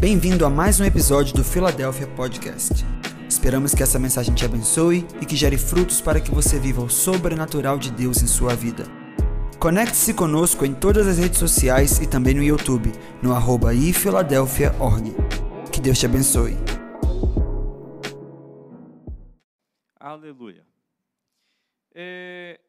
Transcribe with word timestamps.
Bem-vindo 0.00 0.44
a 0.44 0.50
mais 0.50 0.80
um 0.80 0.84
episódio 0.84 1.34
do 1.34 1.44
Philadelphia 1.44 2.06
Podcast. 2.08 2.84
Esperamos 3.28 3.74
que 3.74 3.82
essa 3.82 3.98
mensagem 3.98 4.34
te 4.34 4.44
abençoe 4.44 5.06
e 5.22 5.24
que 5.24 5.36
gere 5.36 5.56
frutos 5.56 6.00
para 6.00 6.20
que 6.20 6.30
você 6.30 6.58
viva 6.58 6.82
o 6.82 6.90
sobrenatural 6.90 7.78
de 7.78 7.90
Deus 7.90 8.20
em 8.20 8.26
sua 8.26 8.54
vida. 8.54 8.84
Conecte-se 9.58 10.12
conosco 10.12 10.66
em 10.66 10.74
todas 10.74 11.06
as 11.06 11.18
redes 11.18 11.38
sociais 11.38 12.00
e 12.00 12.08
também 12.08 12.34
no 12.34 12.42
YouTube, 12.42 12.92
no 13.22 13.32
arroba 13.32 13.72
ifiladelphia.org. 13.72 15.14
Que 15.72 15.80
Deus 15.80 15.98
te 15.98 16.06
abençoe. 16.06 16.54
Aleluia. 19.98 20.66
É, 21.94 22.60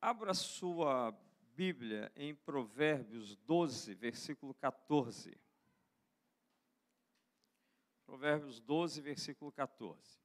abra 0.00 0.32
sua 0.34 1.12
Bíblia 1.56 2.12
em 2.14 2.34
Provérbios 2.34 3.34
12, 3.46 3.94
versículo 3.94 4.54
14. 4.54 5.34
Provérbios 8.06 8.60
12, 8.60 9.00
versículo 9.00 9.50
14. 9.50 10.24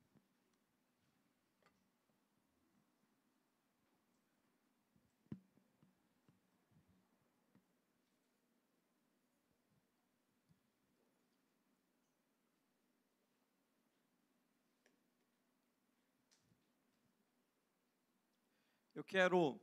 Eu 18.94 19.04
quero, 19.04 19.60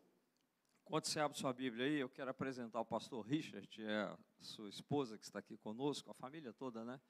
quando 0.84 1.04
você 1.04 1.20
abre 1.20 1.38
sua 1.38 1.52
Bíblia 1.52 1.86
aí, 1.86 2.00
eu 2.00 2.08
quero 2.08 2.28
apresentar 2.28 2.80
o 2.80 2.84
pastor 2.84 3.24
Richard, 3.24 3.68
é 3.84 4.00
a 4.02 4.18
sua 4.40 4.68
esposa 4.68 5.16
que 5.16 5.24
está 5.24 5.38
aqui 5.38 5.56
conosco, 5.56 6.10
a 6.10 6.14
família 6.14 6.52
toda, 6.52 6.84
né? 6.84 7.00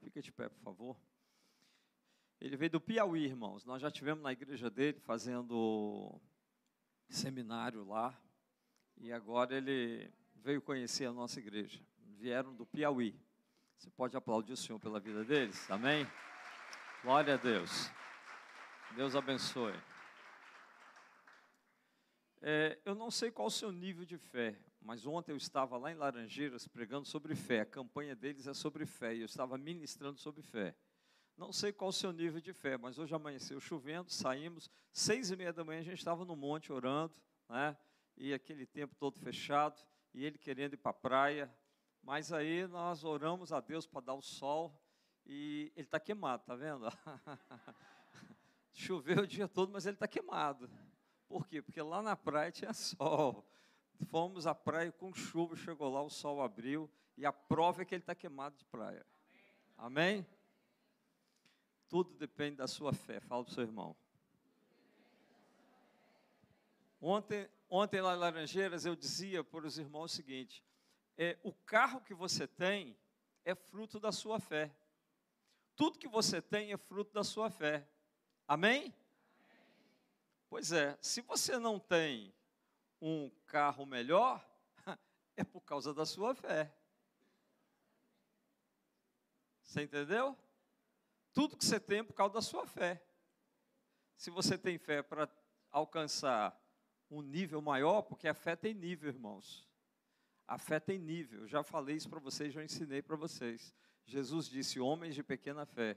Fica 0.00 0.20
de 0.20 0.32
pé, 0.32 0.48
por 0.48 0.60
favor. 0.60 0.96
Ele 2.40 2.56
veio 2.56 2.70
do 2.70 2.80
Piauí, 2.80 3.24
irmãos. 3.24 3.64
Nós 3.64 3.80
já 3.80 3.90
tivemos 3.90 4.22
na 4.22 4.32
igreja 4.32 4.70
dele 4.70 5.00
fazendo 5.00 6.20
seminário 7.08 7.84
lá. 7.84 8.18
E 8.98 9.12
agora 9.12 9.56
ele 9.56 10.12
veio 10.36 10.62
conhecer 10.62 11.06
a 11.06 11.12
nossa 11.12 11.38
igreja. 11.38 11.80
Vieram 12.18 12.54
do 12.54 12.66
Piauí. 12.66 13.18
Você 13.76 13.90
pode 13.90 14.16
aplaudir 14.16 14.52
o 14.52 14.56
Senhor 14.56 14.78
pela 14.78 15.00
vida 15.00 15.24
deles? 15.24 15.70
Amém? 15.70 16.06
Glória 17.02 17.34
a 17.34 17.36
Deus. 17.36 17.90
Deus 18.94 19.14
abençoe. 19.14 19.74
É, 22.40 22.78
eu 22.84 22.94
não 22.94 23.10
sei 23.10 23.30
qual 23.30 23.48
o 23.48 23.50
seu 23.50 23.72
nível 23.72 24.04
de 24.04 24.16
fé, 24.16 24.56
mas 24.80 25.06
ontem 25.06 25.32
eu 25.32 25.36
estava 25.36 25.76
lá 25.76 25.90
em 25.90 25.94
Laranjeiras 25.94 26.66
pregando 26.66 27.06
sobre 27.06 27.34
fé. 27.34 27.60
A 27.60 27.66
campanha 27.66 28.14
deles 28.14 28.46
é 28.46 28.54
sobre 28.54 28.86
fé 28.86 29.14
e 29.14 29.20
eu 29.20 29.26
estava 29.26 29.58
ministrando 29.58 30.18
sobre 30.18 30.42
fé. 30.42 30.76
Não 31.36 31.52
sei 31.52 31.72
qual 31.72 31.90
o 31.90 31.92
seu 31.92 32.12
nível 32.12 32.40
de 32.40 32.52
fé, 32.52 32.78
mas 32.78 32.98
hoje 32.98 33.14
amanheceu 33.14 33.60
chovendo, 33.60 34.10
saímos, 34.10 34.70
seis 34.90 35.30
e 35.30 35.36
meia 35.36 35.52
da 35.52 35.62
manhã 35.64 35.80
a 35.80 35.84
gente 35.84 35.98
estava 35.98 36.24
no 36.24 36.34
monte 36.34 36.72
orando, 36.72 37.14
né? 37.48 37.76
E 38.16 38.32
aquele 38.32 38.64
tempo 38.64 38.94
todo 38.94 39.18
fechado, 39.18 39.78
e 40.14 40.24
ele 40.24 40.38
querendo 40.38 40.72
ir 40.72 40.78
para 40.78 40.92
a 40.92 40.94
praia. 40.94 41.54
Mas 42.02 42.32
aí 42.32 42.66
nós 42.66 43.04
oramos 43.04 43.52
a 43.52 43.60
Deus 43.60 43.86
para 43.86 44.00
dar 44.00 44.14
o 44.14 44.22
sol, 44.22 44.80
e 45.26 45.70
ele 45.76 45.86
está 45.86 46.00
queimado, 46.00 46.44
tá 46.44 46.54
vendo? 46.54 46.86
Choveu 48.72 49.24
o 49.24 49.26
dia 49.26 49.48
todo, 49.48 49.72
mas 49.72 49.84
ele 49.84 49.96
está 49.96 50.08
queimado. 50.08 50.70
Por 51.26 51.46
quê? 51.46 51.60
Porque 51.60 51.82
lá 51.82 52.00
na 52.00 52.16
praia 52.16 52.52
tinha 52.52 52.72
sol. 52.74 53.46
Fomos 54.04 54.46
à 54.46 54.54
praia 54.54 54.92
com 54.92 55.12
chuva, 55.12 55.56
chegou 55.56 55.92
lá, 55.92 56.02
o 56.02 56.10
sol 56.10 56.42
abriu, 56.42 56.90
e 57.16 57.24
a 57.24 57.32
prova 57.32 57.82
é 57.82 57.84
que 57.84 57.94
ele 57.94 58.02
está 58.02 58.14
queimado 58.14 58.56
de 58.56 58.64
praia. 58.66 59.06
Amém? 59.76 60.26
Tudo 61.88 62.14
depende 62.14 62.56
da 62.56 62.66
sua 62.66 62.92
fé. 62.92 63.20
Fala 63.20 63.44
para 63.44 63.50
o 63.50 63.54
seu 63.54 63.62
irmão. 63.62 63.96
Ontem, 67.00 67.48
ontem 67.70 68.00
lá 68.00 68.14
em 68.14 68.18
Laranjeiras 68.18 68.84
eu 68.84 68.96
dizia 68.96 69.44
para 69.44 69.66
os 69.66 69.78
irmãos 69.78 70.12
o 70.12 70.16
seguinte: 70.16 70.62
é, 71.16 71.38
o 71.42 71.52
carro 71.52 72.00
que 72.00 72.14
você 72.14 72.46
tem 72.46 72.96
é 73.44 73.54
fruto 73.54 74.00
da 74.00 74.10
sua 74.10 74.40
fé. 74.40 74.74
Tudo 75.76 75.98
que 75.98 76.08
você 76.08 76.40
tem 76.42 76.72
é 76.72 76.76
fruto 76.76 77.12
da 77.12 77.22
sua 77.22 77.50
fé. 77.50 77.86
Amém? 78.48 78.94
Pois 80.48 80.72
é, 80.72 80.96
se 81.00 81.20
você 81.20 81.58
não 81.58 81.78
tem 81.78 82.32
um 83.08 83.30
carro 83.46 83.86
melhor, 83.86 84.44
é 85.36 85.44
por 85.44 85.60
causa 85.60 85.94
da 85.94 86.04
sua 86.04 86.34
fé. 86.34 86.74
Você 89.62 89.82
entendeu? 89.82 90.36
Tudo 91.32 91.56
que 91.56 91.64
você 91.64 91.78
tem 91.78 92.00
é 92.00 92.02
por 92.02 92.14
causa 92.14 92.34
da 92.34 92.42
sua 92.42 92.66
fé. 92.66 93.00
Se 94.16 94.28
você 94.28 94.58
tem 94.58 94.76
fé 94.76 95.02
para 95.02 95.28
alcançar 95.70 96.58
um 97.08 97.22
nível 97.22 97.62
maior, 97.62 98.02
porque 98.02 98.26
a 98.26 98.34
fé 98.34 98.56
tem 98.56 98.74
nível, 98.74 99.08
irmãos. 99.08 99.68
A 100.48 100.58
fé 100.58 100.80
tem 100.80 100.98
nível. 100.98 101.42
Eu 101.42 101.48
já 101.48 101.62
falei 101.62 101.96
isso 101.96 102.08
para 102.08 102.18
vocês, 102.18 102.52
já 102.52 102.64
ensinei 102.64 103.02
para 103.02 103.16
vocês. 103.16 103.72
Jesus 104.04 104.48
disse: 104.48 104.80
homens 104.80 105.14
de 105.14 105.22
pequena 105.22 105.64
fé. 105.64 105.96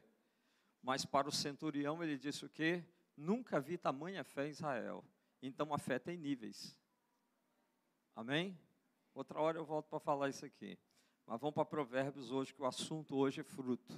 Mas 0.81 1.05
para 1.05 1.27
o 1.27 1.31
centurião 1.31 2.03
ele 2.03 2.17
disse 2.17 2.45
o 2.45 2.49
quê? 2.49 2.83
Nunca 3.17 3.59
vi 3.59 3.77
tamanha 3.77 4.23
fé 4.23 4.47
em 4.47 4.51
Israel. 4.51 5.03
Então 5.41 5.73
a 5.73 5.77
fé 5.77 5.97
tem 5.97 6.17
níveis. 6.17 6.78
Amém? 8.19 8.59
Outra 9.15 9.39
hora 9.39 9.57
eu 9.57 9.63
volto 9.63 9.87
para 9.87 9.97
falar 9.97 10.27
isso 10.27 10.45
aqui. 10.45 10.77
Mas 11.25 11.39
vamos 11.39 11.55
para 11.55 11.63
Provérbios 11.63 12.31
hoje, 12.31 12.53
que 12.53 12.61
o 12.61 12.65
assunto 12.65 13.15
hoje 13.15 13.39
é 13.39 13.45
fruto. 13.45 13.97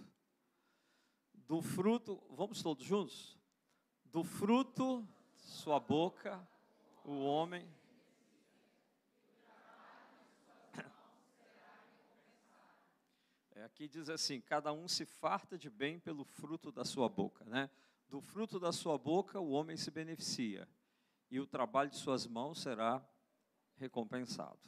Do 1.34 1.60
fruto, 1.60 2.24
vamos 2.30 2.62
todos 2.62 2.86
juntos? 2.86 3.36
Do 4.06 4.24
fruto, 4.24 5.04
sua 5.34 5.80
boca, 5.80 6.48
o 7.04 7.24
homem. 7.24 7.68
É, 13.56 13.64
aqui 13.64 13.88
diz 13.88 14.08
assim: 14.08 14.40
cada 14.40 14.72
um 14.72 14.88
se 14.88 15.04
farta 15.04 15.58
de 15.58 15.68
bem 15.68 16.00
pelo 16.00 16.24
fruto 16.24 16.72
da 16.72 16.86
sua 16.86 17.10
boca, 17.10 17.44
né? 17.46 17.72
Do 18.08 18.22
fruto 18.22 18.60
da 18.60 18.72
sua 18.72 19.00
boca 19.00 19.40
o 19.40 19.50
homem 19.50 19.76
se 19.78 19.90
beneficia, 19.90 20.70
e 21.32 21.40
o 21.40 21.48
trabalho 21.48 21.90
de 21.90 21.98
suas 21.98 22.28
mãos 22.28 22.62
será 22.62 23.04
recompensado. 23.82 24.60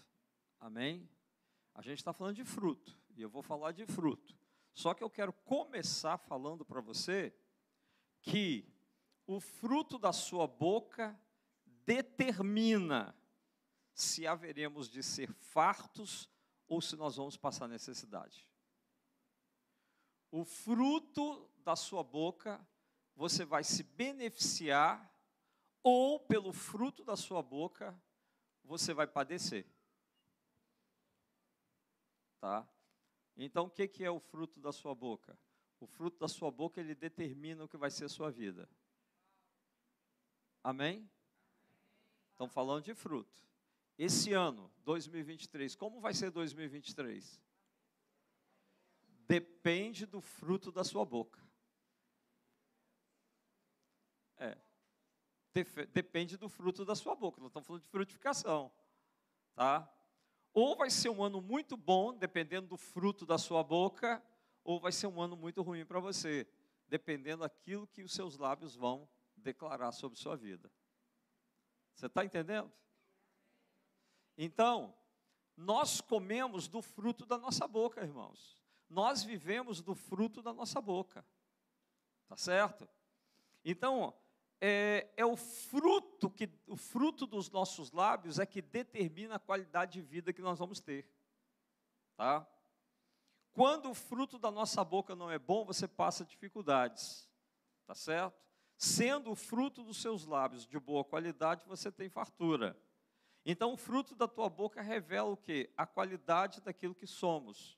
Amém? 0.59 1.09
A 1.74 1.81
gente 1.81 2.00
está 2.00 2.12
falando 2.12 2.35
de 2.35 2.44
fruto, 2.44 3.00
e 3.16 3.22
eu 3.22 3.29
vou 3.29 3.41
falar 3.41 3.72
de 3.72 3.85
fruto. 3.85 4.38
Só 4.74 4.94
que 4.94 5.03
eu 5.03 5.09
quero 5.09 5.31
começar 5.31 6.18
falando 6.18 6.66
para 6.66 6.81
você 6.81 7.34
que 8.22 8.68
o 9.25 9.40
fruto 9.40 9.97
da 9.97 10.12
sua 10.12 10.47
boca 10.47 11.18
determina 11.85 13.16
se 13.94 14.25
haveremos 14.25 14.90
de 14.90 15.03
ser 15.03 15.31
fartos 15.31 16.30
ou 16.68 16.81
se 16.81 16.95
nós 16.95 17.16
vamos 17.16 17.38
passar 17.38 17.68
necessidade. 17.68 18.47
O 20.31 20.44
fruto 20.44 21.50
da 21.63 21.75
sua 21.75 22.03
boca 22.03 22.66
você 23.16 23.45
vai 23.45 23.63
se 23.63 23.84
beneficiar, 23.84 25.12
ou 25.84 26.19
pelo 26.19 26.51
fruto 26.51 27.03
da 27.03 27.16
sua 27.16 27.44
boca, 27.44 27.95
você 28.63 28.94
vai 28.94 29.07
padecer. 29.07 29.66
Tá? 32.40 32.68
Então, 33.35 33.66
o 33.66 33.69
que, 33.69 34.03
é 34.03 34.12
o 34.12 34.19
fruto 34.19 34.59
da 34.59 34.72
sua 34.72 34.94
boca? 34.94 35.38
O 35.79 35.88
fruto 35.88 36.19
da 36.19 36.28
sua 36.28 36.51
boca, 36.51 36.79
ele 36.79 36.96
determina 36.96 37.63
o 37.63 37.68
que 37.68 37.78
vai 37.78 37.91
ser 37.91 38.06
a 38.06 38.09
sua 38.09 38.29
vida. 38.29 38.69
Amém? 40.63 41.09
Estão 42.31 42.47
falando 42.47 42.84
de 42.84 42.94
fruto. 42.94 43.44
Esse 43.97 44.34
ano, 44.34 44.72
2023, 44.84 45.75
como 45.75 46.00
vai 46.00 46.13
ser 46.13 46.31
2023? 46.31 47.40
Depende 49.27 50.06
do 50.06 50.21
fruto 50.21 50.71
da 50.71 50.83
sua 50.83 51.06
boca. 51.06 51.42
É. 54.38 54.57
Depende 55.54 56.36
do 56.36 56.50
fruto 56.50 56.84
da 56.84 56.96
sua 56.96 57.16
boca. 57.16 57.40
Nós 57.40 57.50
estamos 57.50 57.68
falando 57.68 57.84
de 57.84 57.90
frutificação. 57.90 58.72
Tá? 59.54 59.88
Ou 60.52 60.76
vai 60.76 60.90
ser 60.90 61.10
um 61.10 61.24
ano 61.24 61.42
muito 61.42 61.78
bom, 61.78 62.14
dependendo 62.14 62.68
do 62.68 62.78
fruto 62.78 63.26
da 63.26 63.38
sua 63.38 63.64
boca, 63.64 64.24
ou 64.64 64.80
vai 64.80 64.92
ser 64.92 65.08
um 65.08 65.22
ano 65.22 65.36
muito 65.36 65.62
ruim 65.62 65.86
para 65.86 66.00
você, 66.00 66.48
dependendo 66.88 67.42
daquilo 67.42 67.88
que 67.88 68.02
os 68.02 68.14
seus 68.14 68.38
lábios 68.38 68.76
vão 68.76 69.08
declarar 69.36 69.92
sobre 69.92 70.18
sua 70.18 70.36
vida. 70.36 70.72
Você 71.94 72.08
está 72.08 72.26
entendendo? 72.26 72.72
Então, 74.38 74.96
nós 75.56 76.02
comemos 76.02 76.68
do 76.68 76.82
fruto 76.82 77.26
da 77.26 77.38
nossa 77.38 77.68
boca, 77.68 78.02
irmãos. 78.02 78.58
Nós 78.90 79.24
vivemos 79.24 79.82
do 79.82 79.94
fruto 79.94 80.42
da 80.42 80.54
nossa 80.54 80.82
boca. 80.82 81.26
Tá 82.28 82.36
certo? 82.36 82.88
Então, 83.64 84.14
é, 84.65 85.12
é, 85.18 85.25
o 85.25 85.36
fruto 85.36 86.30
que 86.30 86.50
o 86.68 86.77
fruto 86.77 87.27
dos 87.27 87.50
nossos 87.50 87.92
lábios 87.92 88.39
é 88.39 88.45
que 88.45 88.62
determina 88.62 89.36
a 89.36 89.39
qualidade 89.39 89.92
de 89.92 90.01
vida 90.01 90.31
que 90.31 90.42
nós 90.42 90.57
vamos 90.57 90.80
ter, 90.80 91.06
tá? 92.15 92.48
Quando 93.51 93.92
o 93.92 93.94
fruto 93.94 94.39
da 94.39 94.50
nossa 94.50 94.81
boca 94.81 95.18
não 95.18 95.30
é 95.30 95.38
bom, 95.38 95.65
você 95.65 95.86
passa 95.86 96.24
dificuldades, 96.24 97.30
tá 97.86 97.94
certo? 97.94 98.42
Sendo 98.77 99.31
o 99.31 99.36
fruto 99.36 99.83
dos 99.83 100.01
seus 100.01 100.25
lábios 100.25 100.66
de 100.66 100.80
boa 100.80 101.04
qualidade, 101.04 101.68
você 101.68 101.92
tem 101.92 102.07
fartura. 102.07 102.81
Então, 103.45 103.74
o 103.74 103.77
fruto 103.77 104.16
da 104.16 104.30
tua 104.30 104.50
boca 104.50 104.81
revela 104.81 105.30
o 105.30 105.36
que? 105.36 105.69
A 105.75 105.86
qualidade 105.86 106.62
daquilo 106.62 106.95
que 106.95 107.06
somos. 107.06 107.77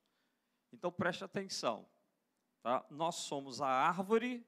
Então, 0.72 0.92
preste 0.92 1.24
atenção. 1.24 1.90
Tá? 2.62 2.86
Nós 2.92 3.16
somos 3.16 3.60
a 3.60 3.68
árvore 3.68 4.46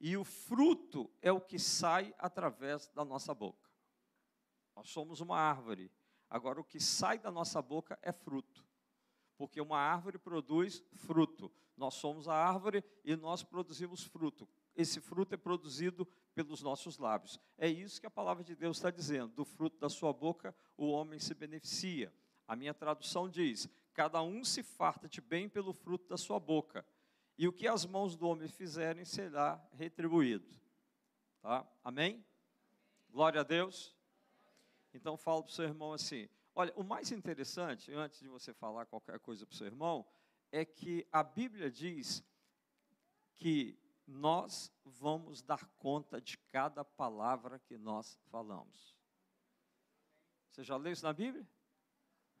e 0.00 0.16
o 0.16 0.24
fruto 0.24 1.10
é 1.20 1.30
o 1.30 1.40
que 1.40 1.58
sai 1.58 2.14
através 2.18 2.88
da 2.88 3.04
nossa 3.04 3.34
boca. 3.34 3.68
Nós 4.74 4.88
somos 4.88 5.20
uma 5.20 5.38
árvore. 5.38 5.90
Agora, 6.28 6.60
o 6.60 6.64
que 6.64 6.80
sai 6.80 7.18
da 7.18 7.30
nossa 7.30 7.60
boca 7.60 7.98
é 8.00 8.10
fruto. 8.10 8.64
Porque 9.36 9.60
uma 9.60 9.78
árvore 9.78 10.18
produz 10.18 10.82
fruto. 10.94 11.52
Nós 11.76 11.94
somos 11.94 12.28
a 12.28 12.34
árvore 12.34 12.82
e 13.04 13.14
nós 13.14 13.42
produzimos 13.42 14.04
fruto. 14.04 14.48
Esse 14.74 15.00
fruto 15.00 15.34
é 15.34 15.36
produzido 15.36 16.06
pelos 16.34 16.62
nossos 16.62 16.98
lábios. 16.98 17.38
É 17.58 17.68
isso 17.68 18.00
que 18.00 18.06
a 18.06 18.10
palavra 18.10 18.42
de 18.44 18.54
Deus 18.54 18.78
está 18.78 18.90
dizendo. 18.90 19.34
Do 19.34 19.44
fruto 19.44 19.78
da 19.78 19.88
sua 19.88 20.12
boca 20.12 20.54
o 20.76 20.90
homem 20.90 21.18
se 21.18 21.34
beneficia. 21.34 22.12
A 22.46 22.56
minha 22.56 22.72
tradução 22.72 23.28
diz: 23.28 23.68
cada 23.92 24.22
um 24.22 24.44
se 24.44 24.62
farta 24.62 25.08
de 25.08 25.20
bem 25.20 25.48
pelo 25.48 25.72
fruto 25.72 26.08
da 26.08 26.16
sua 26.16 26.38
boca. 26.38 26.84
E 27.40 27.48
o 27.48 27.52
que 27.54 27.66
as 27.66 27.86
mãos 27.86 28.16
do 28.18 28.28
homem 28.28 28.48
fizerem 28.48 29.02
será 29.02 29.58
retribuído. 29.72 30.46
Tá? 31.40 31.66
Amém? 31.82 32.22
Glória 33.08 33.40
a 33.40 33.42
Deus. 33.42 33.96
Então 34.92 35.16
falo 35.16 35.44
para 35.44 35.50
o 35.50 35.54
seu 35.54 35.64
irmão 35.64 35.94
assim: 35.94 36.28
olha, 36.54 36.70
o 36.76 36.84
mais 36.84 37.10
interessante, 37.10 37.94
antes 37.94 38.20
de 38.20 38.28
você 38.28 38.52
falar 38.52 38.84
qualquer 38.84 39.18
coisa 39.20 39.46
para 39.46 39.54
o 39.54 39.56
seu 39.56 39.68
irmão, 39.68 40.06
é 40.52 40.66
que 40.66 41.08
a 41.10 41.22
Bíblia 41.22 41.70
diz 41.70 42.22
que 43.38 43.74
nós 44.06 44.70
vamos 44.84 45.40
dar 45.40 45.64
conta 45.78 46.20
de 46.20 46.36
cada 46.36 46.84
palavra 46.84 47.58
que 47.58 47.78
nós 47.78 48.18
falamos. 48.30 48.94
Você 50.50 50.62
já 50.62 50.76
leu 50.76 50.92
isso 50.92 51.04
na 51.04 51.14
Bíblia? 51.14 51.48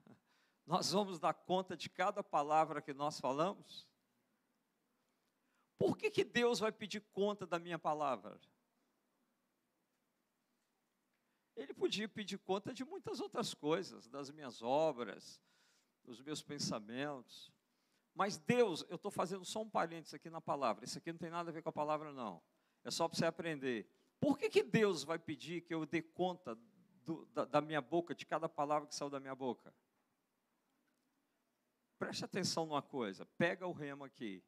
Nós 0.66 0.92
vamos 0.92 1.18
dar 1.18 1.32
conta 1.32 1.74
de 1.74 1.88
cada 1.88 2.22
palavra 2.22 2.82
que 2.82 2.92
nós 2.92 3.18
falamos? 3.18 3.88
Por 5.80 5.96
que, 5.96 6.10
que 6.10 6.24
Deus 6.24 6.58
vai 6.58 6.70
pedir 6.70 7.00
conta 7.10 7.46
da 7.46 7.58
minha 7.58 7.78
palavra? 7.78 8.38
Ele 11.56 11.72
podia 11.72 12.06
pedir 12.06 12.36
conta 12.36 12.74
de 12.74 12.84
muitas 12.84 13.18
outras 13.18 13.54
coisas, 13.54 14.06
das 14.06 14.30
minhas 14.30 14.60
obras, 14.60 15.40
dos 16.04 16.20
meus 16.20 16.42
pensamentos. 16.42 17.50
Mas 18.14 18.36
Deus, 18.36 18.84
eu 18.90 18.96
estou 18.96 19.10
fazendo 19.10 19.42
só 19.42 19.62
um 19.62 19.70
parênteses 19.70 20.12
aqui 20.12 20.28
na 20.28 20.38
palavra. 20.38 20.84
Isso 20.84 20.98
aqui 20.98 21.12
não 21.12 21.18
tem 21.18 21.30
nada 21.30 21.48
a 21.48 21.52
ver 21.52 21.62
com 21.62 21.70
a 21.70 21.72
palavra, 21.72 22.12
não. 22.12 22.42
É 22.84 22.90
só 22.90 23.08
para 23.08 23.16
você 23.16 23.24
aprender. 23.24 23.90
Por 24.20 24.36
que, 24.36 24.50
que 24.50 24.62
Deus 24.62 25.02
vai 25.02 25.18
pedir 25.18 25.62
que 25.62 25.72
eu 25.72 25.86
dê 25.86 26.02
conta 26.02 26.58
do, 27.06 27.24
da, 27.32 27.46
da 27.46 27.60
minha 27.62 27.80
boca, 27.80 28.14
de 28.14 28.26
cada 28.26 28.50
palavra 28.50 28.86
que 28.86 28.94
saiu 28.94 29.08
da 29.08 29.18
minha 29.18 29.34
boca? 29.34 29.74
Preste 31.98 32.22
atenção 32.22 32.66
numa 32.66 32.82
coisa. 32.82 33.24
Pega 33.38 33.66
o 33.66 33.72
remo 33.72 34.04
aqui. 34.04 34.44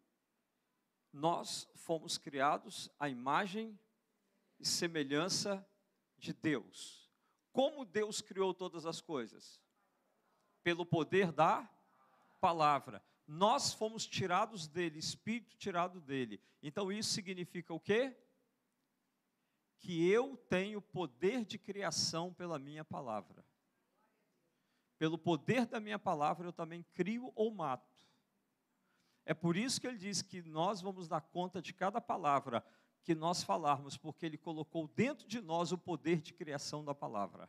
Nós 1.12 1.68
fomos 1.74 2.16
criados 2.16 2.90
à 2.98 3.08
imagem 3.08 3.78
e 4.58 4.66
semelhança 4.66 5.66
de 6.16 6.32
Deus. 6.32 7.10
Como 7.52 7.84
Deus 7.84 8.20
criou 8.20 8.54
todas 8.54 8.86
as 8.86 9.00
coisas? 9.00 9.60
Pelo 10.62 10.86
poder 10.86 11.32
da 11.32 11.68
palavra 12.40 13.02
nós 13.26 13.72
fomos 13.72 14.06
tirados 14.06 14.66
dele, 14.68 14.98
espírito 14.98 15.56
tirado 15.56 16.00
dele. 16.00 16.40
Então 16.62 16.92
isso 16.92 17.10
significa 17.10 17.72
o 17.72 17.80
quê? 17.80 18.16
Que 19.78 20.08
eu 20.10 20.36
tenho 20.48 20.80
poder 20.80 21.44
de 21.44 21.58
criação 21.58 22.32
pela 22.32 22.58
minha 22.58 22.84
palavra. 22.84 23.44
Pelo 24.98 25.18
poder 25.18 25.66
da 25.66 25.80
minha 25.80 25.98
palavra 25.98 26.46
eu 26.46 26.52
também 26.52 26.84
crio 26.94 27.32
ou 27.34 27.50
mato. 27.50 27.90
É 29.24 29.32
por 29.32 29.56
isso 29.56 29.80
que 29.80 29.86
ele 29.86 29.98
diz 29.98 30.20
que 30.22 30.42
nós 30.42 30.80
vamos 30.80 31.08
dar 31.08 31.20
conta 31.20 31.62
de 31.62 31.72
cada 31.72 32.00
palavra 32.00 32.64
que 33.02 33.14
nós 33.14 33.42
falarmos, 33.42 33.96
porque 33.96 34.26
ele 34.26 34.38
colocou 34.38 34.88
dentro 34.88 35.26
de 35.26 35.40
nós 35.40 35.72
o 35.72 35.78
poder 35.78 36.20
de 36.20 36.32
criação 36.32 36.84
da 36.84 36.94
palavra. 36.94 37.48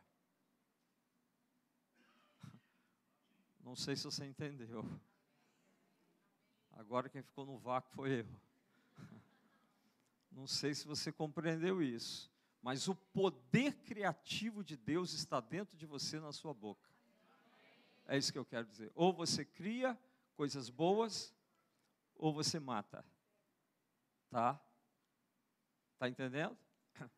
Não 3.60 3.76
sei 3.76 3.96
se 3.96 4.04
você 4.04 4.24
entendeu. 4.26 4.84
Agora 6.72 7.08
quem 7.08 7.22
ficou 7.22 7.46
no 7.46 7.56
vácuo 7.56 7.90
foi 7.94 8.20
eu. 8.20 8.26
Não 10.30 10.46
sei 10.46 10.74
se 10.74 10.86
você 10.86 11.12
compreendeu 11.12 11.80
isso, 11.80 12.30
mas 12.60 12.88
o 12.88 12.94
poder 12.94 13.76
criativo 13.82 14.64
de 14.64 14.76
Deus 14.76 15.12
está 15.12 15.40
dentro 15.40 15.76
de 15.76 15.86
você, 15.86 16.18
na 16.18 16.32
sua 16.32 16.52
boca. 16.52 16.90
É 18.06 18.18
isso 18.18 18.32
que 18.32 18.38
eu 18.38 18.44
quero 18.44 18.66
dizer. 18.66 18.90
Ou 18.94 19.12
você 19.12 19.44
cria 19.44 19.98
coisas 20.34 20.68
boas, 20.68 21.32
ou 22.16 22.32
você 22.32 22.58
mata. 22.58 23.04
Tá? 24.30 24.60
Tá 25.98 26.08
entendendo? 26.08 26.56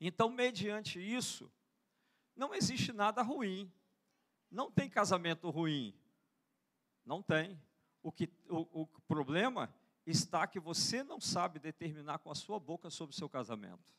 Então, 0.00 0.28
mediante 0.28 0.98
isso, 1.00 1.50
não 2.36 2.54
existe 2.54 2.92
nada 2.92 3.22
ruim. 3.22 3.72
Não 4.50 4.70
tem 4.70 4.90
casamento 4.90 5.48
ruim. 5.50 5.98
Não 7.04 7.22
tem. 7.22 7.58
O, 8.02 8.12
que, 8.12 8.28
o, 8.48 8.82
o 8.82 8.86
problema 9.08 9.72
está 10.06 10.46
que 10.46 10.60
você 10.60 11.02
não 11.02 11.20
sabe 11.20 11.58
determinar 11.58 12.18
com 12.18 12.30
a 12.30 12.34
sua 12.34 12.60
boca 12.60 12.90
sobre 12.90 13.14
o 13.14 13.16
seu 13.16 13.28
casamento. 13.28 13.94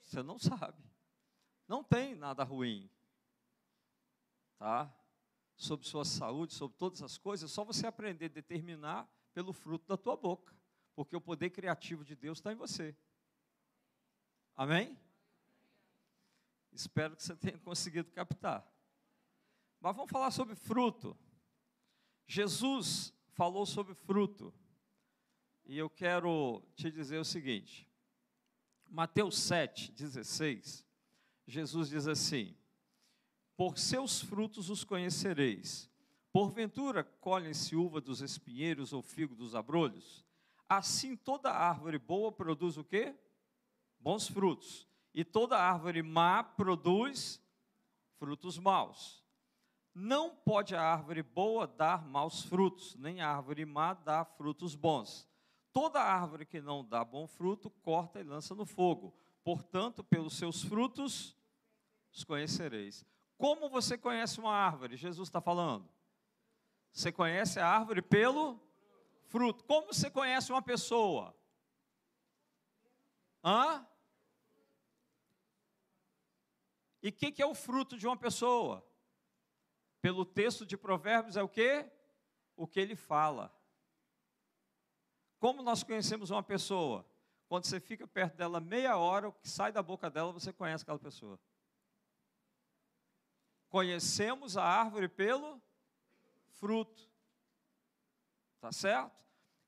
Você 0.00 0.22
não 0.22 0.38
sabe. 0.38 0.82
Não 1.68 1.84
tem 1.84 2.14
nada 2.16 2.42
ruim. 2.42 2.90
Tá? 4.58 4.92
Sobre 5.60 5.86
sua 5.86 6.06
saúde, 6.06 6.54
sobre 6.54 6.78
todas 6.78 7.02
as 7.02 7.18
coisas, 7.18 7.50
é 7.50 7.54
só 7.54 7.62
você 7.62 7.86
aprender 7.86 8.24
a 8.24 8.28
determinar 8.28 9.06
pelo 9.34 9.52
fruto 9.52 9.86
da 9.86 9.94
tua 9.94 10.16
boca. 10.16 10.56
Porque 10.94 11.14
o 11.14 11.20
poder 11.20 11.50
criativo 11.50 12.02
de 12.02 12.16
Deus 12.16 12.38
está 12.38 12.50
em 12.50 12.56
você. 12.56 12.96
Amém? 14.56 14.98
Espero 16.72 17.14
que 17.14 17.22
você 17.22 17.36
tenha 17.36 17.58
conseguido 17.60 18.10
captar. 18.10 18.66
Mas 19.78 19.94
vamos 19.94 20.10
falar 20.10 20.30
sobre 20.30 20.54
fruto. 20.54 21.14
Jesus 22.26 23.12
falou 23.28 23.66
sobre 23.66 23.92
fruto. 23.92 24.54
E 25.66 25.76
eu 25.76 25.90
quero 25.90 26.66
te 26.74 26.90
dizer 26.90 27.18
o 27.18 27.24
seguinte. 27.24 27.86
Mateus 28.88 29.38
7, 29.38 29.92
16. 29.92 30.86
Jesus 31.46 31.90
diz 31.90 32.06
assim: 32.06 32.56
Por 33.60 33.76
seus 33.76 34.22
frutos 34.22 34.70
os 34.70 34.84
conhecereis. 34.84 35.86
Porventura 36.32 37.04
colhem-se 37.04 37.76
uva 37.76 38.00
dos 38.00 38.22
espinheiros 38.22 38.94
ou 38.94 39.02
figo 39.02 39.34
dos 39.34 39.54
abrolhos? 39.54 40.24
Assim 40.66 41.14
toda 41.14 41.50
árvore 41.50 41.98
boa 41.98 42.32
produz 42.32 42.78
o 42.78 42.84
quê? 42.84 43.14
Bons 43.98 44.26
frutos. 44.26 44.88
E 45.12 45.26
toda 45.26 45.58
árvore 45.58 46.00
má 46.02 46.42
produz 46.42 47.38
frutos 48.18 48.56
maus. 48.56 49.22
Não 49.94 50.34
pode 50.34 50.74
a 50.74 50.80
árvore 50.80 51.22
boa 51.22 51.66
dar 51.66 52.08
maus 52.08 52.42
frutos, 52.42 52.96
nem 52.96 53.20
a 53.20 53.28
árvore 53.28 53.66
má 53.66 53.92
dar 53.92 54.24
frutos 54.24 54.74
bons. 54.74 55.28
Toda 55.70 56.00
árvore 56.00 56.46
que 56.46 56.62
não 56.62 56.82
dá 56.82 57.04
bom 57.04 57.26
fruto, 57.26 57.68
corta 57.68 58.20
e 58.20 58.22
lança 58.22 58.54
no 58.54 58.64
fogo. 58.64 59.14
Portanto, 59.44 60.02
pelos 60.02 60.38
seus 60.38 60.62
frutos 60.62 61.36
os 62.10 62.24
conhecereis. 62.24 63.04
Como 63.40 63.68
você 63.68 63.96
conhece 63.96 64.38
uma 64.38 64.54
árvore? 64.54 64.96
Jesus 64.96 65.28
está 65.28 65.40
falando. 65.40 65.88
Você 66.92 67.10
conhece 67.10 67.58
a 67.58 67.66
árvore 67.66 68.02
pelo 68.02 68.60
fruto. 69.28 69.64
Como 69.64 69.92
você 69.92 70.10
conhece 70.10 70.52
uma 70.52 70.62
pessoa? 70.62 71.34
Hã? 73.42 73.84
E 77.02 77.08
o 77.08 77.12
que, 77.12 77.32
que 77.32 77.42
é 77.42 77.46
o 77.46 77.54
fruto 77.54 77.96
de 77.96 78.06
uma 78.06 78.16
pessoa? 78.16 78.86
pelo 80.00 80.24
texto 80.24 80.64
de 80.64 80.76
Provérbios 80.76 81.36
é 81.36 81.42
o 81.42 81.48
que? 81.48 81.84
O 82.56 82.66
que 82.66 82.80
ele 82.80 82.96
fala. 82.96 83.54
Como 85.38 85.62
nós 85.62 85.82
conhecemos 85.82 86.30
uma 86.30 86.42
pessoa? 86.42 87.06
Quando 87.48 87.64
você 87.64 87.80
fica 87.80 88.06
perto 88.06 88.36
dela 88.36 88.60
meia 88.60 88.96
hora, 88.96 89.28
o 89.28 89.32
que 89.32 89.48
sai 89.48 89.72
da 89.72 89.82
boca 89.82 90.10
dela, 90.10 90.32
você 90.32 90.52
conhece 90.52 90.82
aquela 90.82 90.98
pessoa. 90.98 91.38
Conhecemos 93.70 94.56
a 94.56 94.64
árvore 94.64 95.08
pelo 95.08 95.62
fruto. 96.50 97.08
Tá 98.60 98.70
certo? 98.70 99.18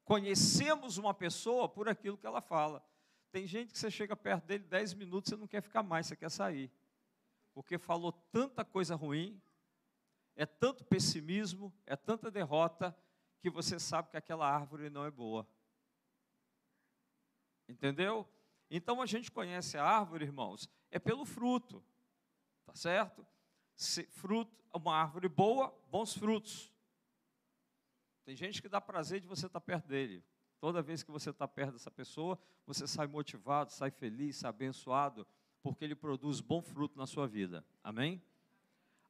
Conhecemos 0.04 0.98
uma 0.98 1.14
pessoa 1.14 1.68
por 1.68 1.88
aquilo 1.88 2.18
que 2.18 2.26
ela 2.26 2.42
fala. 2.42 2.84
Tem 3.30 3.46
gente 3.46 3.72
que 3.72 3.78
você 3.78 3.90
chega 3.90 4.14
perto 4.14 4.44
dele 4.44 4.64
dez 4.64 4.92
minutos, 4.92 5.30
você 5.30 5.36
não 5.36 5.46
quer 5.46 5.62
ficar 5.62 5.82
mais, 5.82 6.06
você 6.06 6.16
quer 6.16 6.30
sair. 6.30 6.70
Porque 7.54 7.78
falou 7.78 8.12
tanta 8.12 8.64
coisa 8.64 8.94
ruim, 8.94 9.40
é 10.34 10.44
tanto 10.44 10.84
pessimismo, 10.84 11.72
é 11.86 11.96
tanta 11.96 12.30
derrota, 12.30 12.94
que 13.40 13.48
você 13.48 13.78
sabe 13.78 14.10
que 14.10 14.16
aquela 14.16 14.46
árvore 14.46 14.90
não 14.90 15.04
é 15.04 15.10
boa. 15.10 15.48
Entendeu? 17.68 18.28
Então 18.70 19.00
a 19.00 19.06
gente 19.06 19.30
conhece 19.30 19.78
a 19.78 19.84
árvore, 19.84 20.24
irmãos, 20.24 20.68
é 20.90 20.98
pelo 20.98 21.24
fruto. 21.24 21.82
Tá 22.64 22.74
certo? 22.74 23.26
Fruto, 24.10 24.52
uma 24.74 24.94
árvore 24.94 25.28
boa, 25.28 25.74
bons 25.90 26.14
frutos. 26.14 26.72
Tem 28.24 28.36
gente 28.36 28.62
que 28.62 28.68
dá 28.68 28.80
prazer 28.80 29.20
de 29.20 29.26
você 29.26 29.46
estar 29.46 29.60
perto 29.60 29.88
dele. 29.88 30.24
Toda 30.60 30.80
vez 30.80 31.02
que 31.02 31.10
você 31.10 31.30
está 31.30 31.48
perto 31.48 31.72
dessa 31.72 31.90
pessoa, 31.90 32.38
você 32.64 32.86
sai 32.86 33.06
motivado, 33.06 33.72
sai 33.72 33.90
feliz, 33.90 34.36
sai 34.36 34.50
abençoado, 34.50 35.26
porque 35.60 35.84
ele 35.84 35.96
produz 35.96 36.40
bom 36.40 36.62
fruto 36.62 36.96
na 36.96 37.06
sua 37.06 37.26
vida. 37.26 37.64
Amém? 37.82 38.22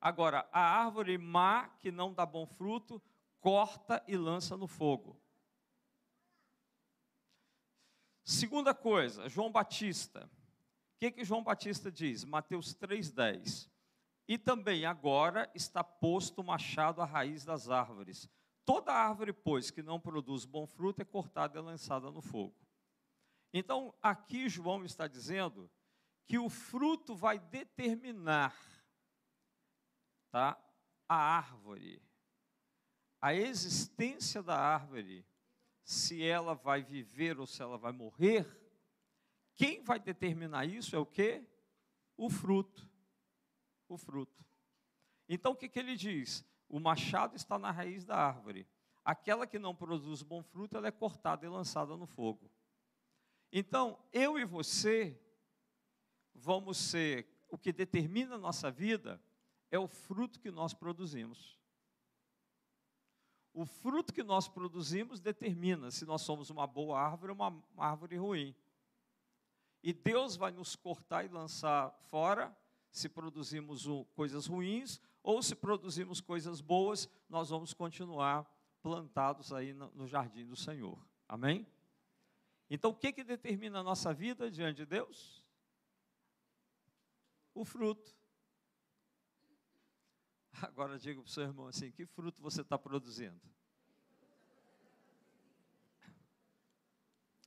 Agora, 0.01 0.49
a 0.51 0.61
árvore 0.61 1.19
má 1.19 1.69
que 1.79 1.93
não 1.93 2.13
dá 2.13 2.25
bom 2.25 2.47
fruto, 2.47 3.01
corta 3.41 4.03
e 4.09 4.17
lança 4.17 4.57
no 4.57 4.67
fogo. 4.67 5.21
Segunda 8.25 8.73
coisa, 8.73 9.29
João 9.29 9.53
Batista. 9.53 10.31
O 10.97 10.99
que, 11.01 11.11
que 11.11 11.25
João 11.25 11.43
Batista 11.43 11.91
diz? 11.91 12.25
Mateus 12.25 12.75
3,10. 12.75 13.72
E 14.33 14.39
também 14.39 14.87
agora 14.87 15.51
está 15.55 15.85
posto 15.85 16.41
o 16.41 16.45
machado 16.45 17.03
à 17.03 17.05
raiz 17.05 17.45
das 17.45 17.69
árvores. 17.69 18.31
Toda 18.65 18.91
árvore, 18.91 19.31
pois, 19.31 19.71
que 19.71 19.83
não 19.83 20.01
produz 20.01 20.47
bom 20.47 20.67
fruto 20.67 21.03
é 21.03 21.05
cortada 21.05 21.59
e 21.59 21.61
lançada 21.61 22.11
no 22.11 22.23
fogo. 22.23 22.57
Então, 23.53 23.95
aqui 24.01 24.49
João 24.49 24.87
está 24.87 25.07
dizendo 25.07 25.71
que 26.27 26.39
o 26.39 26.49
fruto 26.49 27.15
vai 27.15 27.39
determinar 27.39 28.57
tá, 30.31 30.59
a 31.07 31.15
árvore, 31.15 32.03
a 33.21 33.35
existência 33.35 34.43
da 34.43 34.59
árvore, 34.59 35.27
se 35.85 36.25
ela 36.25 36.55
vai 36.55 36.83
viver 36.83 37.39
ou 37.39 37.47
se 37.47 37.61
ela 37.61 37.77
vai 37.77 37.93
morrer. 37.93 38.47
Quem 39.55 39.83
vai 39.83 40.01
determinar 40.01 40.65
isso 40.65 40.97
é 40.97 40.99
o 40.99 41.05
que? 41.05 41.47
O 42.17 42.31
fruto. 42.31 42.91
O 43.93 43.99
fruto. 43.99 44.45
Então, 45.29 45.53
o 45.53 45.57
que, 45.57 45.69
que 45.69 45.79
ele 45.79 45.97
diz? 45.97 46.45
O 46.69 46.81
machado 46.81 47.37
está 47.37 47.59
na 47.59 47.71
raiz 47.71 48.05
da 48.05 48.17
árvore. 48.17 48.67
Aquela 49.05 49.47
que 49.47 49.59
não 49.59 49.75
produz 49.75 50.23
bom 50.23 50.43
fruto, 50.43 50.77
ela 50.77 50.89
é 50.89 50.91
cortada 50.91 51.45
e 51.45 51.49
lançada 51.49 51.97
no 51.97 52.07
fogo. 52.07 52.51
Então, 53.53 53.99
eu 54.13 54.39
e 54.39 54.45
você 54.45 55.21
vamos 56.35 56.79
ser 56.79 57.29
o 57.49 57.59
que 57.59 57.73
determina 57.73 58.37
a 58.37 58.39
nossa 58.39 58.71
vida 58.71 59.23
é 59.71 59.79
o 59.79 59.87
fruto 59.87 60.41
que 60.41 60.51
nós 60.51 60.73
produzimos. 60.73 61.59
O 63.53 63.67
fruto 63.67 64.15
que 64.15 64.23
nós 64.23 64.49
produzimos 64.49 65.21
determina 65.21 65.91
se 65.91 66.07
nós 66.07 66.23
somos 66.23 66.49
uma 66.49 66.67
boa 66.67 66.99
árvore 66.99 67.33
ou 67.33 67.37
uma, 67.37 67.63
árvore 67.77 68.17
ruim. 68.17 68.55
E 69.83 69.93
Deus 69.93 70.37
vai 70.37 70.51
nos 70.51 70.75
cortar 70.75 71.25
e 71.25 71.29
lançar 71.29 71.91
fora 72.09 72.57
se 72.93 73.09
produzimos 73.09 73.87
coisas 74.15 74.47
ruins 74.47 75.01
ou 75.23 75.43
se 75.43 75.57
produzimos 75.57 76.21
coisas 76.21 76.61
boas, 76.61 77.09
nós 77.29 77.49
vamos 77.49 77.73
continuar 77.73 78.45
plantados 78.83 79.53
aí 79.53 79.73
no 79.73 80.07
jardim 80.07 80.47
do 80.47 80.55
Senhor. 80.55 80.99
Amém? 81.27 81.67
Então, 82.69 82.91
o 82.91 82.95
que, 82.95 83.13
que 83.13 83.25
determina 83.25 83.81
a 83.81 83.83
nossa 83.83 84.13
vida 84.13 84.51
diante 84.51 84.77
de 84.77 84.87
Deus? 84.87 85.43
O 87.55 87.65
fruto. 87.65 88.15
Agora 90.63 90.99
diga 90.99 91.21
para 91.21 91.29
o 91.29 91.31
seu 91.31 91.45
irmão 91.45 91.67
assim: 91.67 91.91
que 91.91 92.05
fruto 92.07 92.43
você 92.43 92.61
está 92.61 92.79
produzindo? 92.79 93.41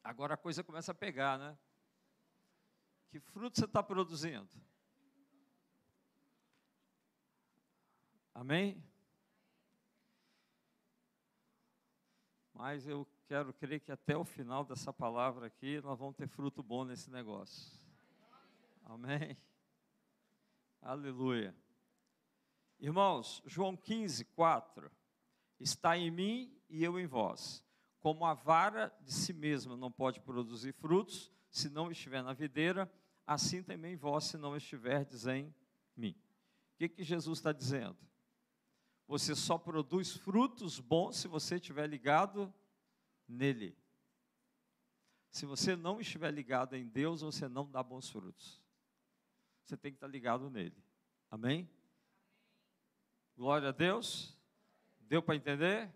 Agora 0.03 0.35
a 0.35 0.37
coisa 0.37 0.63
começa 0.63 0.91
a 0.91 0.95
pegar, 0.95 1.37
né? 1.37 1.57
Que 3.09 3.19
fruto 3.19 3.59
você 3.59 3.65
está 3.65 3.81
produzindo? 3.81 4.49
Amém? 8.35 8.83
Mas 12.53 12.85
eu 12.85 13.07
quero 13.27 13.53
crer 13.53 13.79
que 13.79 13.93
até 13.93 14.17
o 14.17 14.25
final 14.25 14.65
dessa 14.65 14.91
palavra 14.91 15.47
aqui 15.47 15.79
nós 15.79 15.97
vamos 15.97 16.17
ter 16.17 16.27
fruto 16.27 16.61
bom 16.61 16.83
nesse 16.83 17.09
negócio. 17.09 17.81
Amém? 18.83 19.37
Aleluia. 20.81 21.55
Irmãos, 22.77 23.41
João 23.45 23.75
15, 23.75 24.25
4. 24.25 24.91
Está 25.57 25.97
em 25.97 26.11
mim 26.11 26.61
e 26.69 26.83
eu 26.83 26.99
em 26.99 27.07
vós. 27.07 27.63
Como 28.01 28.25
a 28.25 28.33
vara 28.33 28.93
de 29.01 29.13
si 29.13 29.31
mesma 29.31 29.77
não 29.77 29.89
pode 29.89 30.19
produzir 30.19 30.73
frutos 30.73 31.31
se 31.49 31.69
não 31.69 31.89
estiver 31.89 32.21
na 32.21 32.33
videira, 32.33 32.91
assim 33.25 33.63
também 33.63 33.95
vós 33.95 34.25
se 34.25 34.37
não 34.37 34.57
estiverdes 34.57 35.25
em 35.25 35.55
mim. 35.95 36.11
O 36.73 36.77
que, 36.79 36.89
que 36.89 37.03
Jesus 37.03 37.39
está 37.39 37.53
dizendo? 37.53 37.97
Você 39.07 39.35
só 39.35 39.57
produz 39.57 40.13
frutos 40.13 40.79
bons 40.79 41.17
se 41.17 41.27
você 41.27 41.55
estiver 41.55 41.87
ligado 41.87 42.53
nele. 43.27 43.77
Se 45.29 45.45
você 45.45 45.75
não 45.75 45.99
estiver 45.99 46.31
ligado 46.31 46.75
em 46.75 46.87
Deus, 46.87 47.21
você 47.21 47.47
não 47.47 47.69
dá 47.69 47.83
bons 47.83 48.09
frutos. 48.09 48.61
Você 49.63 49.75
tem 49.75 49.91
que 49.91 49.97
estar 49.97 50.07
ligado 50.07 50.49
nele. 50.49 50.75
Amém? 51.29 51.69
Glória 53.35 53.69
a 53.69 53.71
Deus. 53.71 54.35
Deu 55.01 55.21
para 55.21 55.35
entender? 55.35 55.93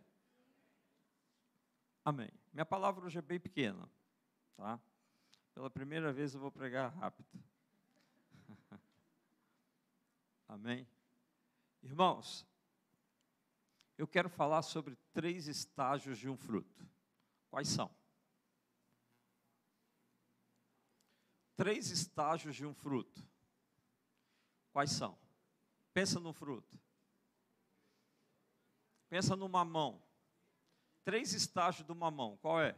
Amém. 2.03 2.29
Minha 2.51 2.65
palavra 2.65 3.05
hoje 3.05 3.17
é 3.17 3.21
bem 3.21 3.39
pequena, 3.39 3.89
tá? 4.55 4.79
Pela 5.53 5.69
primeira 5.69 6.11
vez 6.11 6.33
eu 6.33 6.39
vou 6.39 6.51
pregar 6.51 6.93
rápido. 6.95 7.27
Amém. 10.47 10.87
Irmãos, 11.81 12.45
eu 13.99 14.07
quero 14.07 14.29
falar 14.29 14.61
sobre 14.61 14.95
três 15.13 15.49
estágios 15.49 16.17
de 16.17 16.29
um 16.29 16.37
fruto. 16.37 16.87
Quais 17.51 17.67
são? 17.67 17.93
Três 21.57 21.91
estágios 21.91 22.55
de 22.55 22.65
um 22.65 22.73
fruto. 22.73 23.21
Quais 24.71 24.91
são? 24.91 25.19
Pensa 25.93 26.17
no 26.17 26.31
fruto. 26.31 26.79
Pensa 29.09 29.35
no 29.35 29.49
mamão. 29.49 30.01
Três 31.03 31.33
estágios 31.33 31.85
do 31.85 31.93
mamão. 31.93 32.37
Qual 32.37 32.61
é? 32.61 32.73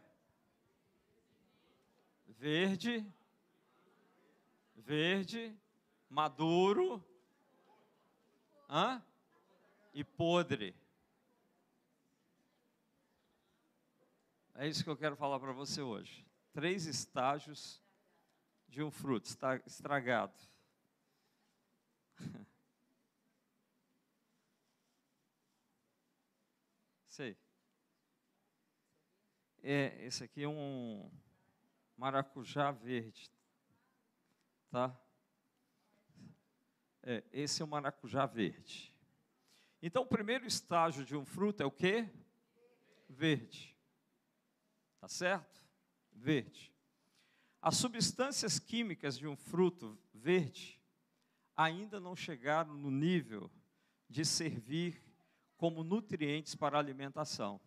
Verde, 2.25 3.05
verde, 4.75 5.55
maduro, 6.09 7.05
hã? 8.67 9.05
e 9.93 10.03
podre. 10.03 10.80
É 14.61 14.67
isso 14.67 14.83
que 14.83 14.89
eu 14.91 14.95
quero 14.95 15.15
falar 15.15 15.39
para 15.39 15.51
você 15.51 15.81
hoje. 15.81 16.23
Três 16.53 16.85
estágios 16.85 17.81
de 18.69 18.83
um 18.83 18.91
fruto 18.91 19.27
está 19.27 19.55
estragado. 19.65 20.37
Sei. 27.07 27.35
É, 29.63 30.05
esse 30.05 30.23
aqui 30.23 30.43
é 30.43 30.47
um 30.47 31.11
maracujá 31.97 32.69
verde. 32.69 33.31
Tá? 34.69 34.95
É, 37.01 37.23
esse 37.31 37.63
é 37.63 37.65
o 37.65 37.67
maracujá 37.67 38.27
verde. 38.27 38.95
Então, 39.81 40.03
o 40.03 40.07
primeiro 40.07 40.45
estágio 40.45 41.03
de 41.03 41.15
um 41.15 41.25
fruto 41.25 41.63
é 41.63 41.65
o 41.65 41.71
quê? 41.71 42.07
Verde. 43.09 43.70
Tá 45.01 45.07
certo? 45.07 45.67
Verde. 46.13 46.71
As 47.59 47.75
substâncias 47.75 48.59
químicas 48.59 49.17
de 49.17 49.27
um 49.27 49.35
fruto 49.35 49.97
verde 50.13 50.79
ainda 51.57 51.99
não 51.99 52.15
chegaram 52.15 52.75
no 52.75 52.91
nível 52.91 53.51
de 54.07 54.23
servir 54.23 55.03
como 55.57 55.83
nutrientes 55.83 56.53
para 56.53 56.77
a 56.77 56.79
alimentação. 56.79 57.59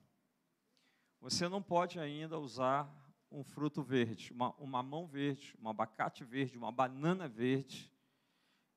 Você 1.20 1.48
não 1.48 1.60
pode 1.60 1.98
ainda 1.98 2.38
usar 2.38 2.88
um 3.30 3.42
fruto 3.42 3.82
verde, 3.82 4.32
uma, 4.32 4.54
um 4.60 4.66
mamão 4.66 5.06
verde, 5.06 5.56
um 5.60 5.68
abacate 5.68 6.22
verde, 6.22 6.56
uma 6.56 6.70
banana 6.70 7.26
verde. 7.28 7.92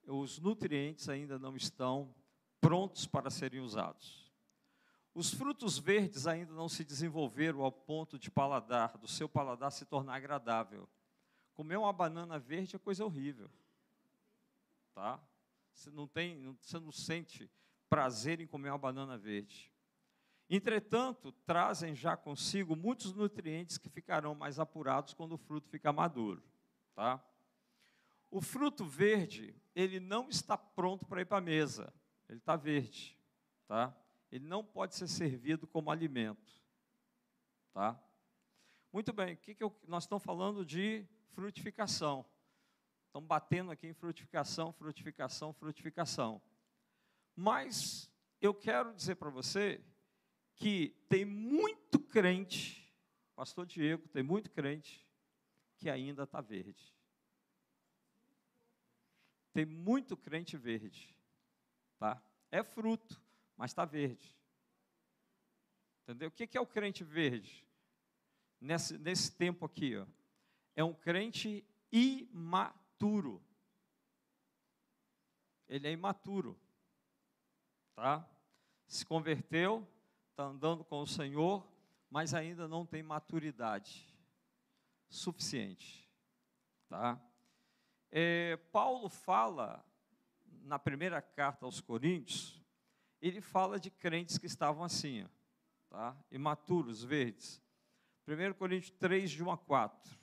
Os 0.03 0.39
nutrientes 0.39 1.07
ainda 1.09 1.37
não 1.37 1.55
estão 1.55 2.11
prontos 2.59 3.05
para 3.05 3.29
serem 3.29 3.59
usados. 3.59 4.26
Os 5.17 5.33
frutos 5.33 5.79
verdes 5.79 6.27
ainda 6.27 6.53
não 6.53 6.69
se 6.69 6.83
desenvolveram 6.83 7.63
ao 7.63 7.71
ponto 7.71 8.19
de 8.19 8.29
paladar, 8.29 8.99
do 8.99 9.07
seu 9.07 9.27
paladar 9.27 9.71
se 9.71 9.83
tornar 9.83 10.13
agradável. 10.13 10.87
Comer 11.55 11.75
uma 11.75 11.91
banana 11.91 12.37
verde 12.37 12.75
é 12.75 12.79
coisa 12.79 13.03
horrível. 13.03 13.49
Tá? 14.93 15.19
Você 15.73 15.89
não 15.89 16.07
tem, 16.07 16.55
você 16.61 16.79
não 16.79 16.91
sente 16.91 17.49
prazer 17.89 18.39
em 18.41 18.45
comer 18.45 18.69
uma 18.69 18.77
banana 18.77 19.17
verde. 19.17 19.73
Entretanto, 20.47 21.31
trazem 21.47 21.95
já 21.95 22.15
consigo 22.15 22.75
muitos 22.75 23.11
nutrientes 23.11 23.79
que 23.79 23.89
ficarão 23.89 24.35
mais 24.35 24.59
apurados 24.59 25.15
quando 25.15 25.31
o 25.31 25.37
fruto 25.39 25.67
ficar 25.67 25.93
maduro, 25.93 26.43
tá? 26.93 27.19
O 28.29 28.39
fruto 28.39 28.85
verde, 28.85 29.59
ele 29.73 29.99
não 29.99 30.29
está 30.29 30.55
pronto 30.55 31.07
para 31.07 31.21
ir 31.21 31.25
para 31.25 31.39
a 31.39 31.41
mesa. 31.41 31.91
Ele 32.29 32.37
está 32.37 32.55
verde, 32.55 33.17
tá? 33.67 33.97
Ele 34.31 34.45
não 34.45 34.63
pode 34.63 34.95
ser 34.95 35.07
servido 35.07 35.65
como 35.65 35.89
alimento, 35.89 36.51
tá? 37.73 38.01
Muito 38.91 39.13
bem, 39.13 39.33
o 39.33 39.37
que, 39.37 39.55
que 39.55 39.63
eu, 39.63 39.75
nós 39.87 40.03
estamos 40.03 40.23
falando 40.23 40.65
de 40.65 41.05
frutificação. 41.33 42.25
Estamos 43.05 43.27
batendo 43.27 43.71
aqui 43.71 43.87
em 43.87 43.93
frutificação, 43.93 44.73
frutificação, 44.73 45.53
frutificação. 45.53 46.41
Mas 47.35 48.09
eu 48.41 48.53
quero 48.53 48.93
dizer 48.93 49.15
para 49.15 49.29
você 49.29 49.83
que 50.55 50.95
tem 51.07 51.23
muito 51.23 51.99
crente, 51.99 52.91
pastor 53.35 53.65
Diego, 53.65 54.07
tem 54.07 54.23
muito 54.23 54.49
crente 54.49 55.07
que 55.77 55.89
ainda 55.89 56.23
está 56.23 56.41
verde. 56.41 56.93
Tem 59.53 59.65
muito 59.65 60.17
crente 60.17 60.57
verde, 60.57 61.15
tá? 61.97 62.21
É 62.51 62.63
fruto, 62.63 63.21
mas 63.57 63.71
está 63.71 63.83
verde. 63.83 64.37
Entendeu? 66.03 66.29
O 66.29 66.31
que 66.31 66.57
é 66.57 66.61
o 66.61 66.67
crente 66.67 67.03
verde? 67.03 67.65
Nesse, 68.61 68.97
nesse 68.97 69.35
tempo 69.35 69.65
aqui, 69.65 69.97
ó. 69.97 70.05
É 70.75 70.83
um 70.83 70.93
crente 70.93 71.65
imaturo. 71.91 73.43
Ele 75.67 75.87
é 75.87 75.91
imaturo, 75.91 76.57
tá? 77.93 78.25
Se 78.87 79.05
converteu, 79.05 79.85
está 80.29 80.43
andando 80.43 80.85
com 80.85 81.01
o 81.01 81.07
Senhor, 81.07 81.67
mas 82.09 82.33
ainda 82.33 82.67
não 82.69 82.85
tem 82.85 83.03
maturidade 83.03 84.07
suficiente, 85.09 86.09
tá? 86.87 87.21
É, 88.09 88.55
Paulo 88.71 89.09
fala, 89.09 89.85
na 90.63 90.79
primeira 90.79 91.21
carta 91.21 91.65
aos 91.65 91.81
Coríntios, 91.81 92.61
ele 93.21 93.41
fala 93.41 93.79
de 93.79 93.89
crentes 93.89 94.37
que 94.37 94.45
estavam 94.45 94.83
assim, 94.83 95.23
ó, 95.23 95.27
tá? 95.89 96.25
imaturos, 96.31 97.03
verdes. 97.03 97.61
1 98.27 98.53
Coríntios 98.55 98.91
3, 98.99 99.31
de 99.31 99.43
1 99.43 99.51
a 99.51 99.57
4. 99.57 100.17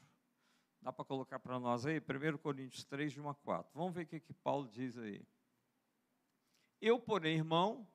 Dá 0.81 0.93
para 0.93 1.05
colocar 1.05 1.39
para 1.39 1.59
nós 1.59 1.87
aí? 1.87 1.99
1 1.99 2.39
Coríntios 2.39 2.85
3, 2.85 3.13
de 3.13 3.21
1 3.21 3.29
a 3.29 3.35
4. 3.35 3.73
Vamos 3.75 3.95
ver 3.95 4.03
o 4.03 4.07
que, 4.07 4.21
que 4.21 4.35
Paulo 4.35 4.69
diz 4.69 4.99
aí. 4.99 5.23
Eu, 6.81 7.01
porém, 7.01 7.37
irmão, 7.37 7.89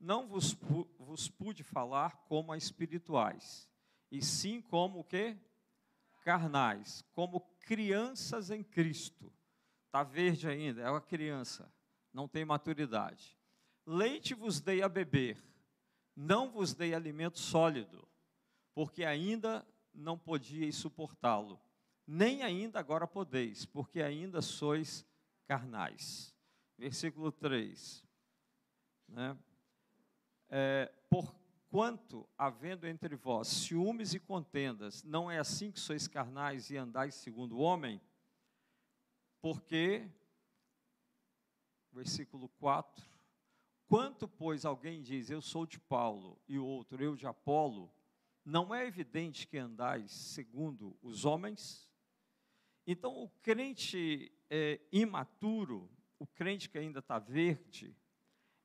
não 0.00 0.26
vos, 0.26 0.54
vos 0.98 1.28
pude 1.28 1.62
falar 1.62 2.16
como 2.24 2.52
a 2.52 2.56
espirituais, 2.56 3.70
e 4.10 4.20
sim 4.20 4.60
como 4.60 5.00
o 5.00 5.04
quê? 5.04 5.38
carnais, 6.24 7.04
como 7.12 7.40
crianças 7.60 8.50
em 8.50 8.64
Cristo. 8.64 9.30
Está 9.86 10.02
verde 10.02 10.48
ainda, 10.48 10.82
é 10.82 10.90
uma 10.90 11.00
criança, 11.00 11.72
não 12.12 12.26
tem 12.26 12.44
maturidade. 12.44 13.38
Leite 13.86 14.34
vos 14.34 14.60
dei 14.60 14.82
a 14.82 14.88
beber, 14.88 15.42
não 16.16 16.50
vos 16.50 16.74
dei 16.74 16.94
alimento 16.94 17.38
sólido, 17.38 18.08
porque 18.74 19.04
ainda 19.04 19.66
não 19.92 20.18
podíeis 20.18 20.76
suportá-lo, 20.76 21.60
nem 22.06 22.42
ainda 22.42 22.78
agora 22.78 23.06
podeis, 23.06 23.66
porque 23.66 24.02
ainda 24.02 24.40
sois 24.40 25.06
carnais. 25.46 26.34
Versículo 26.76 27.30
3. 27.30 28.04
Né? 29.08 29.38
É, 30.48 30.92
por, 31.08 31.34
Quanto, 31.74 32.24
havendo 32.38 32.86
entre 32.86 33.16
vós 33.16 33.48
ciúmes 33.48 34.14
e 34.14 34.20
contendas, 34.20 35.02
não 35.02 35.28
é 35.28 35.40
assim 35.40 35.72
que 35.72 35.80
sois 35.80 36.06
carnais 36.06 36.70
e 36.70 36.76
andais 36.76 37.16
segundo 37.16 37.56
o 37.56 37.60
homem? 37.60 38.00
Porque, 39.42 40.08
versículo 41.92 42.48
4, 42.48 43.04
quanto, 43.86 44.26
pois, 44.28 44.64
alguém 44.64 45.02
diz, 45.02 45.30
eu 45.30 45.40
sou 45.40 45.66
de 45.66 45.78
Paulo, 45.78 46.40
e 46.48 46.58
o 46.58 46.64
outro, 46.64 47.02
eu 47.02 47.14
de 47.16 47.26
Apolo, 47.26 47.92
não 48.44 48.74
é 48.74 48.86
evidente 48.86 49.46
que 49.46 49.56
andais 49.56 50.10
segundo 50.10 50.96
os 51.00 51.24
homens? 51.24 51.90
Então, 52.86 53.14
o 53.16 53.28
crente 53.42 54.30
é, 54.50 54.80
imaturo, 54.92 55.90
o 56.18 56.26
crente 56.26 56.68
que 56.68 56.78
ainda 56.78 56.98
está 56.98 57.18
verde, 57.18 57.96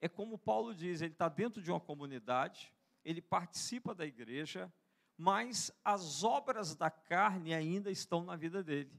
é 0.01 0.07
como 0.07 0.37
Paulo 0.37 0.73
diz, 0.73 1.01
ele 1.01 1.13
está 1.13 1.27
dentro 1.27 1.61
de 1.61 1.71
uma 1.71 1.79
comunidade, 1.79 2.73
ele 3.03 3.21
participa 3.21 3.93
da 3.93 4.05
igreja, 4.05 4.71
mas 5.17 5.71
as 5.83 6.23
obras 6.23 6.75
da 6.75 6.89
carne 6.89 7.53
ainda 7.53 7.91
estão 7.91 8.23
na 8.23 8.35
vida 8.35 8.63
dele. 8.63 8.97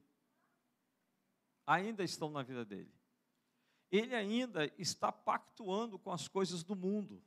Ainda 1.66 2.02
estão 2.02 2.30
na 2.30 2.42
vida 2.42 2.64
dele. 2.64 2.92
Ele 3.90 4.14
ainda 4.14 4.72
está 4.78 5.10
pactuando 5.10 5.98
com 5.98 6.12
as 6.12 6.28
coisas 6.28 6.62
do 6.62 6.76
mundo. 6.76 7.22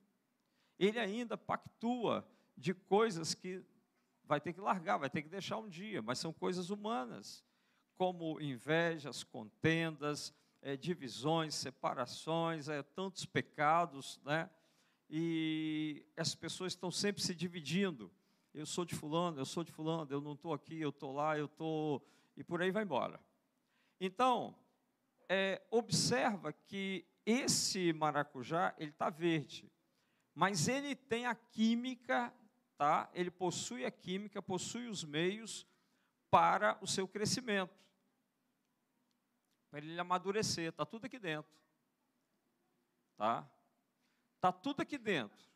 Ele 0.79 0.99
ainda 0.99 1.37
pactua 1.37 2.27
de 2.57 2.73
coisas 2.73 3.33
que 3.33 3.63
vai 4.23 4.39
ter 4.39 4.53
que 4.53 4.61
largar, 4.61 4.97
vai 4.97 5.09
ter 5.09 5.21
que 5.21 5.29
deixar 5.29 5.57
um 5.57 5.67
dia, 5.67 6.01
mas 6.01 6.19
são 6.19 6.31
coisas 6.31 6.69
humanas, 6.69 7.43
como 7.95 8.39
invejas, 8.39 9.23
contendas, 9.23 10.33
é, 10.61 10.77
divisões, 10.77 11.55
separações, 11.55 12.69
é, 12.69 12.81
tantos 12.81 13.25
pecados, 13.25 14.19
né? 14.23 14.49
e 15.15 16.03
as 16.17 16.33
pessoas 16.33 16.73
estão 16.73 16.89
sempre 16.89 17.21
se 17.21 17.35
dividindo. 17.35 18.11
Eu 18.51 18.65
sou 18.65 18.83
de 18.83 18.95
fulano, 18.95 19.39
eu 19.39 19.45
sou 19.45 19.63
de 19.63 19.71
fulano, 19.71 20.11
eu 20.11 20.19
não 20.19 20.33
estou 20.33 20.53
aqui, 20.53 20.79
eu 20.79 20.89
estou 20.89 21.13
lá, 21.13 21.37
eu 21.37 21.45
estou. 21.45 22.03
E 22.35 22.43
por 22.43 22.61
aí 22.61 22.71
vai 22.71 22.83
embora. 22.83 23.19
Então, 23.99 24.55
é, 25.33 25.65
observa 25.71 26.53
que 26.53 27.07
esse 27.25 27.91
maracujá, 27.91 28.75
ele 28.77 28.91
está 28.91 29.09
verde, 29.09 29.71
mas 30.31 30.67
ele 30.67 30.95
tem 30.95 31.25
a 31.25 31.33
química, 31.33 32.31
tá? 32.77 33.09
ele 33.15 33.31
possui 33.31 33.83
a 33.83 33.89
química, 33.89 34.43
possui 34.43 34.87
os 34.87 35.03
meios 35.03 35.65
para 36.29 36.77
o 36.83 36.87
seu 36.87 37.07
crescimento, 37.07 37.73
para 39.71 39.79
ele 39.79 39.99
amadurecer, 39.99 40.69
está 40.69 40.85
tudo 40.85 41.05
aqui 41.05 41.17
dentro. 41.17 41.51
Tá? 43.17 43.49
Está 44.35 44.51
tudo 44.51 44.81
aqui 44.81 44.99
dentro. 44.99 45.51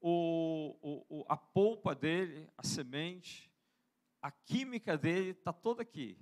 O, 0.00 0.76
o, 0.82 1.18
o, 1.20 1.24
a 1.28 1.36
polpa 1.36 1.94
dele, 1.94 2.50
a 2.58 2.64
semente, 2.64 3.52
a 4.20 4.32
química 4.32 4.98
dele 4.98 5.30
está 5.30 5.52
toda 5.52 5.82
aqui. 5.82 6.18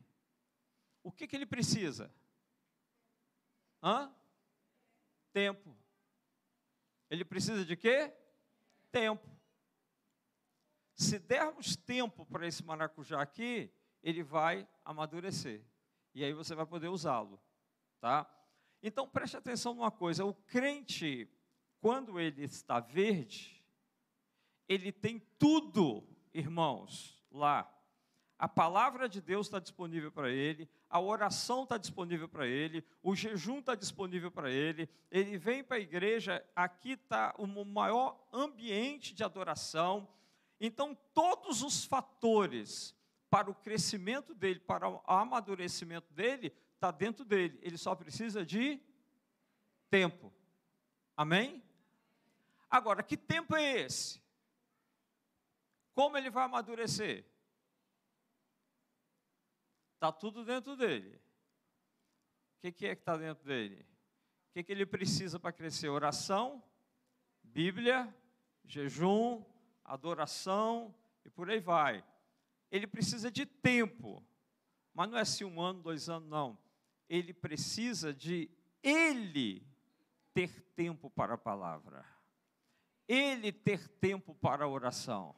O 1.02 1.10
que, 1.10 1.26
que 1.26 1.34
ele 1.34 1.46
precisa? 1.46 2.12
Hã? 3.84 4.10
Tempo. 5.30 5.76
Ele 7.10 7.22
precisa 7.22 7.66
de 7.66 7.76
quê? 7.76 8.10
Tempo. 8.90 9.28
Se 10.94 11.18
dermos 11.18 11.76
tempo 11.76 12.24
para 12.24 12.46
esse 12.46 12.64
maracujá 12.64 13.20
aqui, 13.20 13.70
ele 14.02 14.22
vai 14.22 14.66
amadurecer. 14.84 15.62
E 16.14 16.24
aí 16.24 16.32
você 16.32 16.54
vai 16.54 16.64
poder 16.64 16.88
usá-lo. 16.88 17.38
Tá? 18.00 18.26
Então 18.82 19.06
preste 19.06 19.36
atenção 19.36 19.74
numa 19.74 19.90
coisa: 19.90 20.24
o 20.24 20.32
crente 20.32 21.28
quando 21.84 22.18
ele 22.18 22.42
está 22.42 22.80
verde, 22.80 23.62
ele 24.66 24.90
tem 24.90 25.18
tudo, 25.38 26.02
irmãos, 26.32 27.22
lá. 27.30 27.70
A 28.38 28.48
palavra 28.48 29.06
de 29.06 29.20
Deus 29.20 29.46
está 29.46 29.58
disponível 29.58 30.10
para 30.10 30.30
ele, 30.30 30.66
a 30.94 31.00
oração 31.00 31.64
está 31.64 31.76
disponível 31.76 32.28
para 32.28 32.46
ele, 32.46 32.84
o 33.02 33.16
jejum 33.16 33.58
está 33.58 33.74
disponível 33.74 34.30
para 34.30 34.48
ele, 34.48 34.88
ele 35.10 35.36
vem 35.36 35.64
para 35.64 35.76
a 35.76 35.80
igreja, 35.80 36.48
aqui 36.54 36.92
está 36.92 37.34
o 37.36 37.64
maior 37.64 38.24
ambiente 38.32 39.12
de 39.12 39.24
adoração. 39.24 40.08
Então, 40.60 40.96
todos 41.12 41.62
os 41.62 41.84
fatores 41.84 42.94
para 43.28 43.50
o 43.50 43.54
crescimento 43.56 44.32
dele, 44.32 44.60
para 44.60 44.88
o 44.88 45.02
amadurecimento 45.04 46.12
dele, 46.12 46.54
está 46.76 46.92
dentro 46.92 47.24
dele. 47.24 47.58
Ele 47.60 47.76
só 47.76 47.92
precisa 47.96 48.46
de 48.46 48.80
tempo. 49.90 50.32
Amém? 51.16 51.60
Agora, 52.70 53.02
que 53.02 53.16
tempo 53.16 53.56
é 53.56 53.80
esse? 53.80 54.22
Como 55.92 56.16
ele 56.16 56.30
vai 56.30 56.44
amadurecer? 56.44 57.24
Está 60.04 60.12
tudo 60.12 60.44
dentro 60.44 60.76
dele. 60.76 61.18
O 62.58 62.60
que, 62.60 62.72
que 62.72 62.86
é 62.88 62.94
que 62.94 63.00
está 63.00 63.16
dentro 63.16 63.42
dele? 63.42 63.80
O 64.50 64.52
que, 64.52 64.62
que 64.62 64.70
ele 64.70 64.84
precisa 64.84 65.40
para 65.40 65.50
crescer? 65.50 65.88
Oração, 65.88 66.62
Bíblia, 67.42 68.14
jejum, 68.66 69.42
adoração 69.82 70.94
e 71.24 71.30
por 71.30 71.48
aí 71.48 71.58
vai. 71.58 72.04
Ele 72.70 72.86
precisa 72.86 73.30
de 73.30 73.46
tempo, 73.46 74.22
mas 74.92 75.08
não 75.08 75.16
é 75.16 75.22
assim 75.22 75.44
um 75.44 75.58
ano, 75.58 75.80
dois 75.80 76.10
anos, 76.10 76.28
não. 76.28 76.58
Ele 77.08 77.32
precisa 77.32 78.12
de 78.12 78.50
ele 78.82 79.66
ter 80.34 80.60
tempo 80.76 81.08
para 81.08 81.32
a 81.32 81.38
palavra, 81.38 82.04
ele 83.08 83.50
ter 83.50 83.88
tempo 83.88 84.34
para 84.34 84.66
a 84.66 84.68
oração. 84.68 85.34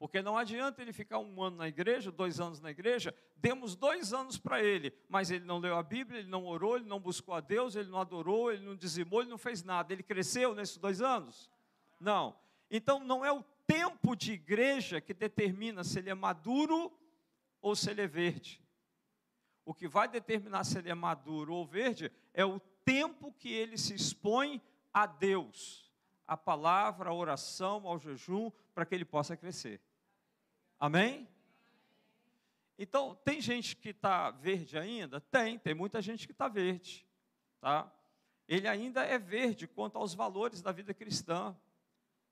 Porque 0.00 0.22
não 0.22 0.38
adianta 0.38 0.80
ele 0.80 0.94
ficar 0.94 1.18
um 1.18 1.42
ano 1.42 1.58
na 1.58 1.68
igreja, 1.68 2.10
dois 2.10 2.40
anos 2.40 2.58
na 2.58 2.70
igreja, 2.70 3.14
demos 3.36 3.76
dois 3.76 4.14
anos 4.14 4.38
para 4.38 4.64
ele, 4.64 4.94
mas 5.06 5.30
ele 5.30 5.44
não 5.44 5.58
leu 5.58 5.76
a 5.76 5.82
Bíblia, 5.82 6.20
ele 6.20 6.28
não 6.28 6.46
orou, 6.46 6.76
ele 6.76 6.86
não 6.86 6.98
buscou 6.98 7.34
a 7.34 7.40
Deus, 7.40 7.76
ele 7.76 7.90
não 7.90 8.00
adorou, 8.00 8.50
ele 8.50 8.64
não 8.64 8.74
dizimou, 8.74 9.20
ele 9.20 9.28
não 9.28 9.36
fez 9.36 9.62
nada. 9.62 9.92
Ele 9.92 10.02
cresceu 10.02 10.54
nesses 10.54 10.78
dois 10.78 11.02
anos? 11.02 11.50
Não. 12.00 12.34
Então 12.70 12.98
não 12.98 13.22
é 13.22 13.30
o 13.30 13.42
tempo 13.66 14.16
de 14.16 14.32
igreja 14.32 15.02
que 15.02 15.12
determina 15.12 15.84
se 15.84 15.98
ele 15.98 16.08
é 16.08 16.14
maduro 16.14 16.90
ou 17.60 17.76
se 17.76 17.90
ele 17.90 18.00
é 18.00 18.06
verde. 18.06 18.58
O 19.66 19.74
que 19.74 19.86
vai 19.86 20.08
determinar 20.08 20.64
se 20.64 20.78
ele 20.78 20.88
é 20.88 20.94
maduro 20.94 21.52
ou 21.52 21.66
verde 21.66 22.10
é 22.32 22.42
o 22.42 22.58
tempo 22.86 23.34
que 23.34 23.52
ele 23.52 23.76
se 23.76 23.92
expõe 23.92 24.62
a 24.94 25.04
Deus, 25.04 25.92
a 26.26 26.38
palavra, 26.38 27.10
a 27.10 27.14
oração, 27.14 27.86
ao 27.86 27.98
jejum, 27.98 28.50
para 28.74 28.86
que 28.86 28.94
ele 28.94 29.04
possa 29.04 29.36
crescer. 29.36 29.78
Amém? 30.80 31.28
Então, 32.78 33.14
tem 33.22 33.38
gente 33.42 33.76
que 33.76 33.90
está 33.90 34.30
verde 34.30 34.78
ainda? 34.78 35.20
Tem, 35.20 35.58
tem 35.58 35.74
muita 35.74 36.00
gente 36.00 36.26
que 36.26 36.32
está 36.32 36.48
verde. 36.48 37.06
Tá? 37.60 37.92
Ele 38.48 38.66
ainda 38.66 39.04
é 39.04 39.18
verde 39.18 39.68
quanto 39.68 39.98
aos 39.98 40.14
valores 40.14 40.62
da 40.62 40.72
vida 40.72 40.94
cristã. 40.94 41.54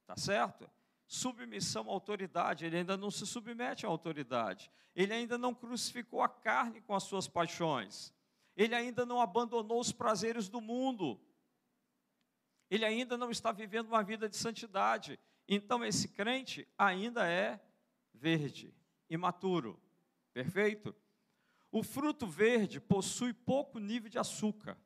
Tá 0.06 0.16
certo? 0.16 0.68
Submissão 1.06 1.90
à 1.90 1.92
autoridade, 1.92 2.64
ele 2.64 2.78
ainda 2.78 2.96
não 2.96 3.11
se 3.11 3.26
submete 3.26 3.84
à 3.84 3.90
autoridade. 3.90 4.70
Ele 4.96 5.12
ainda 5.12 5.37
não 5.37 5.54
crucificou 5.54 6.22
a 6.22 6.28
carne 6.30 6.80
com 6.80 6.94
as 6.94 7.02
suas 7.02 7.28
paixões. 7.28 8.11
Ele 8.56 8.74
ainda 8.74 9.04
não 9.04 9.20
abandonou 9.20 9.78
os 9.78 9.92
prazeres 9.92 10.48
do 10.48 10.62
mundo. 10.62 11.20
Ele 12.70 12.87
ainda 12.87 13.18
não 13.18 13.30
está 13.30 13.52
vivendo 13.52 13.88
uma 13.88 14.02
vida 14.02 14.30
de 14.30 14.37
santidade. 14.37 15.20
Então, 15.46 15.84
esse 15.84 16.08
crente 16.08 16.66
ainda 16.78 17.28
é 17.28 17.61
verde, 18.18 18.74
imaturo. 19.09 19.81
Perfeito? 20.33 20.94
O 21.70 21.83
fruto 21.83 22.26
verde 22.26 22.81
possui 22.81 23.33
pouco 23.33 23.78
nível 23.78 24.11
de 24.11 24.18
açúcar. 24.18 24.76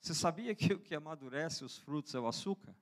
Você 0.00 0.14
sabia 0.14 0.54
que 0.54 0.72
o 0.72 0.78
que 0.78 0.94
amadurece 0.94 1.64
os 1.64 1.78
frutos 1.78 2.14
é 2.14 2.20
o 2.20 2.28
açúcar? 2.28 2.74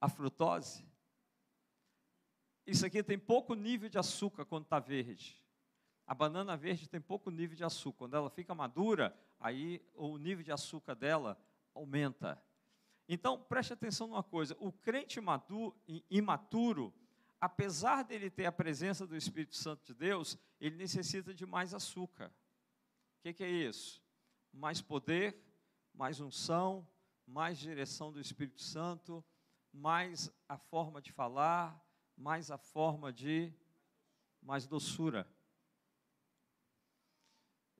A 0.00 0.08
frutose? 0.08 0.84
Isso 2.66 2.84
aqui 2.84 3.02
tem 3.02 3.18
pouco 3.18 3.54
nível 3.54 3.88
de 3.88 3.98
açúcar 3.98 4.44
quando 4.44 4.64
está 4.64 4.78
verde. 4.78 5.42
A 6.06 6.14
banana 6.14 6.56
verde 6.56 6.88
tem 6.88 7.00
pouco 7.00 7.30
nível 7.30 7.56
de 7.56 7.64
açúcar. 7.64 7.98
Quando 7.98 8.16
ela 8.16 8.30
fica 8.30 8.54
madura, 8.54 9.16
aí 9.38 9.80
o 9.94 10.16
nível 10.18 10.44
de 10.44 10.52
açúcar 10.52 10.94
dela 10.94 11.38
aumenta. 11.74 12.42
Então, 13.08 13.40
preste 13.40 13.72
atenção 13.72 14.06
numa 14.06 14.22
coisa: 14.22 14.54
o 14.60 14.70
crente 14.70 15.20
maduro, 15.20 15.74
imaturo, 16.10 16.92
apesar 17.40 18.02
dele 18.04 18.28
ter 18.28 18.44
a 18.44 18.52
presença 18.52 19.06
do 19.06 19.16
Espírito 19.16 19.56
Santo 19.56 19.86
de 19.86 19.94
Deus, 19.94 20.36
ele 20.60 20.76
necessita 20.76 21.32
de 21.32 21.46
mais 21.46 21.72
açúcar. 21.72 22.28
O 22.28 23.22
que, 23.22 23.32
que 23.32 23.44
é 23.44 23.50
isso? 23.50 24.02
Mais 24.52 24.82
poder, 24.82 25.42
mais 25.94 26.20
unção, 26.20 26.86
mais 27.26 27.58
direção 27.58 28.12
do 28.12 28.20
Espírito 28.20 28.62
Santo, 28.62 29.24
mais 29.72 30.30
a 30.48 30.58
forma 30.58 31.00
de 31.00 31.10
falar, 31.10 31.82
mais 32.16 32.50
a 32.50 32.58
forma 32.58 33.12
de. 33.12 33.52
mais 34.42 34.66
doçura. 34.66 35.26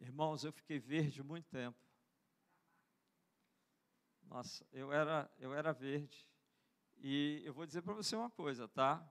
Irmãos, 0.01 0.45
eu 0.45 0.53
fiquei 0.53 0.79
verde 0.79 1.23
muito 1.23 1.49
tempo. 1.49 1.88
Nossa, 4.29 4.67
eu 4.73 4.93
era, 4.93 5.31
eu 5.39 5.55
era 5.55 5.73
verde. 5.73 6.29
E 6.99 7.41
eu 7.45 7.55
vou 7.55 7.65
dizer 7.65 7.81
para 7.81 7.95
você 7.95 8.15
uma 8.15 8.29
coisa, 8.29 8.69
tá? 8.69 9.03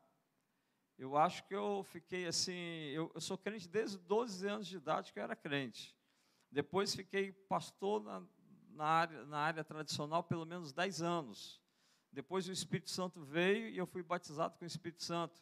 Eu 0.95 1.17
acho 1.17 1.43
que 1.47 1.55
eu 1.55 1.83
fiquei 1.83 2.27
assim. 2.27 2.53
Eu, 2.93 3.11
eu, 3.13 3.19
sou 3.19 3.37
crente 3.37 3.67
desde 3.67 3.97
12 3.97 4.47
anos 4.47 4.67
de 4.67 4.77
idade 4.77 5.11
que 5.11 5.19
eu 5.19 5.23
era 5.23 5.35
crente. 5.35 5.97
Depois 6.51 6.95
fiquei 6.95 7.31
pastor 7.31 8.03
na, 8.03 8.23
na, 8.69 8.85
área, 8.85 9.25
na 9.25 9.39
área 9.39 9.63
tradicional 9.63 10.23
pelo 10.23 10.45
menos 10.45 10.71
10 10.71 11.01
anos. 11.01 11.59
Depois 12.11 12.47
o 12.47 12.51
Espírito 12.51 12.91
Santo 12.91 13.23
veio 13.23 13.69
e 13.69 13.77
eu 13.77 13.87
fui 13.87 14.03
batizado 14.03 14.55
com 14.57 14.65
o 14.65 14.67
Espírito 14.67 15.03
Santo. 15.03 15.41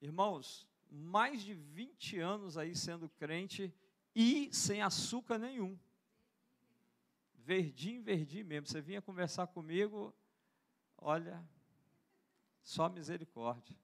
Irmãos, 0.00 0.66
mais 0.90 1.42
de 1.42 1.52
20 1.52 2.18
anos 2.18 2.56
aí 2.56 2.74
sendo 2.74 3.10
crente 3.10 3.72
e 4.14 4.48
sem 4.54 4.80
açúcar 4.80 5.38
nenhum 5.38 5.78
verdinho, 7.46 8.02
verdinho 8.02 8.44
mesmo. 8.44 8.66
Você 8.66 8.80
vinha 8.80 9.00
conversar 9.00 9.46
comigo, 9.46 10.12
olha, 10.98 11.48
só 12.60 12.88
misericórdia. 12.88 13.76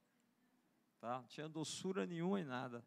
Tá? 1.01 1.18
Não 1.20 1.27
tinha 1.29 1.48
doçura 1.48 2.05
nenhuma 2.05 2.40
em 2.40 2.44
nada. 2.44 2.85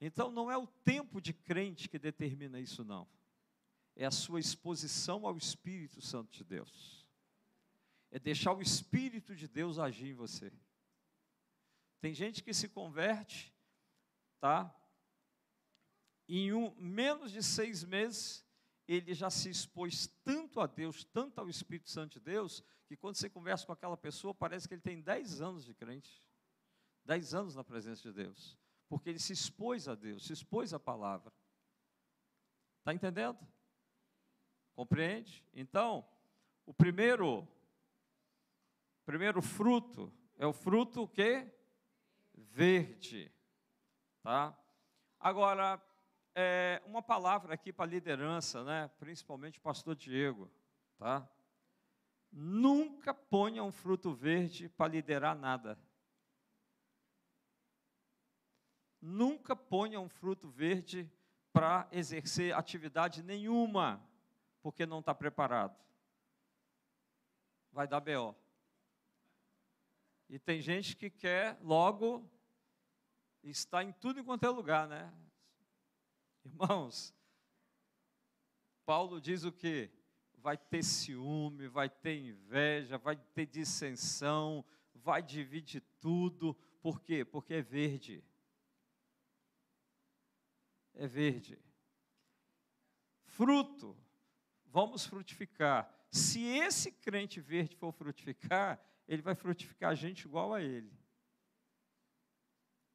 Então 0.00 0.32
não 0.32 0.50
é 0.50 0.56
o 0.58 0.66
tempo 0.66 1.20
de 1.20 1.32
crente 1.32 1.88
que 1.88 1.98
determina 1.98 2.58
isso, 2.58 2.84
não. 2.84 3.06
É 3.94 4.04
a 4.04 4.10
sua 4.10 4.40
exposição 4.40 5.24
ao 5.24 5.36
Espírito 5.36 6.00
Santo 6.00 6.32
de 6.32 6.42
Deus. 6.42 7.06
É 8.10 8.18
deixar 8.18 8.52
o 8.52 8.60
Espírito 8.60 9.36
de 9.36 9.46
Deus 9.46 9.78
agir 9.78 10.08
em 10.08 10.14
você. 10.14 10.52
Tem 12.00 12.12
gente 12.12 12.42
que 12.42 12.52
se 12.52 12.68
converte, 12.68 13.54
tá? 14.40 14.74
Em 16.28 16.52
um, 16.52 16.74
menos 16.76 17.32
de 17.32 17.42
seis 17.42 17.84
meses, 17.84 18.44
ele 18.86 19.14
já 19.14 19.30
se 19.30 19.48
expôs 19.48 20.06
tanto 20.24 20.60
a 20.60 20.66
Deus, 20.66 21.04
tanto 21.04 21.38
ao 21.38 21.48
Espírito 21.48 21.90
Santo 21.90 22.14
de 22.14 22.20
Deus, 22.20 22.62
que 22.86 22.96
quando 22.96 23.16
você 23.16 23.28
conversa 23.30 23.66
com 23.66 23.72
aquela 23.72 23.96
pessoa, 23.96 24.34
parece 24.34 24.68
que 24.68 24.74
ele 24.74 24.82
tem 24.82 25.00
dez 25.00 25.40
anos 25.40 25.64
de 25.64 25.74
crente, 25.74 26.22
dez 27.04 27.34
anos 27.34 27.54
na 27.54 27.64
presença 27.64 28.02
de 28.02 28.12
Deus, 28.12 28.58
porque 28.88 29.08
ele 29.08 29.18
se 29.18 29.32
expôs 29.32 29.88
a 29.88 29.94
Deus, 29.94 30.26
se 30.26 30.32
expôs 30.32 30.74
à 30.74 30.80
palavra. 30.80 31.32
Está 32.80 32.92
entendendo? 32.92 33.38
Compreende? 34.74 35.46
Então, 35.52 36.06
o 36.66 36.74
primeiro, 36.74 37.46
primeiro 39.04 39.40
fruto 39.40 40.12
é 40.36 40.46
o 40.46 40.52
fruto 40.52 41.06
que 41.08 41.46
verde, 42.34 43.32
tá? 44.22 44.58
Agora, 45.18 45.80
é, 46.34 46.82
uma 46.86 47.02
palavra 47.02 47.54
aqui 47.54 47.72
para 47.72 47.90
liderança, 47.90 48.64
né? 48.64 48.90
principalmente 48.98 49.60
pastor 49.60 49.94
Diego. 49.94 50.50
Tá? 50.98 51.28
Nunca 52.30 53.12
ponha 53.12 53.62
um 53.62 53.72
fruto 53.72 54.12
verde 54.14 54.68
para 54.68 54.92
liderar 54.92 55.36
nada. 55.36 55.78
Nunca 59.00 59.56
ponha 59.56 60.00
um 60.00 60.08
fruto 60.08 60.48
verde 60.48 61.10
para 61.52 61.88
exercer 61.92 62.54
atividade 62.54 63.22
nenhuma, 63.22 64.02
porque 64.62 64.86
não 64.86 65.00
está 65.00 65.14
preparado. 65.14 65.76
Vai 67.70 67.86
dar 67.86 68.00
BO. 68.00 68.34
E 70.28 70.38
tem 70.38 70.62
gente 70.62 70.96
que 70.96 71.10
quer 71.10 71.58
logo 71.60 72.26
estar 73.42 73.82
em 73.82 73.92
tudo 73.92 74.20
enquanto 74.20 74.44
é 74.44 74.48
lugar, 74.48 74.88
né? 74.88 75.12
Irmãos, 76.44 77.14
Paulo 78.84 79.20
diz 79.20 79.44
o 79.44 79.52
que? 79.52 79.90
Vai 80.38 80.56
ter 80.56 80.82
ciúme, 80.82 81.68
vai 81.68 81.88
ter 81.88 82.18
inveja, 82.18 82.98
vai 82.98 83.16
ter 83.16 83.46
dissensão, 83.46 84.64
vai 84.94 85.22
dividir 85.22 85.82
tudo. 86.00 86.54
Por 86.80 87.00
quê? 87.00 87.24
Porque 87.24 87.54
é 87.54 87.62
verde. 87.62 88.24
É 90.94 91.06
verde. 91.06 91.58
Fruto, 93.24 93.96
vamos 94.66 95.06
frutificar. 95.06 95.90
Se 96.10 96.44
esse 96.44 96.90
crente 96.92 97.40
verde 97.40 97.76
for 97.76 97.92
frutificar, 97.92 98.78
ele 99.08 99.22
vai 99.22 99.34
frutificar 99.34 99.92
a 99.92 99.94
gente 99.94 100.24
igual 100.24 100.52
a 100.52 100.60
ele. 100.60 100.92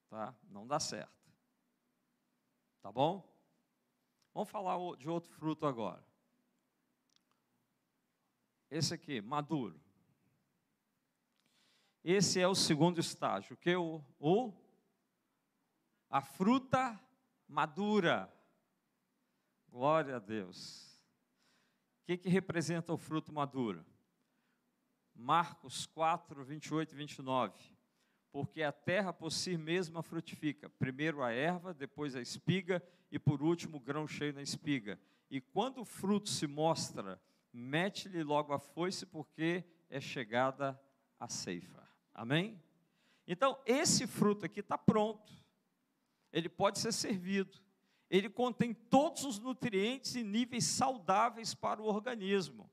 Tá? 0.10 0.36
Não 0.44 0.68
dá 0.68 0.80
certo. 0.80 1.32
Tá 2.82 2.92
bom? 2.92 3.37
Vamos 4.38 4.52
falar 4.52 4.78
de 4.98 5.10
outro 5.10 5.32
fruto 5.32 5.66
agora. 5.66 6.06
Esse 8.70 8.94
aqui, 8.94 9.20
maduro. 9.20 9.82
Esse 12.04 12.40
é 12.40 12.48
o 12.48 12.54
segundo 12.54 13.00
estágio, 13.00 13.58
que 13.58 13.72
é 13.72 13.78
o, 13.80 14.00
o 14.20 14.54
a 16.08 16.22
fruta 16.22 17.04
madura. 17.48 18.32
Glória 19.70 20.18
a 20.18 20.20
Deus. 20.20 21.02
O 22.04 22.06
que, 22.06 22.18
que 22.20 22.30
representa 22.30 22.94
o 22.94 22.98
fruto 22.98 23.34
maduro? 23.34 23.84
Marcos 25.16 25.88
4, 25.88 26.46
28 26.46 26.94
e 26.94 26.96
29. 26.96 27.77
Porque 28.38 28.62
a 28.62 28.72
terra 28.72 29.12
por 29.12 29.32
si 29.32 29.58
mesma 29.58 30.04
frutifica. 30.04 30.70
Primeiro 30.70 31.24
a 31.24 31.32
erva, 31.32 31.74
depois 31.74 32.16
a 32.16 32.22
espiga 32.22 32.84
e 33.12 33.18
por 33.18 33.42
último 33.42 33.78
o 33.78 33.80
grão 33.80 34.08
cheio 34.08 34.32
na 34.32 34.44
espiga. 34.44 35.00
E 35.28 35.42
quando 35.42 35.82
o 35.82 35.86
fruto 35.86 36.30
se 36.30 36.46
mostra, 36.46 37.20
mete-lhe 37.52 38.22
logo 38.22 38.54
a 38.54 38.60
foice, 38.60 39.08
porque 39.08 39.64
é 39.90 40.00
chegada 40.00 40.80
a 41.20 41.28
ceifa. 41.28 41.90
Amém? 42.14 42.62
Então, 43.26 43.60
esse 43.66 44.06
fruto 44.06 44.46
aqui 44.46 44.60
está 44.60 44.78
pronto. 44.78 45.34
Ele 46.32 46.48
pode 46.48 46.78
ser 46.78 46.92
servido. 46.92 47.60
Ele 48.08 48.30
contém 48.30 48.72
todos 48.72 49.24
os 49.24 49.40
nutrientes 49.40 50.14
e 50.14 50.24
níveis 50.24 50.66
saudáveis 50.66 51.56
para 51.56 51.82
o 51.82 51.88
organismo. 51.88 52.70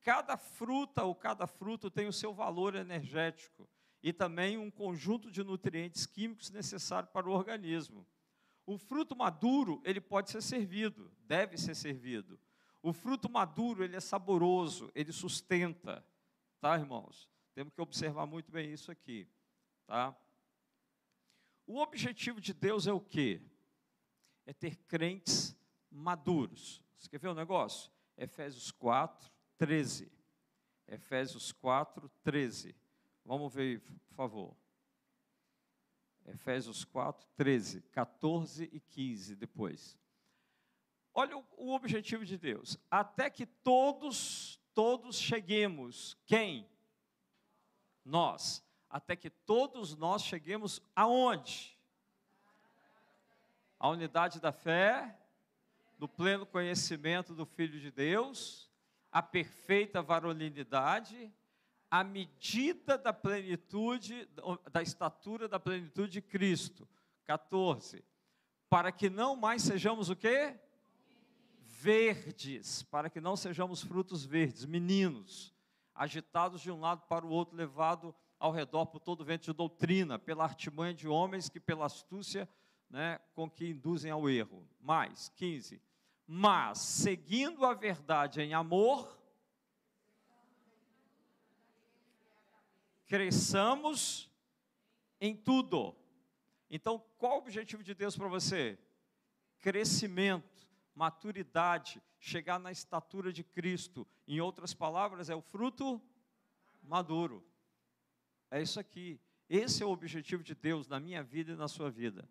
Cada 0.00 0.38
fruta 0.38 1.04
ou 1.04 1.14
cada 1.14 1.46
fruto 1.46 1.90
tem 1.90 2.06
o 2.06 2.14
seu 2.14 2.32
valor 2.32 2.74
energético 2.74 3.68
e 4.06 4.12
também 4.12 4.56
um 4.56 4.70
conjunto 4.70 5.32
de 5.32 5.42
nutrientes 5.42 6.06
químicos 6.06 6.52
necessários 6.52 7.10
para 7.10 7.28
o 7.28 7.32
organismo. 7.32 8.06
O 8.64 8.78
fruto 8.78 9.16
maduro, 9.16 9.82
ele 9.84 10.00
pode 10.00 10.30
ser 10.30 10.40
servido, 10.40 11.10
deve 11.24 11.58
ser 11.58 11.74
servido. 11.74 12.38
O 12.80 12.92
fruto 12.92 13.28
maduro, 13.28 13.82
ele 13.82 13.96
é 13.96 14.00
saboroso, 14.00 14.92
ele 14.94 15.10
sustenta, 15.10 16.06
tá, 16.60 16.78
irmãos? 16.78 17.28
Temos 17.52 17.74
que 17.74 17.80
observar 17.80 18.26
muito 18.26 18.52
bem 18.52 18.72
isso 18.72 18.92
aqui, 18.92 19.28
tá? 19.88 20.16
O 21.66 21.80
objetivo 21.80 22.40
de 22.40 22.54
Deus 22.54 22.86
é 22.86 22.92
o 22.92 23.00
quê? 23.00 23.42
É 24.44 24.52
ter 24.52 24.76
crentes 24.84 25.56
maduros. 25.90 26.80
Você 26.96 27.08
quer 27.08 27.18
ver 27.18 27.26
o 27.26 27.32
um 27.32 27.34
negócio? 27.34 27.90
Efésios 28.16 28.70
4, 28.70 29.28
13. 29.58 30.12
Efésios 30.86 31.50
4, 31.50 32.08
13. 32.22 32.85
Vamos 33.26 33.52
ver, 33.52 33.80
por 33.80 34.14
favor. 34.14 34.56
Efésios 36.26 36.84
4, 36.84 37.26
13, 37.36 37.82
14 37.90 38.70
e 38.72 38.78
15 38.78 39.34
depois. 39.34 39.98
Olha 41.12 41.36
o, 41.56 41.74
objetivo 41.74 42.24
de 42.24 42.38
Deus. 42.38 42.78
Até 42.88 43.28
que 43.28 43.44
todos, 43.44 44.60
todos 44.72 45.18
cheguemos. 45.18 46.16
Quem? 46.24 46.68
Nós. 48.04 48.64
Até 48.88 49.16
que 49.16 49.28
todos 49.28 49.96
nós 49.96 50.22
cheguemos 50.22 50.80
aonde? 50.94 51.76
A 53.76 53.88
unidade 53.88 54.40
da 54.40 54.52
fé, 54.52 55.18
do 55.98 56.06
pleno 56.06 56.46
conhecimento 56.46 57.34
do 57.34 57.44
Filho 57.44 57.80
de 57.80 57.90
Deus, 57.90 58.70
a 59.10 59.20
perfeita 59.20 60.00
varonilidade, 60.00 61.34
a 61.90 62.02
medida 62.02 62.98
da 62.98 63.12
plenitude, 63.12 64.28
da 64.72 64.82
estatura 64.82 65.48
da 65.48 65.58
plenitude 65.58 66.12
de 66.12 66.22
Cristo. 66.22 66.88
14. 67.24 68.04
Para 68.68 68.90
que 68.90 69.08
não 69.08 69.36
mais 69.36 69.62
sejamos 69.62 70.10
o 70.10 70.16
quê? 70.16 70.58
Verdes, 71.60 72.82
para 72.84 73.10
que 73.10 73.20
não 73.20 73.36
sejamos 73.36 73.82
frutos 73.82 74.24
verdes, 74.24 74.64
meninos, 74.64 75.54
agitados 75.94 76.60
de 76.60 76.70
um 76.70 76.80
lado 76.80 77.02
para 77.08 77.24
o 77.24 77.30
outro, 77.30 77.56
levado 77.56 78.14
ao 78.38 78.52
redor 78.52 78.86
por 78.86 79.00
todo 79.00 79.24
vento 79.24 79.44
de 79.44 79.52
doutrina, 79.52 80.18
pela 80.18 80.44
artimanha 80.44 80.94
de 80.94 81.08
homens 81.08 81.48
que 81.48 81.60
pela 81.60 81.86
astúcia, 81.86 82.48
né, 82.90 83.18
com 83.34 83.48
que 83.50 83.68
induzem 83.68 84.10
ao 84.10 84.28
erro. 84.28 84.66
Mais, 84.80 85.28
15. 85.36 85.80
Mas, 86.26 86.78
seguindo 86.78 87.64
a 87.64 87.72
verdade 87.74 88.40
em 88.40 88.52
amor, 88.52 89.16
cresçamos 93.06 94.30
em 95.20 95.34
tudo. 95.34 95.96
Então, 96.68 97.02
qual 97.16 97.36
o 97.36 97.38
objetivo 97.38 97.82
de 97.82 97.94
Deus 97.94 98.16
para 98.16 98.28
você? 98.28 98.78
Crescimento, 99.58 100.68
maturidade, 100.94 102.02
chegar 102.18 102.58
na 102.58 102.70
estatura 102.70 103.32
de 103.32 103.44
Cristo. 103.44 104.06
Em 104.26 104.40
outras 104.40 104.74
palavras, 104.74 105.30
é 105.30 105.34
o 105.34 105.40
fruto 105.40 106.02
maduro. 106.82 107.46
É 108.50 108.60
isso 108.60 108.78
aqui. 108.78 109.20
Esse 109.48 109.82
é 109.82 109.86
o 109.86 109.90
objetivo 109.90 110.42
de 110.42 110.54
Deus 110.54 110.88
na 110.88 110.98
minha 110.98 111.22
vida 111.22 111.52
e 111.52 111.56
na 111.56 111.68
sua 111.68 111.90
vida. 111.90 112.28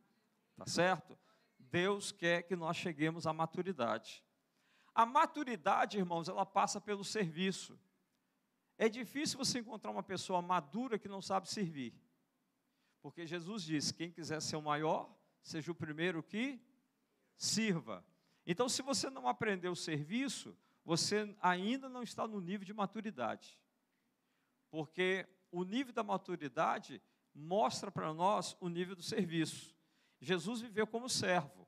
Tá 0.55 0.65
certo? 0.65 1.17
Deus 1.57 2.11
quer 2.11 2.43
que 2.43 2.55
nós 2.55 2.77
cheguemos 2.77 3.25
à 3.25 3.33
maturidade. 3.33 4.23
A 4.93 5.05
maturidade, 5.05 5.97
irmãos, 5.97 6.29
ela 6.29 6.45
passa 6.45 6.79
pelo 6.79 7.03
serviço. 7.03 7.77
É 8.77 8.89
difícil 8.89 9.37
você 9.37 9.59
encontrar 9.59 9.91
uma 9.91 10.03
pessoa 10.03 10.41
madura 10.41 10.99
que 10.99 11.07
não 11.07 11.21
sabe 11.21 11.49
servir. 11.49 11.93
Porque 13.01 13.25
Jesus 13.25 13.63
disse: 13.63 13.93
quem 13.93 14.11
quiser 14.11 14.41
ser 14.41 14.55
o 14.55 14.61
maior, 14.61 15.13
seja 15.41 15.71
o 15.71 15.75
primeiro 15.75 16.23
que 16.23 16.59
sirva. 17.37 18.05
Então, 18.45 18.67
se 18.67 18.81
você 18.81 19.09
não 19.09 19.27
aprendeu 19.27 19.71
o 19.71 19.75
serviço, 19.75 20.57
você 20.83 21.35
ainda 21.41 21.89
não 21.89 22.03
está 22.03 22.27
no 22.27 22.39
nível 22.39 22.65
de 22.65 22.73
maturidade. 22.73 23.59
Porque 24.69 25.27
o 25.51 25.63
nível 25.63 25.93
da 25.93 26.03
maturidade 26.03 27.01
mostra 27.33 27.91
para 27.91 28.13
nós 28.13 28.55
o 28.59 28.69
nível 28.69 28.95
do 28.95 29.01
serviço. 29.01 29.75
Jesus 30.19 30.61
viveu 30.61 30.85
como 30.85 31.09
servo. 31.09 31.67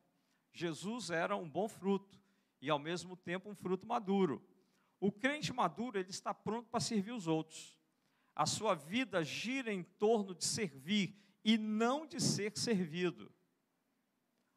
Jesus 0.51 1.09
era 1.09 1.35
um 1.35 1.49
bom 1.49 1.67
fruto 1.67 2.19
e, 2.61 2.69
ao 2.69 2.79
mesmo 2.79 3.15
tempo, 3.15 3.49
um 3.49 3.55
fruto 3.55 3.85
maduro. 3.85 4.43
O 4.99 5.11
crente 5.11 5.53
maduro, 5.53 5.99
ele 5.99 6.09
está 6.09 6.33
pronto 6.33 6.69
para 6.69 6.79
servir 6.79 7.11
os 7.11 7.27
outros. 7.27 7.77
A 8.35 8.45
sua 8.45 8.73
vida 8.73 9.23
gira 9.23 9.71
em 9.71 9.83
torno 9.83 10.33
de 10.33 10.45
servir 10.45 11.15
e 11.43 11.57
não 11.57 12.05
de 12.05 12.19
ser 12.19 12.57
servido. 12.57 13.33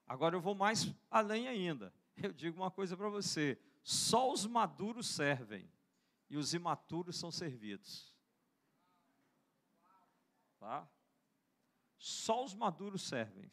Agora 0.06 0.34
eu 0.34 0.40
vou 0.40 0.54
mais 0.54 0.92
além 1.10 1.48
ainda. 1.48 1.94
Eu 2.16 2.32
digo 2.32 2.60
uma 2.60 2.70
coisa 2.70 2.96
para 2.96 3.08
você: 3.08 3.58
só 3.82 4.32
os 4.32 4.46
maduros 4.46 5.06
servem 5.08 5.70
e 6.28 6.36
os 6.36 6.52
imaturos 6.52 7.16
são 7.16 7.30
servidos. 7.30 8.14
Tá? 10.58 10.88
Só 11.96 12.44
os 12.44 12.54
maduros 12.54 13.02
servem. 13.02 13.50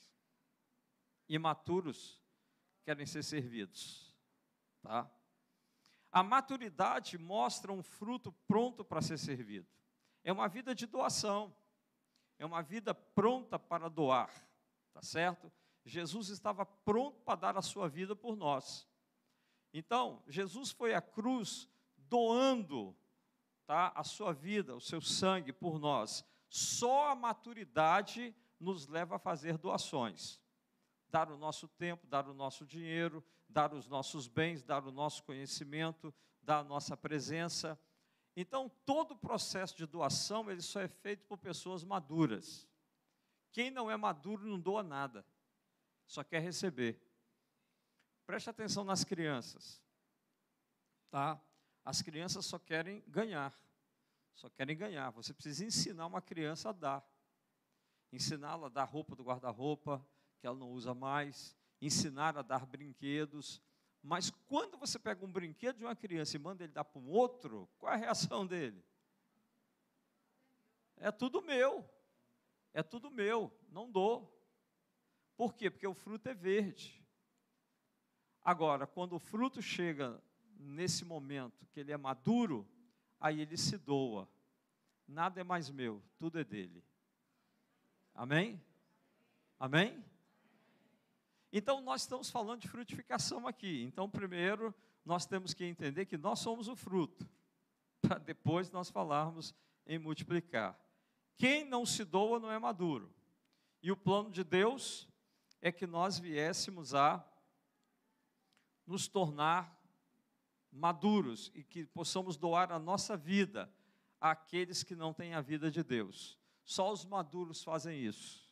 Imaturos 1.29 2.21
querem 2.83 3.05
ser 3.05 3.23
servidos. 3.23 4.13
Tá? 4.81 5.09
A 6.11 6.23
maturidade 6.23 7.17
mostra 7.17 7.71
um 7.71 7.83
fruto 7.83 8.31
pronto 8.47 8.83
para 8.83 9.01
ser 9.01 9.17
servido. 9.17 9.67
É 10.23 10.31
uma 10.31 10.47
vida 10.47 10.73
de 10.73 10.85
doação. 10.85 11.55
É 12.39 12.45
uma 12.45 12.61
vida 12.61 12.93
pronta 12.93 13.57
para 13.57 13.89
doar. 13.89 14.29
Tá 14.93 15.01
certo? 15.01 15.51
Jesus 15.85 16.29
estava 16.29 16.65
pronto 16.65 17.21
para 17.21 17.35
dar 17.39 17.57
a 17.57 17.61
sua 17.61 17.87
vida 17.87 18.15
por 18.15 18.35
nós. 18.35 18.87
Então, 19.73 20.23
Jesus 20.27 20.71
foi 20.71 20.93
à 20.93 21.01
cruz 21.01 21.67
doando 21.97 22.95
tá, 23.65 23.91
a 23.95 24.03
sua 24.03 24.33
vida, 24.33 24.75
o 24.75 24.81
seu 24.81 25.01
sangue 25.01 25.51
por 25.53 25.79
nós. 25.79 26.25
Só 26.49 27.09
a 27.09 27.15
maturidade 27.15 28.35
nos 28.59 28.87
leva 28.87 29.17
a 29.17 29.19
fazer 29.19 29.57
doações. 29.57 30.41
Dar 31.09 31.31
o 31.31 31.37
nosso 31.37 31.67
tempo, 31.67 32.07
dar 32.07 32.27
o 32.27 32.33
nosso 32.33 32.65
dinheiro, 32.65 33.23
dar 33.49 33.73
os 33.73 33.87
nossos 33.87 34.27
bens, 34.27 34.63
dar 34.63 34.85
o 34.85 34.91
nosso 34.91 35.23
conhecimento, 35.23 36.13
dar 36.41 36.59
a 36.59 36.63
nossa 36.63 36.95
presença. 36.95 37.79
Então, 38.35 38.69
todo 38.85 39.11
o 39.11 39.17
processo 39.17 39.75
de 39.75 39.85
doação, 39.85 40.49
ele 40.51 40.61
só 40.61 40.81
é 40.81 40.87
feito 40.87 41.25
por 41.25 41.37
pessoas 41.37 41.83
maduras. 41.83 42.67
Quem 43.51 43.71
não 43.71 43.89
é 43.89 43.97
maduro 43.97 44.47
não 44.47 44.59
doa 44.59 44.83
nada, 44.83 45.25
só 46.05 46.23
quer 46.23 46.41
receber. 46.41 47.01
Preste 48.25 48.49
atenção 48.49 48.83
nas 48.83 49.03
crianças. 49.03 49.81
Tá? 51.09 51.41
As 51.83 52.01
crianças 52.01 52.45
só 52.45 52.59
querem 52.59 53.03
ganhar. 53.07 53.53
Só 54.35 54.49
querem 54.49 54.77
ganhar. 54.77 55.09
Você 55.11 55.33
precisa 55.33 55.65
ensinar 55.65 56.05
uma 56.05 56.21
criança 56.21 56.69
a 56.69 56.73
dar. 56.73 57.09
Ensiná-la 58.11 58.67
a 58.67 58.69
dar 58.69 58.83
roupa 58.83 59.15
do 59.15 59.23
guarda-roupa, 59.23 60.05
que 60.39 60.45
ela 60.45 60.55
não 60.55 60.71
usa 60.71 60.93
mais, 60.93 61.57
ensinar 61.81 62.37
a 62.37 62.41
dar 62.41 62.65
brinquedos. 62.65 63.61
Mas 64.01 64.29
quando 64.29 64.77
você 64.77 64.97
pega 64.97 65.25
um 65.25 65.31
brinquedo 65.31 65.77
de 65.77 65.85
uma 65.85 65.95
criança 65.95 66.35
e 66.35 66.39
manda 66.39 66.63
ele 66.63 66.73
dar 66.73 66.83
para 66.83 67.01
um 67.01 67.09
outro, 67.09 67.69
qual 67.77 67.91
é 67.91 67.95
a 67.95 67.99
reação 67.99 68.45
dele? 68.45 68.83
É 70.97 71.11
tudo 71.11 71.41
meu. 71.41 71.87
É 72.73 72.83
tudo 72.83 73.09
meu, 73.09 73.51
não 73.69 73.89
dou. 73.91 74.31
Por 75.35 75.55
quê? 75.55 75.69
Porque 75.69 75.87
o 75.87 75.93
fruto 75.93 76.29
é 76.29 76.33
verde. 76.33 77.03
Agora, 78.43 78.85
quando 78.85 79.13
o 79.13 79.19
fruto 79.19 79.61
chega 79.61 80.21
nesse 80.59 81.03
momento 81.03 81.65
que 81.67 81.79
ele 81.79 81.91
é 81.91 81.97
maduro, 81.97 82.67
aí 83.19 83.41
ele 83.41 83.57
se 83.57 83.77
doa. 83.77 84.29
Nada 85.07 85.41
é 85.41 85.43
mais 85.43 85.69
meu, 85.69 86.03
tudo 86.17 86.39
é 86.39 86.43
dele. 86.43 86.83
Amém? 88.13 88.63
Amém? 89.59 90.03
Então, 91.57 91.81
nós 91.81 92.01
estamos 92.01 92.29
falando 92.29 92.61
de 92.61 92.67
frutificação 92.67 93.47
aqui. 93.47 93.81
Então, 93.81 94.07
primeiro, 94.07 94.75
nós 95.03 95.25
temos 95.25 95.55
que 95.55 95.65
entender 95.65 96.05
que 96.05 96.15
nós 96.15 96.37
somos 96.37 96.67
o 96.67 96.75
fruto, 96.75 97.27
para 97.99 98.19
depois 98.19 98.69
nós 98.69 98.91
falarmos 98.91 99.55
em 99.87 99.97
multiplicar. 99.97 100.79
Quem 101.35 101.65
não 101.65 101.83
se 101.83 102.05
doa 102.05 102.39
não 102.39 102.51
é 102.51 102.59
maduro. 102.59 103.11
E 103.81 103.91
o 103.91 103.97
plano 103.97 104.29
de 104.29 104.43
Deus 104.43 105.09
é 105.59 105.71
que 105.71 105.87
nós 105.87 106.19
viéssemos 106.19 106.93
a 106.93 107.27
nos 108.85 109.07
tornar 109.07 109.83
maduros 110.71 111.51
e 111.55 111.63
que 111.63 111.87
possamos 111.87 112.37
doar 112.37 112.71
a 112.71 112.77
nossa 112.77 113.17
vida 113.17 113.67
àqueles 114.21 114.83
que 114.83 114.95
não 114.95 115.11
têm 115.11 115.33
a 115.33 115.41
vida 115.41 115.71
de 115.71 115.81
Deus. 115.81 116.37
Só 116.63 116.93
os 116.93 117.03
maduros 117.03 117.63
fazem 117.63 117.99
isso. 117.99 118.47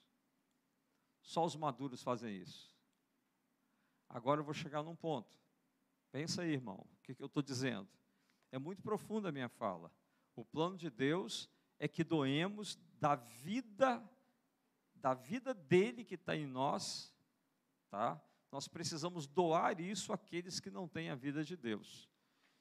Só 1.22 1.46
os 1.46 1.56
maduros 1.56 2.02
fazem 2.02 2.36
isso. 2.36 2.75
Agora 4.16 4.40
eu 4.40 4.46
vou 4.46 4.54
chegar 4.54 4.82
num 4.82 4.96
ponto. 4.96 5.38
Pensa 6.10 6.44
aí, 6.44 6.54
irmão, 6.54 6.78
o 6.78 7.04
que, 7.04 7.14
que 7.14 7.22
eu 7.22 7.26
estou 7.26 7.44
dizendo? 7.44 7.90
É 8.50 8.58
muito 8.58 8.82
profunda 8.82 9.28
a 9.28 9.32
minha 9.32 9.50
fala. 9.50 9.92
O 10.38 10.46
plano 10.46 10.78
de 10.78 10.90
Deus 10.90 11.50
é 11.78 11.86
que 11.86 12.02
doemos 12.02 12.80
da 12.94 13.16
vida, 13.16 14.02
da 14.96 15.14
vida 15.14 15.54
dele 15.54 16.06
que 16.06 16.16
está 16.16 16.34
em 16.34 16.48
nós, 16.48 17.14
tá? 17.90 18.24
Nós 18.50 18.70
precisamos 18.70 19.28
doar 19.28 19.82
isso 19.82 20.14
àqueles 20.14 20.62
que 20.62 20.72
não 20.72 20.88
têm 20.88 21.10
a 21.10 21.16
vida 21.16 21.44
de 21.44 21.58
Deus, 21.58 22.10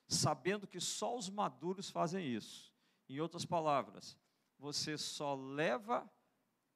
sabendo 0.09 0.67
que 0.67 0.81
só 0.81 1.17
os 1.17 1.31
maduros 1.31 1.88
fazem 1.88 2.27
isso. 2.27 2.75
Em 3.09 3.21
outras 3.21 3.45
palavras, 3.45 4.19
você 4.59 4.99
só 4.99 5.37
leva 5.37 6.12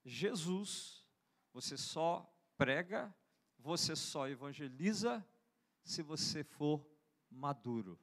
Jesus, 0.05 1.05
você 1.53 1.77
só 1.77 2.33
prega, 2.57 3.13
você 3.69 3.95
só 3.95 4.27
evangeliza 4.27 5.23
se 5.85 6.01
você 6.03 6.43
for 6.43 6.83
maduro. 7.31 8.01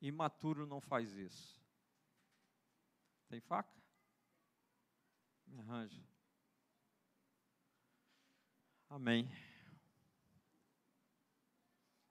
Imaturo 0.00 0.66
não 0.66 0.80
faz 0.80 1.12
isso. 1.12 1.62
Tem 3.28 3.40
faca? 3.40 3.80
Me 5.46 5.60
arranja. 5.60 6.04
Amém. 8.88 9.30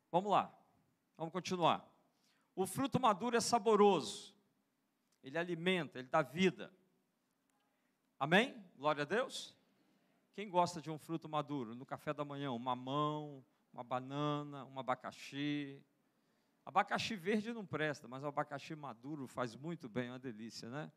Vamos 0.10 0.32
lá. 0.32 0.58
Vamos 1.18 1.34
continuar. 1.34 1.86
O 2.56 2.66
fruto 2.66 2.98
maduro 2.98 3.36
é 3.36 3.42
saboroso. 3.42 4.34
Ele 5.24 5.38
alimenta, 5.38 6.00
ele 6.00 6.08
dá 6.08 6.22
vida. 6.22 6.74
Amém? 8.20 8.64
Glória 8.78 9.04
a 9.04 9.06
Deus. 9.06 9.56
Quem 10.34 10.50
gosta 10.50 10.82
de 10.82 10.90
um 10.90 10.98
fruto 10.98 11.28
maduro? 11.28 11.76
No 11.76 11.86
café 11.86 12.14
da 12.14 12.24
manhã, 12.24 12.52
um 12.52 12.60
mamão, 12.60 13.44
uma 13.74 13.84
banana, 13.84 14.66
um 14.66 14.80
abacaxi, 14.80 15.84
Abacaxi 16.66 17.16
verde 17.16 17.54
não 17.54 17.66
presta, 17.66 18.08
mas 18.08 18.24
o 18.24 18.28
abacaxi 18.28 18.76
maduro 18.76 19.28
faz 19.28 19.56
muito 19.56 19.90
bem, 19.90 20.08
é 20.08 20.12
uma 20.12 20.20
delícia, 20.20 20.70
né? 20.70 20.92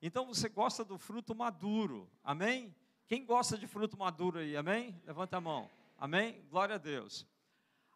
Então 0.00 0.26
você 0.26 0.48
gosta 0.48 0.84
do 0.84 0.98
fruto 0.98 1.34
maduro, 1.34 2.10
amém? 2.24 2.74
Quem 3.06 3.24
gosta 3.24 3.58
de 3.58 3.66
fruto 3.66 3.96
maduro 3.96 4.38
aí, 4.38 4.56
amém? 4.56 5.00
Levanta 5.04 5.36
a 5.36 5.40
mão, 5.40 5.70
amém? 5.98 6.42
Glória 6.48 6.76
a 6.76 6.78
Deus. 6.78 7.26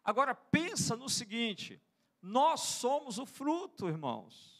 Agora 0.03 0.35
pensa 0.35 0.95
no 0.95 1.09
seguinte: 1.09 1.81
nós 2.21 2.61
somos 2.61 3.17
o 3.17 3.25
fruto, 3.25 3.87
irmãos. 3.87 4.56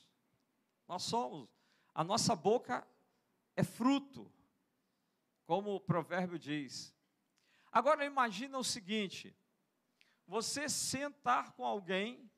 Nós 0.87 1.03
somos. 1.03 1.49
A 1.93 2.03
nossa 2.03 2.35
boca 2.35 2.87
é 3.55 3.63
fruto, 3.63 4.31
como 5.45 5.75
o 5.75 5.79
provérbio 5.79 6.37
diz. 6.37 6.95
Agora 7.71 8.05
imagina 8.05 8.57
o 8.57 8.63
seguinte: 8.63 9.35
você 10.25 10.69
sentar 10.69 11.53
com 11.53 11.65
alguém 11.65 12.31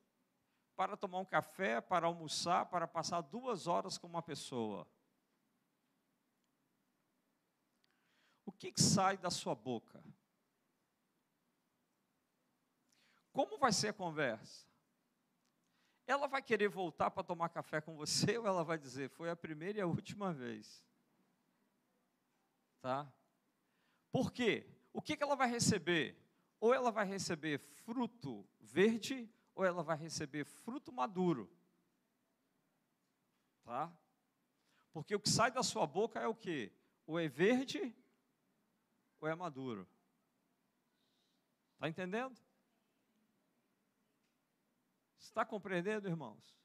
para 0.76 0.96
tomar 0.96 1.20
um 1.20 1.26
café, 1.26 1.82
para 1.82 2.08
almoçar, 2.08 2.68
para 2.68 2.88
passar 2.88 3.20
duas 3.20 3.68
horas 3.68 3.98
com 3.98 4.08
uma 4.08 4.22
pessoa. 4.22 4.88
O 8.46 8.52
que, 8.52 8.72
que 8.72 8.82
sai 8.82 9.18
da 9.18 9.30
sua 9.30 9.54
boca? 9.54 10.02
Como 13.34 13.58
vai 13.58 13.74
ser 13.74 13.90
a 13.90 13.94
conversa? 13.94 14.69
Ela 16.10 16.28
vai 16.28 16.42
querer 16.42 16.68
voltar 16.70 17.12
para 17.12 17.22
tomar 17.22 17.50
café 17.50 17.80
com 17.80 17.96
você 17.96 18.36
ou 18.40 18.48
ela 18.48 18.64
vai 18.64 18.80
dizer, 18.80 19.12
foi 19.12 19.30
a 19.30 19.36
primeira 19.36 19.78
e 19.78 19.82
a 19.82 19.86
última 19.86 20.34
vez? 20.34 20.84
Tá? 22.82 23.08
Por 24.12 24.32
quê? 24.32 24.66
O 24.92 25.04
que, 25.04 25.22
ela 25.22 25.36
vai 25.36 25.48
receber? 25.48 26.18
Ou 26.60 26.74
ela 26.74 26.92
vai 26.92 27.06
receber 27.06 27.60
fruto 27.60 28.44
verde 28.60 29.30
ou 29.54 29.64
ela 29.64 29.84
vai 29.84 29.96
receber 29.96 30.46
fruto 30.46 30.92
maduro. 30.92 31.48
Tá? 33.64 33.96
Porque 34.92 35.14
o 35.14 35.20
que 35.20 35.30
sai 35.30 35.52
da 35.52 35.62
sua 35.62 35.86
boca 35.86 36.20
é 36.20 36.28
o 36.28 36.34
que? 36.34 36.72
Ou 37.06 37.20
é 37.20 37.28
verde 37.28 37.96
ou 39.22 39.28
é 39.28 39.36
maduro. 39.36 39.88
Está 41.76 41.88
entendendo? 41.88 42.36
Está 45.30 45.46
compreendendo, 45.46 46.08
irmãos? 46.08 46.58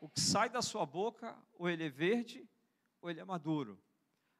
O 0.00 0.08
que 0.08 0.18
sai 0.18 0.50
da 0.50 0.60
sua 0.60 0.84
boca, 0.84 1.38
ou 1.56 1.70
ele 1.70 1.86
é 1.86 1.88
verde, 1.88 2.44
ou 3.00 3.08
ele 3.08 3.20
é 3.20 3.24
maduro. 3.24 3.80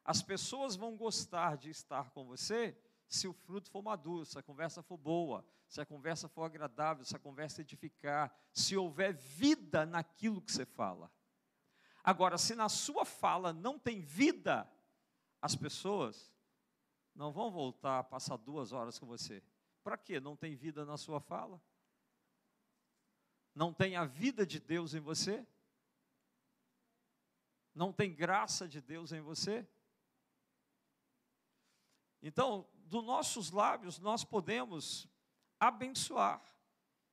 As 0.05 0.21
pessoas 0.21 0.75
vão 0.75 0.97
gostar 0.97 1.57
de 1.57 1.71
estar 1.71 2.11
com 2.11 2.27
você 2.27 2.77
se 3.07 3.29
o 3.29 3.33
fruto 3.33 3.71
for 3.71 3.81
maduro, 3.81 4.27
se 4.27 4.37
a 4.37 4.43
conversa 4.43 4.83
for 4.83 4.97
boa, 4.97 5.47
se 5.69 5.81
a 5.81 5.87
conversa 5.87 6.29
for 6.29 6.43
agradável, 6.43 7.05
se 7.05 7.15
a 7.15 7.21
conversa 7.21 7.61
edificar, 7.61 8.37
se 8.53 8.77
houver 8.77 9.15
vida 9.15 9.87
naquilo 9.87 10.43
que 10.43 10.51
você 10.51 10.67
fala. 10.67 11.09
Agora, 12.03 12.37
se 12.39 12.57
na 12.57 12.69
sua 12.69 13.05
fala 13.05 13.53
não 13.53 13.79
tem 13.79 14.01
vida, 14.01 14.69
as 15.41 15.55
pessoas 15.55 16.35
não 17.15 17.31
vão 17.31 17.49
voltar 17.49 18.01
a 18.01 18.05
passar 18.05 18.37
duas 18.39 18.73
horas 18.73 18.99
com 18.99 19.07
você. 19.07 19.41
Para 19.85 19.97
quê? 19.97 20.19
Não 20.19 20.35
tem 20.35 20.57
vida 20.57 20.85
na 20.85 20.97
sua 20.97 21.21
fala? 21.21 21.63
Não 23.55 23.73
tem 23.73 23.97
a 23.97 24.05
vida 24.05 24.47
de 24.47 24.59
Deus 24.59 24.95
em 24.95 25.01
você? 25.01 25.47
Não 27.75 27.93
tem 27.93 28.15
graça 28.15 28.69
de 28.69 28.81
Deus 28.81 29.13
em 29.13 29.21
você? 29.21 29.67
Então, 32.23 32.69
dos 32.87 33.05
nossos 33.05 33.51
lábios 33.51 33.99
nós 33.99 34.25
podemos 34.25 35.09
abençoar. 35.59 36.43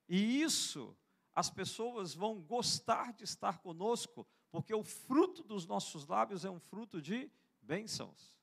E 0.07 0.41
isso 0.41 0.95
as 1.33 1.49
pessoas 1.49 2.13
vão 2.13 2.41
gostar 2.41 3.13
de 3.13 3.23
estar 3.23 3.59
conosco, 3.59 4.27
porque 4.51 4.73
o 4.73 4.83
fruto 4.83 5.43
dos 5.43 5.65
nossos 5.65 6.05
lábios 6.05 6.43
é 6.43 6.49
um 6.49 6.59
fruto 6.59 7.01
de 7.01 7.31
bênçãos. 7.61 8.37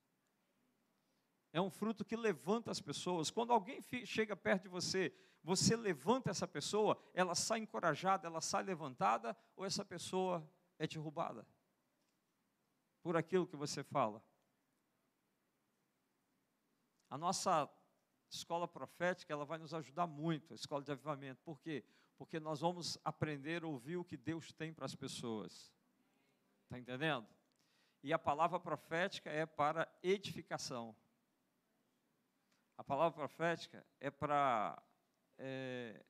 É 1.52 1.60
um 1.60 1.70
fruto 1.70 2.04
que 2.04 2.16
levanta 2.16 2.70
as 2.70 2.80
pessoas. 2.80 3.30
Quando 3.30 3.52
alguém 3.52 3.80
chega 4.04 4.36
perto 4.36 4.64
de 4.64 4.68
você, 4.68 5.14
você 5.46 5.76
levanta 5.76 6.28
essa 6.28 6.48
pessoa, 6.48 7.00
ela 7.14 7.36
sai 7.36 7.60
encorajada, 7.60 8.26
ela 8.26 8.40
sai 8.40 8.64
levantada, 8.64 9.36
ou 9.54 9.64
essa 9.64 9.84
pessoa 9.84 10.44
é 10.76 10.88
derrubada 10.88 11.46
por 13.00 13.16
aquilo 13.16 13.46
que 13.46 13.54
você 13.54 13.84
fala. 13.84 14.20
A 17.08 17.16
nossa 17.16 17.70
escola 18.28 18.66
profética, 18.66 19.32
ela 19.32 19.44
vai 19.44 19.56
nos 19.56 19.72
ajudar 19.72 20.08
muito, 20.08 20.52
a 20.52 20.56
escola 20.56 20.82
de 20.82 20.90
avivamento. 20.90 21.40
Por 21.44 21.60
quê? 21.60 21.84
Porque 22.16 22.40
nós 22.40 22.58
vamos 22.58 22.98
aprender 23.04 23.62
a 23.62 23.68
ouvir 23.68 23.98
o 23.98 24.04
que 24.04 24.16
Deus 24.16 24.52
tem 24.52 24.74
para 24.74 24.84
as 24.84 24.96
pessoas. 24.96 25.72
Está 26.64 26.76
entendendo? 26.76 27.28
E 28.02 28.12
a 28.12 28.18
palavra 28.18 28.58
profética 28.58 29.30
é 29.30 29.46
para 29.46 29.88
edificação. 30.02 30.96
A 32.76 32.82
palavra 32.82 33.12
profética 33.12 33.86
é 34.00 34.10
para 34.10 34.82
é, 35.38 36.04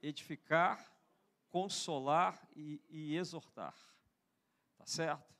edificar, 0.00 0.92
consolar 1.48 2.46
e, 2.54 2.82
e 2.88 3.16
exortar. 3.16 3.74
Tá 4.76 4.86
certo? 4.86 5.34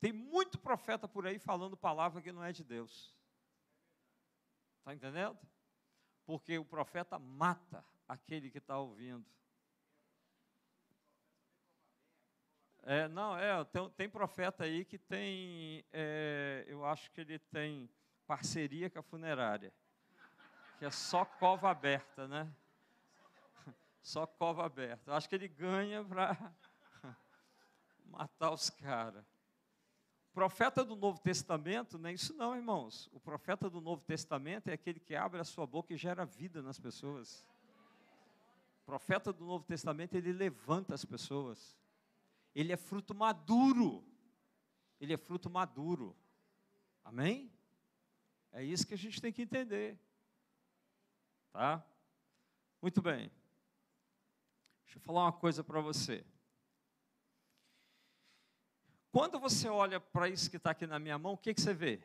Tem 0.00 0.12
muito 0.12 0.58
profeta 0.58 1.08
por 1.08 1.26
aí 1.26 1.38
falando 1.38 1.76
palavra 1.76 2.20
que 2.20 2.32
não 2.32 2.44
é 2.44 2.52
de 2.52 2.62
Deus. 2.62 3.14
Está 4.78 4.94
entendendo? 4.94 5.38
Porque 6.24 6.58
o 6.58 6.64
profeta 6.64 7.18
mata 7.18 7.84
aquele 8.08 8.50
que 8.50 8.58
está 8.58 8.78
ouvindo. 8.78 9.26
É, 12.82 13.08
não, 13.08 13.36
é, 13.36 13.64
tem, 13.64 13.90
tem, 13.90 14.08
profeta 14.08 14.62
aí 14.62 14.84
que 14.84 14.96
tem, 14.96 15.84
é, 15.92 16.64
eu 16.68 16.84
acho 16.84 17.10
que 17.10 17.20
ele 17.20 17.36
tem 17.36 17.90
parceria 18.28 18.88
com 18.88 19.00
a 19.00 19.02
funerária, 19.02 19.74
que 20.78 20.84
é 20.84 20.90
só 20.90 21.24
cova 21.24 21.70
aberta, 21.70 22.28
né? 22.28 22.52
Só 24.02 24.26
cova 24.26 24.64
aberta. 24.64 25.10
Eu 25.10 25.14
acho 25.14 25.28
que 25.28 25.34
ele 25.34 25.48
ganha 25.48 26.04
para 26.04 26.52
matar 28.06 28.52
os 28.52 28.70
caras 28.70 29.24
profeta 30.36 30.84
do 30.84 30.94
Novo 30.94 31.18
Testamento 31.18 31.96
não 31.96 32.10
é 32.10 32.12
isso 32.12 32.34
não, 32.34 32.54
irmãos. 32.54 33.08
O 33.10 33.18
profeta 33.18 33.70
do 33.70 33.80
Novo 33.80 34.04
Testamento 34.04 34.68
é 34.68 34.74
aquele 34.74 35.00
que 35.00 35.14
abre 35.14 35.40
a 35.40 35.44
sua 35.44 35.66
boca 35.66 35.94
e 35.94 35.96
gera 35.96 36.26
vida 36.26 36.60
nas 36.60 36.78
pessoas. 36.78 37.42
profeta 38.84 39.32
do 39.32 39.46
Novo 39.46 39.64
Testamento, 39.64 40.14
ele 40.14 40.34
levanta 40.34 40.94
as 40.94 41.06
pessoas. 41.06 41.74
Ele 42.54 42.70
é 42.70 42.76
fruto 42.76 43.14
maduro. 43.14 44.04
Ele 45.00 45.14
é 45.14 45.16
fruto 45.16 45.48
maduro. 45.48 46.14
Amém? 47.02 47.50
É 48.52 48.62
isso 48.62 48.86
que 48.86 48.92
a 48.92 48.98
gente 48.98 49.22
tem 49.22 49.32
que 49.32 49.40
entender. 49.40 49.98
Tá? 51.56 51.82
Muito 52.82 53.00
bem. 53.00 53.30
Deixa 54.84 54.98
eu 54.98 55.00
falar 55.00 55.22
uma 55.22 55.32
coisa 55.32 55.64
para 55.64 55.80
você. 55.80 56.22
Quando 59.10 59.40
você 59.40 59.66
olha 59.66 59.98
para 59.98 60.28
isso 60.28 60.50
que 60.50 60.58
está 60.58 60.72
aqui 60.72 60.86
na 60.86 60.98
minha 60.98 61.18
mão, 61.18 61.32
o 61.32 61.38
que, 61.38 61.54
que 61.54 61.60
você 61.62 61.72
vê? 61.72 61.98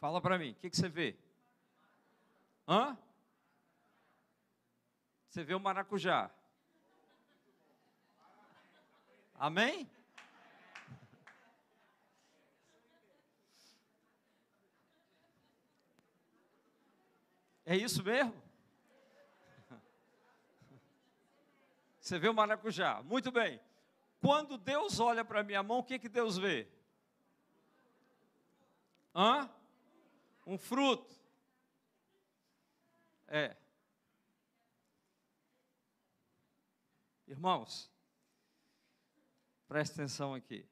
Fala 0.00 0.20
para 0.20 0.36
mim, 0.40 0.50
o 0.50 0.54
que, 0.56 0.70
que 0.70 0.76
você 0.76 0.88
vê? 0.88 1.16
Hã? 2.66 2.98
Você 5.28 5.44
vê 5.44 5.54
o 5.54 5.60
maracujá. 5.60 6.32
Amém? 9.36 9.88
É 17.70 17.76
isso 17.76 18.02
mesmo? 18.02 18.34
Você 22.00 22.18
vê 22.18 22.28
o 22.28 22.34
maracujá. 22.34 23.00
Muito 23.04 23.30
bem. 23.30 23.60
Quando 24.20 24.58
Deus 24.58 24.98
olha 24.98 25.24
para 25.24 25.38
a 25.38 25.44
minha 25.44 25.62
mão, 25.62 25.78
o 25.78 25.84
que, 25.84 25.96
que 25.96 26.08
Deus 26.08 26.36
vê? 26.36 26.66
Hã? 29.14 29.48
Um 30.44 30.58
fruto. 30.58 31.14
É. 33.28 33.56
Irmãos, 37.28 37.88
preste 39.68 39.92
atenção 39.92 40.34
aqui. 40.34 40.68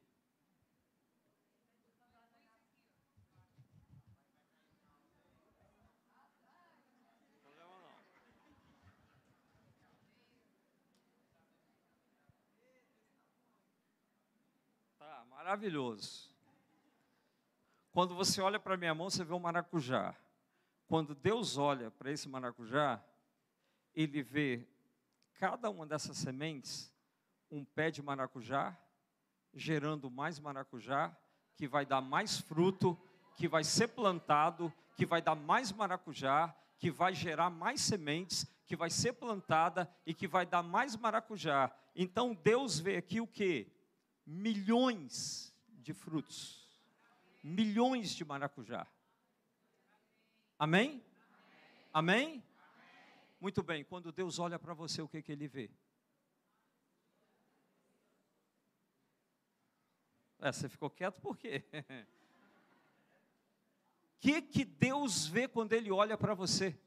Tá, 15.09 15.25
maravilhoso. 15.49 16.29
Quando 17.91 18.13
você 18.13 18.39
olha 18.39 18.59
para 18.59 18.77
minha 18.77 18.93
mão, 18.93 19.09
você 19.09 19.23
vê 19.23 19.33
um 19.33 19.39
maracujá. 19.39 20.15
Quando 20.85 21.15
Deus 21.15 21.57
olha 21.57 21.89
para 21.89 22.11
esse 22.11 22.29
maracujá, 22.29 23.03
ele 23.95 24.21
vê 24.21 24.63
cada 25.39 25.67
uma 25.71 25.87
dessas 25.87 26.17
sementes 26.17 26.93
um 27.49 27.65
pé 27.65 27.89
de 27.89 27.99
maracujá, 27.99 28.77
gerando 29.51 30.11
mais 30.11 30.39
maracujá, 30.39 31.17
que 31.55 31.67
vai 31.67 31.83
dar 31.83 31.99
mais 31.99 32.37
fruto, 32.37 32.95
que 33.35 33.47
vai 33.47 33.63
ser 33.63 33.87
plantado, 33.87 34.71
que 34.95 35.03
vai 35.03 35.19
dar 35.19 35.33
mais 35.33 35.71
maracujá, 35.71 36.55
que 36.77 36.91
vai 36.91 37.15
gerar 37.15 37.49
mais 37.49 37.81
sementes, 37.81 38.45
que 38.67 38.75
vai 38.75 38.91
ser 38.91 39.13
plantada 39.13 39.89
e 40.05 40.13
que 40.13 40.27
vai 40.27 40.45
dar 40.45 40.61
mais 40.61 40.95
maracujá. 40.95 41.71
Então 41.95 42.35
Deus 42.35 42.79
vê 42.79 42.97
aqui 42.97 43.19
o 43.19 43.25
que? 43.25 43.78
Milhões 44.31 45.51
de 45.69 45.91
frutos. 45.91 46.69
Milhões 47.43 48.11
de 48.11 48.23
maracujá. 48.23 48.85
Amém? 50.59 51.03
Amém? 51.91 52.43
Muito 53.41 53.63
bem, 53.63 53.83
quando 53.83 54.11
Deus 54.11 54.37
olha 54.37 54.59
para 54.59 54.75
você, 54.75 55.01
o 55.01 55.07
que, 55.07 55.23
que 55.23 55.31
ele 55.31 55.47
vê? 55.47 55.71
É, 60.39 60.51
você 60.51 60.69
ficou 60.69 60.91
quieto 60.91 61.19
por 61.19 61.35
quê? 61.35 61.63
O 61.73 62.05
que, 64.21 64.43
que 64.43 64.63
Deus 64.63 65.25
vê 65.25 65.47
quando 65.47 65.73
Ele 65.73 65.91
olha 65.91 66.15
para 66.15 66.35
você? 66.35 66.79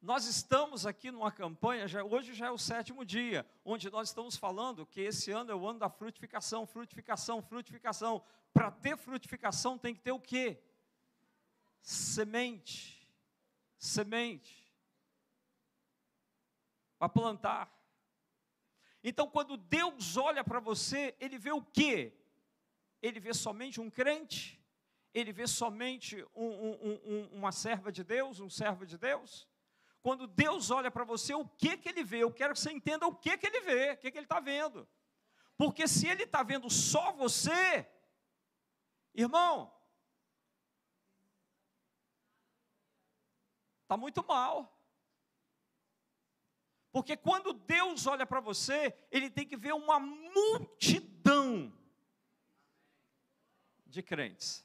Nós 0.00 0.24
estamos 0.24 0.86
aqui 0.86 1.10
numa 1.10 1.30
campanha, 1.30 1.86
já, 1.86 2.02
hoje 2.02 2.32
já 2.32 2.46
é 2.46 2.50
o 2.50 2.58
sétimo 2.58 3.04
dia, 3.04 3.46
onde 3.64 3.90
nós 3.90 4.08
estamos 4.08 4.36
falando 4.36 4.86
que 4.86 5.00
esse 5.00 5.30
ano 5.30 5.52
é 5.52 5.54
o 5.54 5.66
ano 5.66 5.78
da 5.78 5.90
frutificação, 5.90 6.66
frutificação, 6.66 7.42
frutificação. 7.42 8.22
Para 8.52 8.70
ter 8.70 8.96
frutificação 8.96 9.76
tem 9.76 9.94
que 9.94 10.00
ter 10.00 10.12
o 10.12 10.20
quê? 10.20 10.62
semente, 11.82 13.08
semente, 13.78 14.72
para 16.98 17.08
plantar. 17.08 17.72
Então, 19.02 19.28
quando 19.28 19.56
Deus 19.56 20.16
olha 20.16 20.44
para 20.44 20.60
você, 20.60 21.16
Ele 21.18 21.38
vê 21.38 21.52
o 21.52 21.62
quê? 21.62 22.12
Ele 23.00 23.18
vê 23.18 23.32
somente 23.32 23.80
um 23.80 23.90
crente? 23.90 24.60
Ele 25.14 25.32
vê 25.32 25.46
somente 25.46 26.22
um, 26.34 26.46
um, 26.46 27.00
um, 27.04 27.28
uma 27.32 27.50
serva 27.50 27.90
de 27.90 28.04
Deus, 28.04 28.40
um 28.40 28.50
servo 28.50 28.84
de 28.84 28.98
Deus? 28.98 29.48
Quando 30.02 30.26
Deus 30.26 30.70
olha 30.70 30.90
para 30.90 31.04
você, 31.04 31.34
o 31.34 31.46
que, 31.46 31.76
que 31.76 31.88
Ele 31.88 32.02
vê? 32.02 32.22
Eu 32.22 32.32
quero 32.32 32.54
que 32.54 32.60
você 32.60 32.72
entenda 32.72 33.06
o 33.06 33.14
que, 33.14 33.36
que 33.36 33.46
Ele 33.46 33.60
vê, 33.60 33.92
o 33.92 33.96
que, 33.98 34.10
que 34.10 34.18
Ele 34.18 34.24
está 34.24 34.40
vendo. 34.40 34.88
Porque 35.56 35.86
se 35.86 36.06
Ele 36.06 36.22
está 36.22 36.42
vendo 36.42 36.70
só 36.70 37.12
você, 37.12 37.86
irmão, 39.14 39.70
Está 43.90 43.96
muito 43.96 44.24
mal. 44.24 44.72
Porque 46.92 47.16
quando 47.16 47.52
Deus 47.52 48.06
olha 48.06 48.24
para 48.24 48.38
você, 48.38 48.96
Ele 49.10 49.28
tem 49.28 49.44
que 49.44 49.56
ver 49.56 49.74
uma 49.74 49.98
multidão 49.98 51.76
de 53.84 54.00
crentes. 54.00 54.64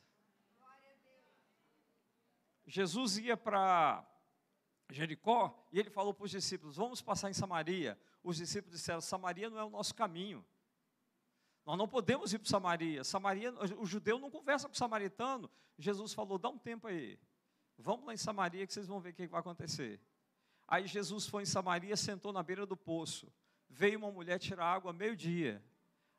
Jesus 2.67 3.17
ia 3.17 3.35
para 3.35 4.07
Jericó 4.89 5.57
e 5.71 5.79
ele 5.79 5.89
falou 5.89 6.13
para 6.13 6.25
os 6.25 6.31
discípulos: 6.31 6.75
Vamos 6.75 7.01
passar 7.01 7.29
em 7.29 7.33
Samaria. 7.33 7.99
Os 8.23 8.37
discípulos 8.37 8.77
disseram: 8.77 9.01
Samaria 9.01 9.49
não 9.49 9.59
é 9.59 9.63
o 9.63 9.69
nosso 9.69 9.93
caminho. 9.93 10.45
Nós 11.65 11.77
não 11.77 11.87
podemos 11.87 12.31
ir 12.31 12.39
para 12.39 12.47
Samaria. 12.47 13.03
Samaria, 13.03 13.53
o 13.79 13.85
judeu 13.85 14.19
não 14.19 14.29
conversa 14.29 14.67
com 14.67 14.73
o 14.73 14.77
samaritano. 14.77 15.49
Jesus 15.77 16.13
falou: 16.13 16.37
Dá 16.37 16.49
um 16.49 16.57
tempo 16.57 16.87
aí. 16.87 17.19
Vamos 17.77 18.05
lá 18.05 18.13
em 18.13 18.17
Samaria 18.17 18.65
que 18.65 18.73
vocês 18.73 18.87
vão 18.87 18.99
ver 18.99 19.09
o 19.09 19.13
que 19.13 19.27
vai 19.27 19.39
acontecer. 19.39 19.99
Aí 20.67 20.87
Jesus 20.87 21.27
foi 21.27 21.43
em 21.43 21.45
Samaria, 21.45 21.95
sentou 21.95 22.31
na 22.31 22.41
beira 22.41 22.65
do 22.65 22.77
poço. 22.77 23.31
Veio 23.69 23.97
uma 23.97 24.11
mulher 24.11 24.39
tirar 24.39 24.65
água 24.65 24.93
meio-dia. 24.93 25.63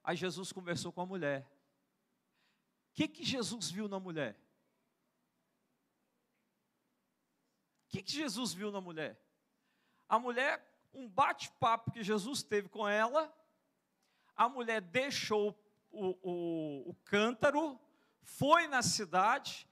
Aí 0.03 0.17
Jesus 0.17 0.53
conversou 0.53 0.93
com 0.93 1.01
a 1.01 1.07
mulher. 1.07 1.43
O 2.91 2.95
que, 2.95 3.09
que 3.09 3.25
Jesus 3.25 3.71
viu 3.71 3.89
na 3.89 3.99
mulher? 3.99 4.37
O 7.86 7.86
que, 7.97 8.03
que 8.03 8.13
Jesus 8.13 8.53
viu 8.53 8.71
na 8.71 8.81
mulher? 8.81 9.19
A 10.09 10.19
mulher, 10.19 10.63
um 10.93 11.09
bate-papo 11.09 11.91
que 11.91 12.03
Jesus 12.03 12.43
teve 12.43 12.69
com 12.69 12.87
ela, 12.87 13.33
a 14.37 14.49
mulher 14.49 14.81
deixou 14.81 15.59
o, 15.91 16.09
o, 16.23 16.91
o 16.91 16.95
cântaro, 17.05 17.79
foi 18.23 18.67
na 18.67 18.83
cidade, 18.83 19.67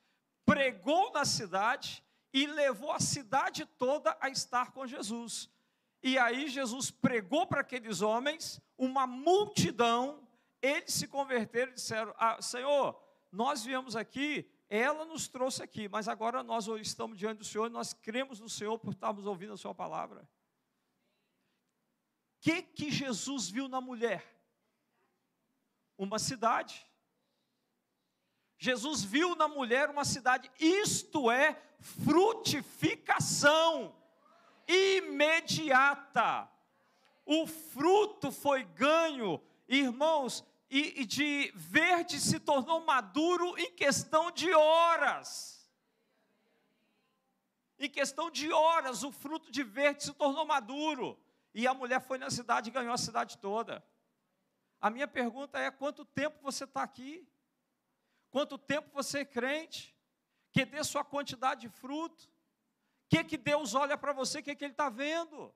pregou 0.45 1.13
na 1.13 1.25
cidade 1.25 2.03
e 2.33 2.47
levou 2.47 2.93
a 2.93 3.01
cidade 3.01 3.67
toda 3.67 4.17
a 4.21 4.29
estar 4.31 4.73
com 4.73 4.87
Jesus. 4.87 5.51
E 6.03 6.19
aí 6.19 6.49
Jesus 6.49 6.91
pregou 6.91 7.47
para 7.47 7.61
aqueles 7.61 8.01
homens, 8.01 8.61
uma 8.77 9.07
multidão, 9.07 10.27
eles 10.63 10.95
se 10.95 11.07
converteram 11.07 11.73
e 11.73 11.75
disseram: 11.75 12.15
ah, 12.17 12.41
Senhor, 12.41 12.99
nós 13.31 13.63
viemos 13.63 13.97
aqui, 13.97 14.51
ela 14.69 15.05
nos 15.05 15.29
trouxe 15.29 15.63
aqui, 15.63 15.89
mas 15.89 16.09
agora 16.09 16.43
nós 16.43 16.67
estamos 16.67 17.17
diante 17.19 17.39
do 17.39 17.45
Senhor, 17.45 17.71
nós 17.71 17.93
cremos 17.93 18.41
no 18.41 18.49
Senhor 18.49 18.77
por 18.79 18.93
estarmos 18.93 19.27
ouvindo 19.27 19.53
a 19.53 19.59
Sua 19.59 19.73
palavra. 19.75 20.23
O 20.23 20.29
que, 22.41 22.63
que 22.63 22.91
Jesus 22.91 23.49
viu 23.49 23.69
na 23.69 23.81
mulher? 23.81 24.25
Uma 25.97 26.19
cidade. 26.19 26.85
Jesus 28.59 29.05
viu 29.05 29.37
na 29.37 29.49
mulher 29.49 29.89
uma 29.91 30.05
cidade, 30.05 30.51
isto 30.59 31.31
é 31.31 31.55
frutificação 31.79 33.95
imediata. 34.67 36.51
O 37.27 37.47
fruto 37.47 38.31
foi 38.31 38.65
ganho, 38.65 39.43
irmãos, 39.69 40.43
e, 40.75 41.03
e 41.03 41.07
de 41.07 41.53
verde 41.55 42.19
se 42.19 42.41
tornou 42.41 42.85
maduro 42.85 43.57
em 43.57 43.71
questão 43.71 44.33
de 44.33 44.53
horas. 44.53 45.71
Em 47.79 47.89
questão 47.89 48.29
de 48.29 48.53
horas, 48.53 49.05
o 49.05 49.13
fruto 49.13 49.53
de 49.53 49.63
verde 49.63 50.03
se 50.03 50.13
tornou 50.13 50.45
maduro. 50.45 51.17
E 51.55 51.65
a 51.69 51.73
mulher 51.73 52.01
foi 52.01 52.19
na 52.19 52.29
cidade 52.29 52.71
e 52.71 52.73
ganhou 52.73 52.93
a 52.93 52.99
cidade 52.99 53.39
toda. 53.39 53.87
A 54.81 54.91
minha 54.91 55.07
pergunta 55.07 55.61
é: 55.61 55.71
quanto 55.71 56.05
tempo 56.05 56.43
você 56.43 56.65
está 56.65 56.83
aqui? 56.83 57.25
Quanto 58.29 58.59
tempo 58.59 58.91
você 58.93 59.21
é 59.21 59.25
crente, 59.25 59.97
que 60.51 60.65
dê 60.65 60.83
sua 60.83 61.05
quantidade 61.05 61.61
de 61.61 61.69
fruto. 61.69 62.29
que, 63.09 63.23
que 63.23 63.37
Deus 63.37 63.77
olha 63.77 63.97
para 63.97 64.13
você? 64.13 64.41
O 64.41 64.43
que, 64.43 64.57
que 64.57 64.65
Ele 64.65 64.73
está 64.73 64.89
vendo? 64.89 65.55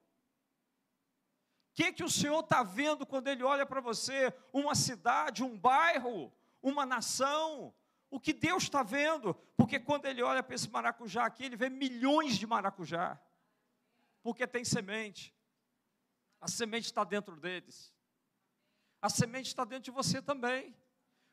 Que, 1.79 1.93
que 1.93 2.03
o 2.03 2.11
Senhor 2.11 2.41
está 2.41 2.64
vendo 2.64 3.07
quando 3.07 3.29
Ele 3.29 3.45
olha 3.45 3.64
para 3.64 3.81
você? 3.81 4.35
Uma 4.53 4.74
cidade, 4.74 5.45
um 5.45 5.57
bairro, 5.57 6.33
uma 6.61 6.85
nação? 6.85 7.72
O 8.11 8.18
que 8.18 8.33
Deus 8.33 8.64
está 8.64 8.83
vendo? 8.83 9.33
Porque 9.57 9.79
quando 9.79 10.07
Ele 10.07 10.20
olha 10.20 10.43
para 10.43 10.57
esse 10.57 10.68
maracujá 10.68 11.24
aqui, 11.24 11.45
Ele 11.45 11.55
vê 11.55 11.70
milhões 11.70 12.37
de 12.37 12.49
maracujá. 12.49 13.16
Porque 14.24 14.45
tem 14.45 14.64
semente. 14.64 15.33
A 16.41 16.49
semente 16.49 16.87
está 16.87 17.05
dentro 17.05 17.37
deles. 17.37 17.95
A 19.01 19.09
semente 19.09 19.47
está 19.47 19.64
dentro 19.64 19.85
de 19.85 19.93
você 19.93 20.20
também. 20.20 20.76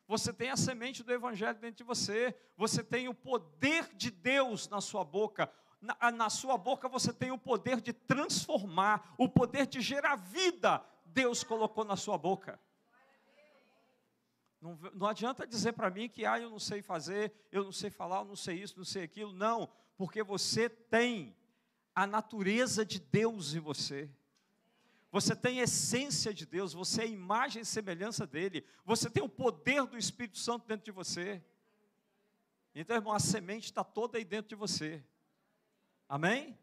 Você 0.07 0.31
tem 0.31 0.51
a 0.51 0.57
semente 0.57 1.01
do 1.01 1.11
Evangelho 1.11 1.57
dentro 1.57 1.77
de 1.77 1.83
você. 1.83 2.39
Você 2.55 2.83
tem 2.83 3.07
o 3.07 3.15
poder 3.15 3.95
de 3.95 4.11
Deus 4.11 4.69
na 4.69 4.79
sua 4.79 5.03
boca. 5.03 5.51
Na, 5.85 6.11
na, 6.11 6.29
sua 6.29 6.57
boca 6.57 6.89
você 6.89 7.13
tem 7.13 7.31
o 7.31 7.37
poder 7.37 7.79
de 7.79 7.93
transformar, 7.93 9.13
o 9.17 9.29
poder 9.29 9.67
de 9.67 9.81
gerar 9.81 10.15
vida. 10.15 10.83
Deus 11.05 11.43
colocou 11.43 11.85
na 11.85 11.95
sua 11.95 12.17
boca. 12.17 12.59
Não, 14.59 14.79
não 14.93 15.07
adianta 15.07 15.45
dizer 15.45 15.73
para 15.73 15.91
mim 15.91 16.09
que 16.09 16.25
ah, 16.25 16.39
eu 16.39 16.49
não 16.49 16.59
sei 16.59 16.81
fazer, 16.81 17.31
eu 17.51 17.63
não 17.63 17.71
sei 17.71 17.89
falar, 17.89 18.19
eu 18.19 18.25
não 18.25 18.35
sei 18.35 18.61
isso, 18.61 18.77
não 18.77 18.85
sei 18.85 19.03
aquilo. 19.03 19.31
Não, 19.31 19.69
porque 19.95 20.23
você 20.23 20.67
tem 20.67 21.35
a 21.93 22.07
natureza 22.07 22.85
de 22.85 22.99
Deus 22.99 23.53
em 23.53 23.59
você. 23.59 24.09
Você 25.11 25.33
tem 25.33 25.61
a 25.61 25.63
essência 25.63 26.33
de 26.33 26.45
Deus, 26.45 26.73
você 26.73 27.01
é 27.01 27.05
a 27.05 27.07
imagem 27.07 27.61
e 27.61 27.65
semelhança 27.65 28.27
dele, 28.27 28.65
você 28.83 29.09
tem 29.09 29.23
o 29.23 29.29
poder 29.29 29.85
do 29.85 29.97
Espírito 29.97 30.37
Santo 30.37 30.67
dentro 30.67 30.83
de 30.83 30.91
você. 30.91 31.41
Então, 32.73 32.97
irmão, 32.97 33.13
a 33.13 33.19
semente 33.19 33.67
está 33.67 33.81
toda 33.81 34.17
aí 34.17 34.25
dentro 34.25 34.49
de 34.49 34.55
você. 34.55 35.01
Amém? 36.07 36.57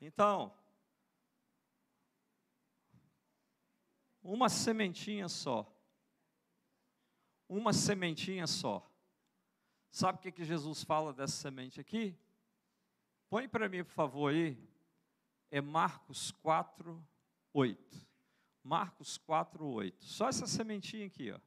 Então, 0.00 0.52
uma 4.22 4.48
sementinha 4.48 5.28
só. 5.28 5.72
Uma 7.48 7.72
sementinha 7.72 8.46
só. 8.46 8.84
Sabe 9.90 10.18
o 10.18 10.22
que, 10.22 10.32
que 10.32 10.44
Jesus 10.44 10.82
fala 10.82 11.12
dessa 11.12 11.36
semente 11.36 11.80
aqui? 11.80 12.18
Põe 13.30 13.48
para 13.48 13.68
mim, 13.68 13.82
por 13.84 13.92
favor, 13.92 14.32
aí. 14.32 14.58
É 15.50 15.60
Marcos 15.60 16.32
4, 16.42 17.02
8. 17.52 18.06
Marcos 18.62 19.16
4, 19.18 19.64
8. 19.64 20.04
Só 20.04 20.28
essa 20.28 20.46
sementinha 20.46 21.06
aqui, 21.06 21.30
ó. 21.30 21.40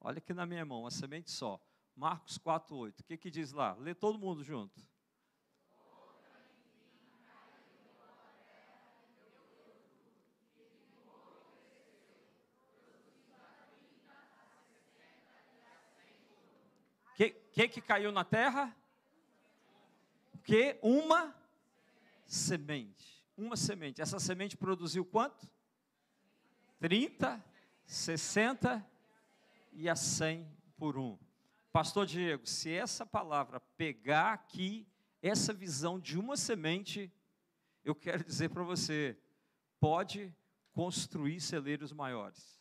Olha 0.00 0.18
aqui 0.18 0.34
na 0.34 0.44
minha 0.44 0.64
mão, 0.64 0.80
uma 0.80 0.90
semente 0.90 1.30
só. 1.30 1.58
Marcos 1.96 2.36
4, 2.36 2.76
8. 2.76 3.00
O 3.00 3.04
que, 3.04 3.16
que 3.16 3.30
diz 3.30 3.52
lá? 3.52 3.74
Lê 3.74 3.94
todo 3.94 4.18
mundo 4.18 4.42
junto. 4.42 4.84
O 17.14 17.43
que, 17.54 17.68
que, 17.68 17.80
caiu 17.80 18.12
na 18.12 18.24
terra? 18.24 18.76
Que 20.42 20.78
uma 20.82 21.34
semente 22.26 23.14
uma 23.36 23.56
semente. 23.56 24.00
Essa 24.00 24.18
semente 24.18 24.56
produziu 24.56 25.04
quanto? 25.04 25.48
30, 26.80 27.42
60 27.86 28.86
e 29.72 29.88
a 29.88 29.96
100 29.96 30.46
por 30.76 30.98
um. 30.98 31.18
Pastor 31.72 32.06
Diego, 32.06 32.46
se 32.46 32.72
essa 32.72 33.04
palavra 33.04 33.58
pegar 33.76 34.32
aqui, 34.32 34.86
essa 35.20 35.52
visão 35.52 35.98
de 35.98 36.18
uma 36.18 36.36
semente, 36.36 37.12
eu 37.84 37.94
quero 37.94 38.22
dizer 38.22 38.50
para 38.50 38.62
você, 38.62 39.18
pode 39.80 40.32
construir 40.72 41.40
celeiros 41.40 41.92
maiores. 41.92 42.60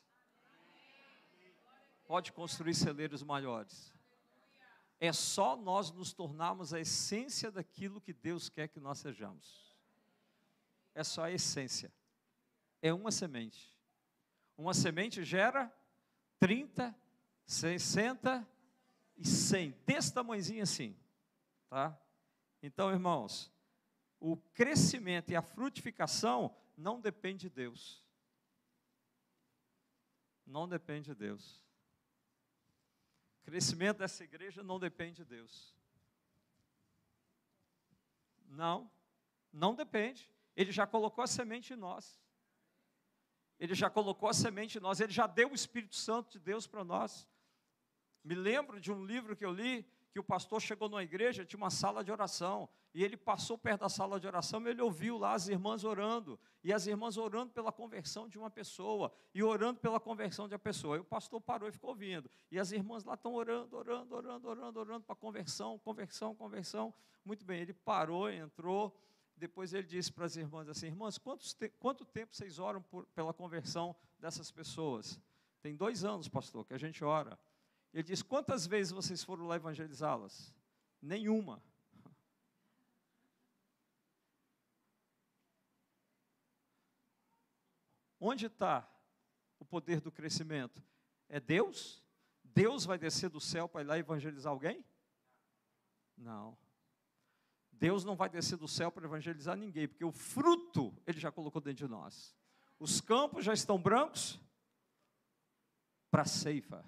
Pode 2.07 2.31
construir 2.31 2.73
celeiros 2.73 3.21
maiores. 3.23 3.92
É 5.03 5.11
só 5.11 5.57
nós 5.57 5.91
nos 5.91 6.13
tornarmos 6.13 6.73
a 6.73 6.79
essência 6.79 7.51
daquilo 7.51 7.99
que 7.99 8.13
Deus 8.13 8.47
quer 8.47 8.69
que 8.69 8.79
nós 8.79 8.99
sejamos 8.99 9.63
é 10.93 11.03
só 11.03 11.23
a 11.23 11.31
essência. 11.31 11.91
É 12.81 12.93
uma 12.93 13.11
semente. 13.11 13.73
Uma 14.57 14.73
semente 14.73 15.23
gera 15.23 15.73
30, 16.39 16.95
60 17.45 18.47
e 19.17 19.25
100. 19.25 19.71
Desse 19.85 20.13
tamanhozinho 20.13 20.63
assim. 20.63 20.95
Tá? 21.69 21.97
Então, 22.61 22.91
irmãos, 22.91 23.51
o 24.19 24.37
crescimento 24.37 25.31
e 25.31 25.35
a 25.35 25.41
frutificação 25.41 26.55
não 26.77 26.99
depende 26.99 27.49
de 27.49 27.49
Deus. 27.49 28.03
Não 30.45 30.67
depende 30.67 31.09
de 31.11 31.15
Deus. 31.15 31.63
Crescimento 33.43 33.97
dessa 33.99 34.23
igreja 34.23 34.63
não 34.63 34.79
depende 34.79 35.23
de 35.23 35.25
Deus. 35.25 35.75
Não, 38.47 38.89
não 39.51 39.75
depende. 39.75 40.29
Ele 40.55 40.71
já 40.71 40.87
colocou 40.87 41.23
a 41.23 41.27
semente 41.27 41.73
em 41.73 41.75
nós. 41.75 42.21
Ele 43.59 43.75
já 43.75 43.89
colocou 43.89 44.27
a 44.27 44.33
semente 44.33 44.77
em 44.77 44.81
nós, 44.81 44.99
ele 44.99 45.13
já 45.13 45.27
deu 45.27 45.51
o 45.51 45.55
Espírito 45.55 45.95
Santo 45.95 46.31
de 46.31 46.39
Deus 46.39 46.67
para 46.67 46.83
nós. 46.83 47.27
Me 48.23 48.35
lembro 48.35 48.79
de 48.79 48.91
um 48.91 49.05
livro 49.05 49.35
que 49.35 49.45
eu 49.45 49.51
li, 49.51 49.85
que 50.13 50.19
o 50.19 50.23
pastor 50.23 50.61
chegou 50.61 50.87
numa 50.87 51.01
igreja, 51.01 51.43
tinha 51.43 51.57
uma 51.57 51.71
sala 51.71 52.03
de 52.03 52.11
oração, 52.11 52.69
e 52.93 53.03
ele 53.03 53.17
passou 53.17 53.57
perto 53.57 53.81
da 53.81 53.89
sala 53.89 54.19
de 54.19 54.27
oração, 54.27 54.61
e 54.61 54.69
ele 54.69 54.81
ouviu 54.81 55.17
lá 55.17 55.33
as 55.33 55.47
irmãs 55.47 55.83
orando, 55.83 56.39
e 56.63 56.71
as 56.71 56.85
irmãs 56.85 57.17
orando 57.17 57.51
pela 57.51 57.71
conversão 57.71 58.29
de 58.29 58.37
uma 58.37 58.51
pessoa, 58.51 59.11
e 59.33 59.41
orando 59.41 59.79
pela 59.79 59.99
conversão 59.99 60.47
de 60.47 60.53
uma 60.53 60.59
pessoa. 60.59 60.97
E 60.97 60.99
o 60.99 61.03
pastor 61.03 61.41
parou 61.41 61.67
e 61.67 61.71
ficou 61.71 61.89
ouvindo, 61.89 62.29
e 62.51 62.59
as 62.59 62.71
irmãs 62.71 63.03
lá 63.03 63.15
estão 63.15 63.33
orando, 63.33 63.75
orando, 63.75 64.15
orando, 64.15 64.47
orando, 64.47 64.79
orando 64.79 65.03
para 65.03 65.15
conversão, 65.15 65.79
conversão, 65.79 66.35
conversão. 66.35 66.93
Muito 67.25 67.43
bem, 67.43 67.61
ele 67.61 67.73
parou, 67.73 68.29
entrou, 68.29 68.95
depois 69.35 69.73
ele 69.73 69.87
disse 69.87 70.13
para 70.13 70.25
as 70.25 70.35
irmãs 70.35 70.69
assim: 70.69 70.85
Irmãs, 70.85 71.19
te 71.57 71.69
quanto 71.79 72.05
tempo 72.05 72.35
vocês 72.35 72.59
oram 72.59 72.83
por, 72.83 73.07
pela 73.07 73.33
conversão 73.33 73.95
dessas 74.19 74.51
pessoas? 74.51 75.19
Tem 75.63 75.75
dois 75.75 76.03
anos, 76.03 76.27
pastor, 76.27 76.65
que 76.65 76.73
a 76.73 76.77
gente 76.77 77.03
ora. 77.03 77.39
Ele 77.93 78.03
disse: 78.03 78.23
Quantas 78.23 78.65
vezes 78.65 78.91
vocês 78.91 79.23
foram 79.23 79.45
lá 79.45 79.55
evangelizá-las? 79.55 80.53
Nenhuma. 81.01 81.61
Onde 88.19 88.45
está 88.45 88.89
o 89.59 89.65
poder 89.65 89.99
do 89.99 90.11
crescimento? 90.11 90.81
É 91.27 91.39
Deus? 91.39 92.01
Deus 92.41 92.85
vai 92.85 92.97
descer 92.97 93.29
do 93.29 93.41
céu 93.41 93.67
para 93.67 93.81
ir 93.81 93.85
lá 93.85 93.97
evangelizar 93.97 94.51
alguém? 94.51 94.83
Não. 96.17 96.57
Deus 97.71 98.05
não 98.05 98.15
vai 98.15 98.29
descer 98.29 98.57
do 98.57 98.67
céu 98.67 98.91
para 98.91 99.05
evangelizar 99.05 99.57
ninguém, 99.57 99.89
porque 99.89 100.05
o 100.05 100.11
fruto 100.11 100.95
ele 101.05 101.19
já 101.19 101.31
colocou 101.31 101.61
dentro 101.61 101.85
de 101.85 101.91
nós. 101.91 102.33
Os 102.79 103.01
campos 103.01 103.43
já 103.43 103.53
estão 103.53 103.77
brancos 103.77 104.39
para 106.09 106.23
ceifa. 106.23 106.85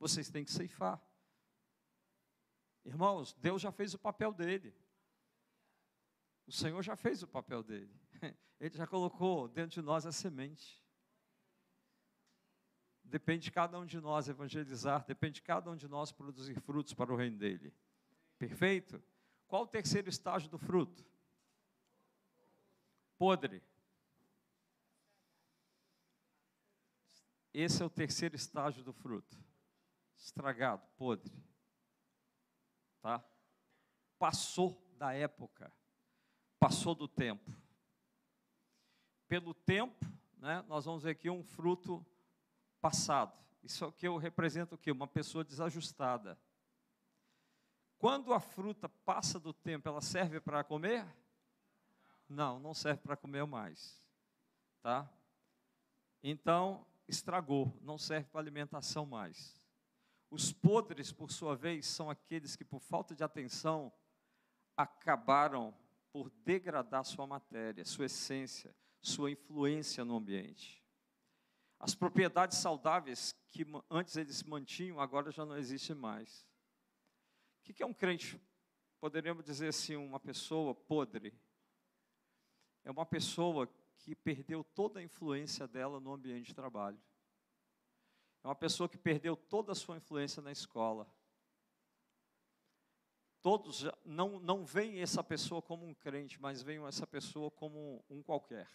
Vocês 0.00 0.30
têm 0.30 0.44
que 0.44 0.50
ceifar. 0.50 1.00
Irmãos, 2.84 3.34
Deus 3.34 3.60
já 3.60 3.70
fez 3.70 3.92
o 3.92 3.98
papel 3.98 4.32
dele. 4.32 4.74
O 6.46 6.52
Senhor 6.52 6.82
já 6.82 6.96
fez 6.96 7.22
o 7.22 7.28
papel 7.28 7.62
dele. 7.62 7.94
Ele 8.58 8.76
já 8.76 8.86
colocou 8.86 9.46
dentro 9.46 9.80
de 9.80 9.82
nós 9.82 10.06
a 10.06 10.10
semente. 10.10 10.82
Depende 13.04 13.44
de 13.44 13.52
cada 13.52 13.78
um 13.78 13.84
de 13.84 14.00
nós 14.00 14.28
evangelizar, 14.28 15.04
depende 15.04 15.34
de 15.34 15.42
cada 15.42 15.70
um 15.70 15.76
de 15.76 15.88
nós 15.88 16.12
produzir 16.12 16.58
frutos 16.60 16.94
para 16.94 17.12
o 17.12 17.16
reino 17.16 17.36
dele. 17.36 17.74
Perfeito? 18.38 19.02
Qual 19.46 19.64
o 19.64 19.66
terceiro 19.66 20.08
estágio 20.08 20.48
do 20.48 20.58
fruto? 20.58 21.04
Podre. 23.18 23.62
Esse 27.52 27.82
é 27.82 27.84
o 27.84 27.90
terceiro 27.90 28.36
estágio 28.36 28.82
do 28.82 28.92
fruto. 28.92 29.36
Estragado, 30.20 30.86
podre. 30.96 31.32
Tá? 33.00 33.24
Passou 34.18 34.80
da 34.96 35.12
época. 35.12 35.72
Passou 36.58 36.94
do 36.94 37.08
tempo. 37.08 37.50
Pelo 39.26 39.54
tempo, 39.54 40.06
né, 40.36 40.62
nós 40.68 40.84
vamos 40.84 41.02
ver 41.02 41.10
aqui 41.10 41.28
um 41.28 41.42
fruto 41.42 42.06
passado. 42.80 43.36
Isso 43.62 43.84
aqui 43.84 44.06
eu 44.06 44.16
represento 44.16 44.76
o 44.76 44.78
quê? 44.78 44.92
Uma 44.92 45.08
pessoa 45.08 45.42
desajustada 45.42 46.38
quando 48.00 48.32
a 48.32 48.40
fruta 48.40 48.88
passa 48.88 49.38
do 49.38 49.52
tempo, 49.52 49.86
ela 49.86 50.00
serve 50.00 50.40
para 50.40 50.64
comer? 50.64 51.06
Não, 52.26 52.58
não 52.58 52.72
serve 52.72 53.02
para 53.02 53.14
comer 53.14 53.44
mais. 53.44 54.00
Tá? 54.80 55.06
Então, 56.22 56.86
estragou, 57.06 57.78
não 57.82 57.98
serve 57.98 58.26
para 58.30 58.40
alimentação 58.40 59.04
mais. 59.04 59.59
Os 60.30 60.52
podres, 60.52 61.10
por 61.10 61.30
sua 61.30 61.56
vez, 61.56 61.86
são 61.86 62.08
aqueles 62.08 62.54
que, 62.54 62.64
por 62.64 62.80
falta 62.80 63.14
de 63.14 63.24
atenção, 63.24 63.92
acabaram 64.76 65.74
por 66.12 66.30
degradar 66.30 67.04
sua 67.04 67.26
matéria, 67.26 67.84
sua 67.84 68.06
essência, 68.06 68.74
sua 69.02 69.30
influência 69.30 70.04
no 70.04 70.16
ambiente. 70.16 70.80
As 71.80 71.94
propriedades 71.94 72.58
saudáveis 72.58 73.34
que 73.50 73.66
antes 73.90 74.16
eles 74.16 74.42
mantinham, 74.42 75.00
agora 75.00 75.32
já 75.32 75.44
não 75.44 75.56
existem 75.56 75.96
mais. 75.96 76.46
O 77.58 77.72
que 77.72 77.82
é 77.82 77.86
um 77.86 77.94
crente? 77.94 78.40
Poderíamos 79.00 79.44
dizer 79.44 79.68
assim, 79.68 79.96
uma 79.96 80.20
pessoa 80.20 80.74
podre. 80.74 81.34
É 82.84 82.90
uma 82.90 83.06
pessoa 83.06 83.68
que 83.96 84.14
perdeu 84.14 84.62
toda 84.62 85.00
a 85.00 85.02
influência 85.02 85.66
dela 85.66 85.98
no 86.00 86.12
ambiente 86.12 86.48
de 86.48 86.54
trabalho. 86.54 87.00
É 88.42 88.48
uma 88.48 88.54
pessoa 88.54 88.88
que 88.88 88.96
perdeu 88.96 89.36
toda 89.36 89.72
a 89.72 89.74
sua 89.74 89.96
influência 89.96 90.42
na 90.42 90.50
escola. 90.50 91.06
Todos 93.42 93.84
não, 94.04 94.38
não 94.38 94.64
veem 94.64 95.00
essa 95.00 95.22
pessoa 95.22 95.62
como 95.62 95.86
um 95.86 95.94
crente, 95.94 96.40
mas 96.40 96.62
veem 96.62 96.84
essa 96.86 97.06
pessoa 97.06 97.50
como 97.50 98.04
um 98.08 98.22
qualquer. 98.22 98.68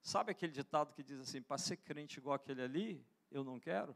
Sabe 0.00 0.30
aquele 0.30 0.52
ditado 0.52 0.92
que 0.92 1.02
diz 1.02 1.20
assim: 1.20 1.42
para 1.42 1.58
ser 1.58 1.78
crente 1.78 2.18
igual 2.18 2.36
aquele 2.36 2.62
ali, 2.62 3.06
eu 3.30 3.42
não 3.42 3.58
quero? 3.58 3.94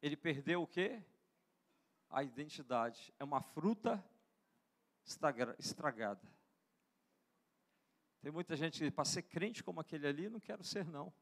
Ele 0.00 0.16
perdeu 0.16 0.62
o 0.62 0.66
quê? 0.66 1.02
A 2.10 2.22
identidade. 2.22 3.14
É 3.18 3.24
uma 3.24 3.40
fruta 3.40 4.04
estragada. 5.58 6.22
Tem 8.24 8.32
muita 8.32 8.56
gente 8.56 8.78
que, 8.78 8.90
para 8.90 9.04
ser 9.04 9.20
crente 9.24 9.62
como 9.62 9.82
aquele 9.82 10.06
ali, 10.06 10.30
não 10.30 10.40
quero 10.40 10.64
ser, 10.64 10.86
não. 10.86 11.12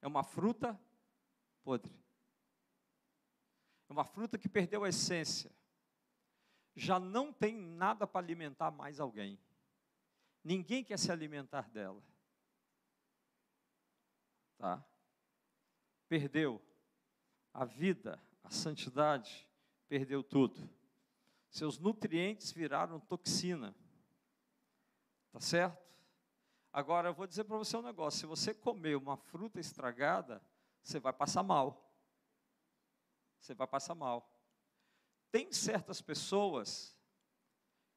É 0.00 0.06
uma 0.06 0.22
fruta 0.22 0.80
podre. 1.64 1.92
É 3.88 3.92
uma 3.92 4.04
fruta 4.04 4.38
que 4.38 4.48
perdeu 4.48 4.84
a 4.84 4.88
essência. 4.88 5.50
Já 6.76 7.00
não 7.00 7.32
tem 7.32 7.56
nada 7.56 8.06
para 8.06 8.24
alimentar 8.24 8.70
mais 8.70 9.00
alguém. 9.00 9.40
Ninguém 10.44 10.84
quer 10.84 11.00
se 11.00 11.10
alimentar 11.10 11.68
dela. 11.68 12.00
Tá? 14.56 14.86
Perdeu 16.08 16.62
a 17.52 17.64
vida, 17.64 18.22
a 18.44 18.50
santidade, 18.50 19.48
perdeu 19.88 20.22
tudo. 20.22 20.70
Seus 21.50 21.76
nutrientes 21.76 22.52
viraram 22.52 23.00
toxina. 23.00 23.74
Tá 25.32 25.40
certo? 25.40 25.87
Agora 26.78 27.08
eu 27.08 27.12
vou 27.12 27.26
dizer 27.26 27.42
para 27.42 27.56
você 27.56 27.76
um 27.76 27.82
negócio: 27.82 28.20
se 28.20 28.26
você 28.26 28.54
comer 28.54 28.96
uma 28.96 29.16
fruta 29.16 29.58
estragada, 29.58 30.40
você 30.80 31.00
vai 31.00 31.12
passar 31.12 31.42
mal. 31.42 31.92
Você 33.40 33.52
vai 33.52 33.66
passar 33.66 33.96
mal. 33.96 34.30
Tem 35.32 35.50
certas 35.52 36.00
pessoas 36.00 36.96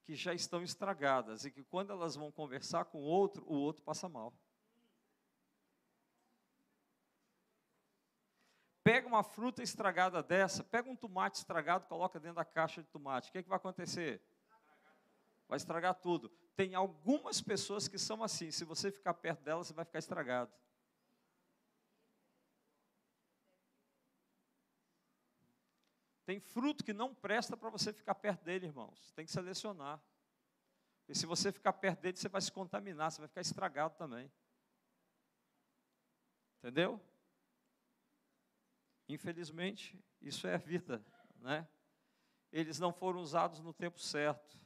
que 0.03 0.15
já 0.15 0.34
estão 0.34 0.63
estragadas 0.63 1.45
e 1.45 1.51
que 1.51 1.63
quando 1.63 1.91
elas 1.91 2.15
vão 2.15 2.32
conversar 2.32 2.86
com 2.86 3.03
o 3.03 3.05
outro, 3.05 3.45
o 3.45 3.53
outro 3.53 3.84
passa 3.84 4.09
mal. 4.09 4.34
Pega 8.84 9.07
uma 9.07 9.23
fruta 9.23 9.61
estragada 9.61 10.23
dessa, 10.23 10.63
pega 10.63 10.89
um 10.89 10.95
tomate 10.95 11.38
estragado, 11.38 11.86
coloca 11.86 12.19
dentro 12.19 12.38
da 12.38 12.45
caixa 12.45 12.82
de 12.82 12.89
tomate. 12.89 13.29
O 13.29 13.32
que, 13.32 13.38
é 13.38 13.43
que 13.43 13.49
vai 13.49 13.57
acontecer? 13.57 14.19
Vai 15.52 15.58
estragar 15.58 15.93
tudo. 15.95 16.30
Tem 16.56 16.76
algumas 16.76 17.41
pessoas 17.41 17.86
que 17.86 17.97
são 17.97 18.24
assim, 18.24 18.52
se 18.52 18.64
você 18.64 18.89
ficar 18.89 19.14
perto 19.14 19.43
delas, 19.43 19.68
você 19.68 19.74
vai 19.74 19.84
ficar 19.84 19.99
estragado. 19.99 20.49
Tem 26.26 26.39
fruto 26.39 26.86
que 26.86 26.93
não 26.93 27.14
presta 27.14 27.58
para 27.58 27.70
você 27.70 27.91
ficar 27.91 28.16
perto 28.16 28.45
dele, 28.45 28.68
irmãos. 28.68 29.12
Tem 29.12 29.26
que 29.26 29.32
selecionar. 29.34 30.02
E 31.06 31.14
se 31.14 31.26
você 31.26 31.52
ficar 31.52 31.74
perto 31.74 31.99
dele, 31.99 32.16
você 32.16 32.30
vai 32.30 32.39
se 32.39 32.49
contaminar, 32.49 33.12
você 33.12 33.20
vai 33.20 33.28
ficar 33.28 33.41
estragado 33.41 33.97
também. 33.97 34.32
Entendeu? 36.60 36.97
Infelizmente, 39.10 40.02
isso 40.22 40.47
é 40.47 40.54
a 40.54 40.58
vida, 40.58 41.06
né? 41.36 41.68
Eles 42.54 42.80
não 42.80 42.93
foram 42.93 43.20
usados 43.20 43.60
no 43.60 43.74
tempo 43.74 43.99
certo. 43.99 44.62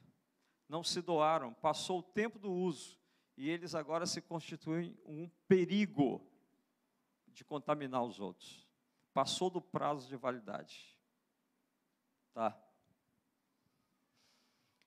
Não 0.67 0.83
se 0.83 1.01
doaram, 1.01 1.53
passou 1.53 1.99
o 1.99 2.03
tempo 2.03 2.39
do 2.39 2.51
uso 2.51 2.99
e 3.37 3.49
eles 3.49 3.75
agora 3.75 4.05
se 4.05 4.21
constituem 4.21 4.97
um 5.05 5.29
perigo 5.47 6.25
de 7.27 7.43
contaminar 7.43 8.03
os 8.03 8.19
outros. 8.19 8.67
Passou 9.13 9.49
do 9.49 9.61
prazo 9.61 10.07
de 10.07 10.15
validade. 10.15 10.97
Tá. 12.33 12.57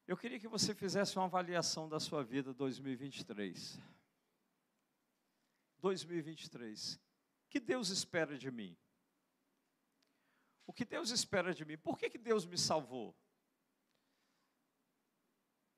Eu 0.07 0.17
queria 0.17 0.41
que 0.41 0.49
você 0.49 0.75
fizesse 0.75 1.17
uma 1.17 1.27
avaliação 1.27 1.89
da 1.89 2.01
sua 2.01 2.25
vida 2.25 2.53
2023. 2.55 3.79
2023. 5.79 6.95
O 6.95 7.49
que 7.51 7.61
Deus 7.61 7.91
espera 7.91 8.37
de 8.37 8.51
mim? 8.51 8.77
O 10.67 10.73
que 10.73 10.85
Deus 10.85 11.11
espera 11.11 11.55
de 11.55 11.65
mim? 11.65 11.79
Por 11.79 11.99
que, 11.99 12.11
que 12.11 12.19
Deus 12.19 12.45
me 12.45 12.59
salvou? 12.59 13.17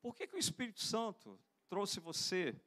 Por 0.00 0.14
que, 0.14 0.26
que 0.26 0.36
o 0.36 0.38
Espírito 0.38 0.80
Santo 0.80 1.38
trouxe 1.68 2.00
você 2.00 2.58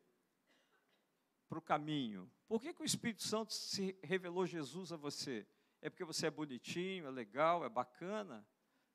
para 1.50 1.58
o 1.58 1.62
caminho? 1.62 2.32
Por 2.48 2.62
que, 2.62 2.74
que 2.74 2.82
o 2.82 2.86
Espírito 2.86 3.24
Santo 3.24 3.54
se 3.54 3.98
revelou 4.04 4.46
Jesus 4.46 4.92
a 4.92 4.98
você? 4.98 5.48
É 5.82 5.90
porque 5.90 6.04
você 6.04 6.28
é 6.28 6.32
bonitinho, 6.32 7.08
é 7.08 7.12
legal, 7.12 7.66
é 7.66 7.70
bacana? 7.70 8.46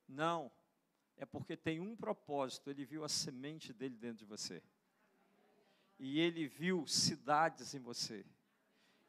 Não, 0.06 0.50
é 1.16 1.26
porque 1.26 1.56
tem 1.56 1.80
um 1.80 1.96
propósito, 1.96 2.70
ele 2.70 2.84
viu 2.84 3.04
a 3.04 3.08
semente 3.08 3.72
dele 3.72 3.96
dentro 3.96 4.18
de 4.18 4.24
você. 4.24 4.62
E 5.98 6.20
ele 6.20 6.46
viu 6.46 6.86
cidades 6.86 7.74
em 7.74 7.80
você. 7.80 8.24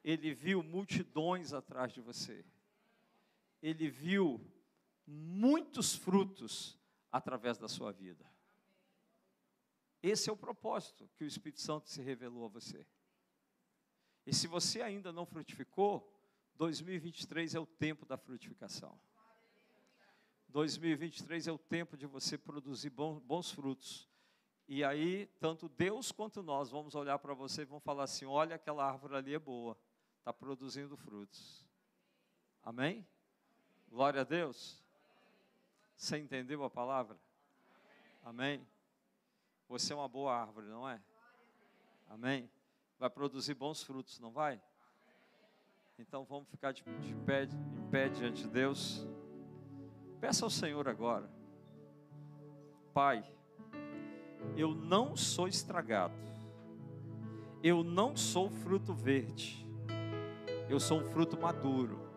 Ele 0.04 0.34
viu 0.34 0.64
multidões 0.64 1.54
atrás 1.54 1.94
de 1.94 2.02
você. 2.02 2.44
Ele 3.62 3.90
viu 3.90 4.42
muitos 5.06 5.96
frutos 5.96 6.78
através 7.12 7.58
da 7.58 7.68
sua 7.68 7.92
vida. 7.92 8.26
Esse 10.02 10.30
é 10.30 10.34
o 10.34 10.38
propósito 10.38 11.10
que 11.16 11.24
o 11.24 11.28
Espírito 11.28 11.62
Santo 11.62 11.90
se 11.90 12.02
revelou 12.02 12.46
a 12.46 12.50
você. 12.50 12.86
E 14.26 14.34
se 14.34 14.48
você 14.48 14.82
ainda 14.82 15.12
não 15.12 15.26
frutificou, 15.26 16.16
2023 16.56 17.56
é 17.56 17.60
o 17.60 17.66
tempo 17.66 18.06
da 18.06 18.18
frutificação. 18.18 19.00
2023 20.50 21.48
é 21.48 21.52
o 21.52 21.58
tempo 21.58 21.96
de 21.96 22.06
você 22.06 22.38
produzir 22.38 22.90
bons, 22.90 23.52
frutos. 23.52 24.10
E 24.68 24.84
aí, 24.84 25.28
tanto 25.40 25.68
Deus 25.70 26.12
quanto 26.12 26.44
nós 26.44 26.70
vamos 26.70 26.96
olhar 26.96 27.18
para 27.20 27.34
você 27.34 27.64
e 27.64 27.66
vamos 27.66 27.84
falar 27.84 28.04
assim: 28.04 28.26
olha, 28.26 28.56
aquela 28.56 28.86
árvore 28.86 29.16
ali 29.16 29.34
é 29.34 29.40
boa, 29.40 29.78
está 30.20 30.32
produzindo 30.32 30.96
frutos. 30.96 31.68
Amém? 32.64 33.08
Glória 33.90 34.22
a 34.22 34.24
Deus. 34.24 34.84
Você 35.96 36.18
entendeu 36.18 36.64
a 36.64 36.70
palavra? 36.70 37.20
Amém? 38.24 38.66
Você 39.70 39.94
é 39.94 39.96
uma 39.96 40.08
boa 40.08 40.34
árvore, 40.34 40.66
não 40.66 40.90
é? 40.90 41.00
Amém? 42.10 42.50
Vai 42.98 43.08
produzir 43.08 43.54
bons 43.54 43.84
frutos, 43.84 44.20
não 44.20 44.32
vai? 44.32 44.60
Então 46.00 46.26
vamos 46.26 46.50
ficar 46.50 46.72
de, 46.72 46.84
de 46.84 47.14
pé, 47.24 47.44
em 47.44 47.90
pé 47.92 48.10
diante 48.10 48.42
de 48.42 48.50
Deus. 48.50 49.08
Peça 50.20 50.44
ao 50.44 50.50
Senhor 50.50 50.90
agora, 50.90 51.30
Pai, 52.96 53.24
eu 54.58 54.74
não 54.74 55.16
sou 55.16 55.48
estragado, 55.48 56.16
eu 57.62 57.84
não 57.84 58.18
sou 58.18 58.50
fruto 58.50 58.94
verde, 58.94 59.70
eu 60.68 60.80
sou 60.80 61.00
um 61.00 61.06
fruto 61.06 61.40
maduro, 61.40 62.10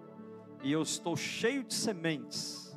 e 0.62 0.72
eu 0.72 0.80
estou 0.80 1.16
cheio 1.16 1.62
de 1.62 1.74
sementes, 1.74 2.74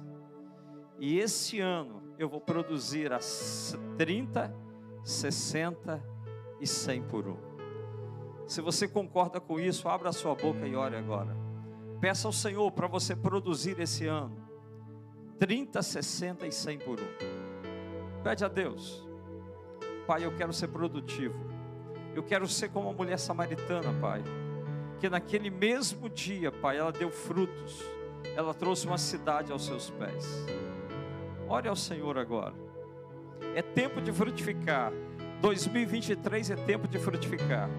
e 0.99 1.17
esse 1.17 1.61
ano 1.61 2.13
eu 2.19 2.27
vou 2.27 2.41
produzir 2.41 3.11
as 3.13 3.73
30, 3.97 4.64
60 5.05 6.03
e 6.59 6.65
100 6.65 7.03
por 7.03 7.27
um. 7.27 7.37
Se 8.47 8.59
você 8.59 8.87
concorda 8.87 9.39
com 9.39 9.59
isso, 9.59 9.87
abra 9.87 10.11
sua 10.11 10.33
boca 10.33 10.65
e 10.67 10.75
ore 10.75 10.95
agora. 10.95 11.37
Peça 12.01 12.27
ao 12.27 12.33
Senhor 12.33 12.71
para 12.71 12.87
você 12.87 13.15
produzir 13.15 13.79
esse 13.79 14.07
ano 14.07 14.35
30, 15.39 15.81
60 15.81 16.47
e 16.47 16.51
100 16.51 16.79
por 16.79 16.99
um. 16.99 18.23
Pede 18.23 18.43
a 18.43 18.47
Deus, 18.47 19.07
Pai, 20.07 20.25
eu 20.25 20.35
quero 20.35 20.51
ser 20.51 20.69
produtivo. 20.69 21.35
Eu 22.15 22.23
quero 22.23 22.47
ser 22.47 22.69
como 22.69 22.89
a 22.89 22.93
mulher 22.93 23.19
samaritana, 23.19 23.93
Pai, 24.01 24.23
que 24.99 25.07
naquele 25.07 25.51
mesmo 25.51 26.09
dia, 26.09 26.51
Pai, 26.51 26.77
ela 26.77 26.91
deu 26.91 27.11
frutos, 27.11 27.83
ela 28.35 28.55
trouxe 28.55 28.87
uma 28.87 28.97
cidade 28.97 29.51
aos 29.51 29.65
seus 29.65 29.91
pés. 29.91 30.25
Ore 31.47 31.67
ao 31.67 31.75
Senhor 31.75 32.17
agora. 32.17 32.65
É 33.55 33.61
tempo 33.61 34.01
de 34.01 34.11
frutificar. 34.11 34.91
2023 35.39 36.51
é 36.51 36.55
tempo 36.57 36.89
de 36.89 36.99
frutificar. 36.99 37.69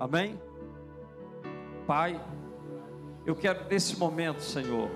Amém? 0.00 0.40
Pai, 1.86 2.18
eu 3.26 3.36
quero 3.36 3.68
nesse 3.68 3.98
momento, 3.98 4.40
Senhor, 4.40 4.88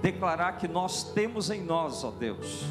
declarar 0.00 0.52
que 0.52 0.66
nós 0.66 1.12
temos 1.12 1.50
em 1.50 1.62
nós, 1.62 2.02
ó 2.02 2.10
Deus, 2.10 2.64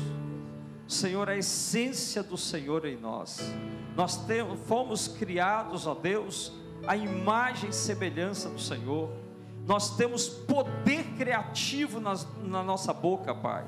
Senhor, 0.88 1.30
a 1.30 1.38
essência 1.38 2.24
do 2.24 2.36
Senhor 2.36 2.84
em 2.86 2.98
nós. 2.98 3.54
Nós 3.96 4.26
temos, 4.26 4.60
fomos 4.62 5.08
criados, 5.08 5.86
ó 5.86 5.94
Deus, 5.94 6.52
a 6.88 6.96
imagem 6.96 7.70
e 7.70 7.74
semelhança 7.74 8.50
do 8.50 8.60
Senhor. 8.60 9.12
Nós 9.68 9.96
temos 9.96 10.28
poder 10.28 11.04
criativo 11.16 12.00
nas, 12.00 12.28
na 12.42 12.64
nossa 12.64 12.92
boca, 12.92 13.36
Pai. 13.36 13.68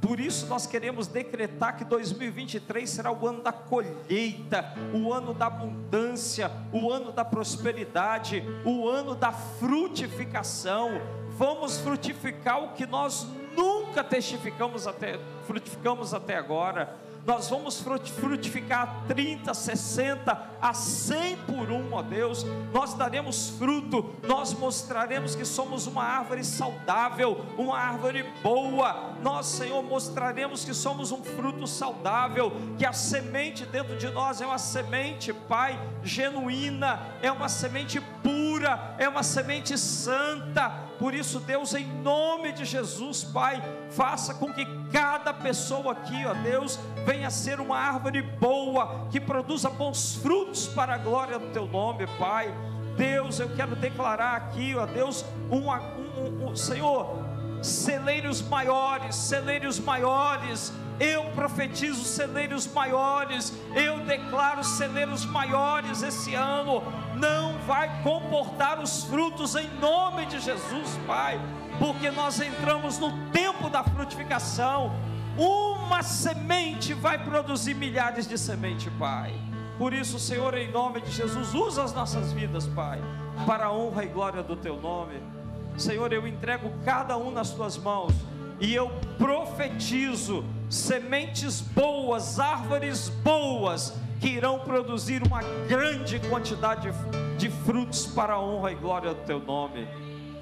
Por 0.00 0.18
isso 0.18 0.46
nós 0.46 0.66
queremos 0.66 1.06
decretar 1.06 1.76
que 1.76 1.84
2023 1.84 2.88
será 2.88 3.12
o 3.12 3.26
ano 3.26 3.42
da 3.42 3.52
colheita, 3.52 4.72
o 4.94 5.12
ano 5.12 5.34
da 5.34 5.46
abundância, 5.46 6.50
o 6.72 6.90
ano 6.90 7.12
da 7.12 7.24
prosperidade, 7.24 8.42
o 8.64 8.88
ano 8.88 9.14
da 9.14 9.30
frutificação. 9.30 10.90
Vamos 11.36 11.78
frutificar 11.78 12.62
o 12.62 12.72
que 12.72 12.86
nós 12.86 13.26
nunca 13.54 14.02
testificamos 14.02 14.86
até 14.86 15.18
frutificamos 15.46 16.14
até 16.14 16.36
agora 16.36 16.96
nós 17.30 17.48
vamos 17.48 17.80
frutificar 17.80 19.04
30, 19.06 19.54
60, 19.54 20.50
a 20.60 20.74
100 20.74 21.36
por 21.36 21.70
um, 21.70 21.94
ó 21.94 22.02
Deus. 22.02 22.44
Nós 22.72 22.94
daremos 22.94 23.50
fruto, 23.50 24.12
nós 24.26 24.52
mostraremos 24.52 25.36
que 25.36 25.44
somos 25.44 25.86
uma 25.86 26.02
árvore 26.02 26.42
saudável, 26.42 27.46
uma 27.56 27.78
árvore 27.78 28.24
boa. 28.42 29.14
Nós, 29.22 29.46
Senhor, 29.46 29.80
mostraremos 29.80 30.64
que 30.64 30.74
somos 30.74 31.12
um 31.12 31.22
fruto 31.22 31.68
saudável, 31.68 32.52
que 32.76 32.84
a 32.84 32.92
semente 32.92 33.64
dentro 33.64 33.96
de 33.96 34.08
nós 34.10 34.40
é 34.40 34.46
uma 34.46 34.58
semente, 34.58 35.32
Pai, 35.32 35.80
genuína, 36.02 36.98
é 37.22 37.30
uma 37.30 37.48
semente 37.48 38.00
pura, 38.24 38.96
é 38.98 39.08
uma 39.08 39.22
semente 39.22 39.78
santa. 39.78 40.68
Por 40.98 41.14
isso, 41.14 41.38
Deus, 41.38 41.74
em 41.74 41.86
nome 42.02 42.50
de 42.50 42.64
Jesus, 42.64 43.22
Pai, 43.22 43.62
faça 43.90 44.34
com 44.34 44.52
que 44.52 44.79
cada 44.92 45.32
pessoa 45.32 45.92
aqui, 45.92 46.24
ó 46.26 46.34
Deus, 46.34 46.78
venha 47.04 47.30
ser 47.30 47.60
uma 47.60 47.78
árvore 47.78 48.22
boa, 48.22 49.06
que 49.10 49.20
produza 49.20 49.70
bons 49.70 50.16
frutos 50.16 50.66
para 50.68 50.94
a 50.94 50.98
glória 50.98 51.38
do 51.38 51.46
teu 51.52 51.66
nome, 51.66 52.06
Pai. 52.18 52.52
Deus, 52.96 53.38
eu 53.38 53.48
quero 53.54 53.74
declarar 53.76 54.36
aqui, 54.36 54.74
ó 54.74 54.84
Deus, 54.84 55.24
um, 55.50 55.70
um, 55.70 56.50
um, 56.50 56.56
Senhor, 56.56 57.24
celeiros 57.62 58.42
maiores, 58.42 59.16
celeiros 59.16 59.78
maiores. 59.78 60.72
Eu 60.98 61.30
profetizo 61.30 62.04
celeiros 62.04 62.66
maiores, 62.66 63.54
eu 63.74 64.00
declaro 64.00 64.62
celeiros 64.62 65.24
maiores 65.24 66.02
esse 66.02 66.34
ano. 66.34 66.82
Não 67.16 67.56
vai 67.60 68.02
comportar 68.02 68.78
os 68.78 69.04
frutos 69.04 69.54
em 69.54 69.66
nome 69.78 70.26
de 70.26 70.38
Jesus, 70.40 70.98
Pai, 71.06 71.40
porque 71.80 72.10
nós 72.10 72.38
entramos 72.38 72.98
no 72.98 73.10
tempo 73.30 73.70
da 73.70 73.82
frutificação 73.82 74.92
uma 75.36 76.02
semente 76.02 76.92
vai 76.92 77.24
produzir 77.24 77.72
milhares 77.72 78.28
de 78.28 78.36
sementes, 78.36 78.92
Pai. 78.98 79.34
Por 79.78 79.94
isso, 79.94 80.18
Senhor, 80.18 80.54
em 80.58 80.70
nome 80.70 81.00
de 81.00 81.10
Jesus, 81.10 81.54
usa 81.54 81.82
as 81.82 81.94
nossas 81.94 82.32
vidas, 82.32 82.66
Pai, 82.66 83.00
para 83.46 83.66
a 83.66 83.72
honra 83.72 84.04
e 84.04 84.08
glória 84.08 84.42
do 84.42 84.54
Teu 84.54 84.78
nome. 84.78 85.22
Senhor, 85.78 86.12
eu 86.12 86.26
entrego 86.26 86.70
cada 86.84 87.16
um 87.16 87.30
nas 87.30 87.50
Tuas 87.50 87.78
mãos 87.78 88.12
e 88.60 88.74
eu 88.74 88.90
profetizo 89.16 90.44
sementes 90.68 91.62
boas, 91.62 92.38
árvores 92.38 93.08
boas, 93.08 93.94
que 94.20 94.28
irão 94.28 94.58
produzir 94.58 95.22
uma 95.22 95.40
grande 95.66 96.20
quantidade 96.28 96.90
de 97.38 97.48
frutos 97.48 98.06
para 98.06 98.34
a 98.34 98.40
honra 98.40 98.72
e 98.72 98.74
glória 98.74 99.14
do 99.14 99.24
Teu 99.24 99.40
nome. 99.40 99.88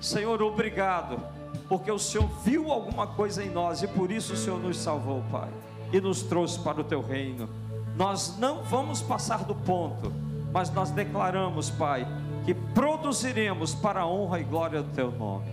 Senhor, 0.00 0.42
obrigado 0.42 1.20
porque 1.68 1.90
o 1.90 1.98
Senhor 1.98 2.28
viu 2.44 2.72
alguma 2.72 3.06
coisa 3.06 3.44
em 3.44 3.50
nós 3.50 3.82
e 3.82 3.88
por 3.88 4.10
isso 4.10 4.32
o 4.32 4.36
Senhor 4.36 4.58
nos 4.58 4.78
salvou, 4.78 5.22
Pai, 5.30 5.50
e 5.92 6.00
nos 6.00 6.22
trouxe 6.22 6.58
para 6.58 6.80
o 6.80 6.84
teu 6.84 7.02
reino. 7.02 7.48
Nós 7.96 8.36
não 8.38 8.62
vamos 8.62 9.02
passar 9.02 9.44
do 9.44 9.54
ponto, 9.54 10.12
mas 10.52 10.70
nós 10.72 10.90
declaramos, 10.90 11.68
Pai, 11.70 12.06
que 12.44 12.54
produziremos 12.54 13.74
para 13.74 14.00
a 14.00 14.06
honra 14.06 14.40
e 14.40 14.44
glória 14.44 14.82
do 14.82 14.92
teu 14.94 15.10
nome. 15.10 15.52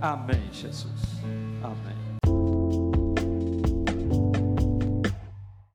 Amém, 0.00 0.48
Jesus. 0.52 1.00
Amém. 1.62 2.49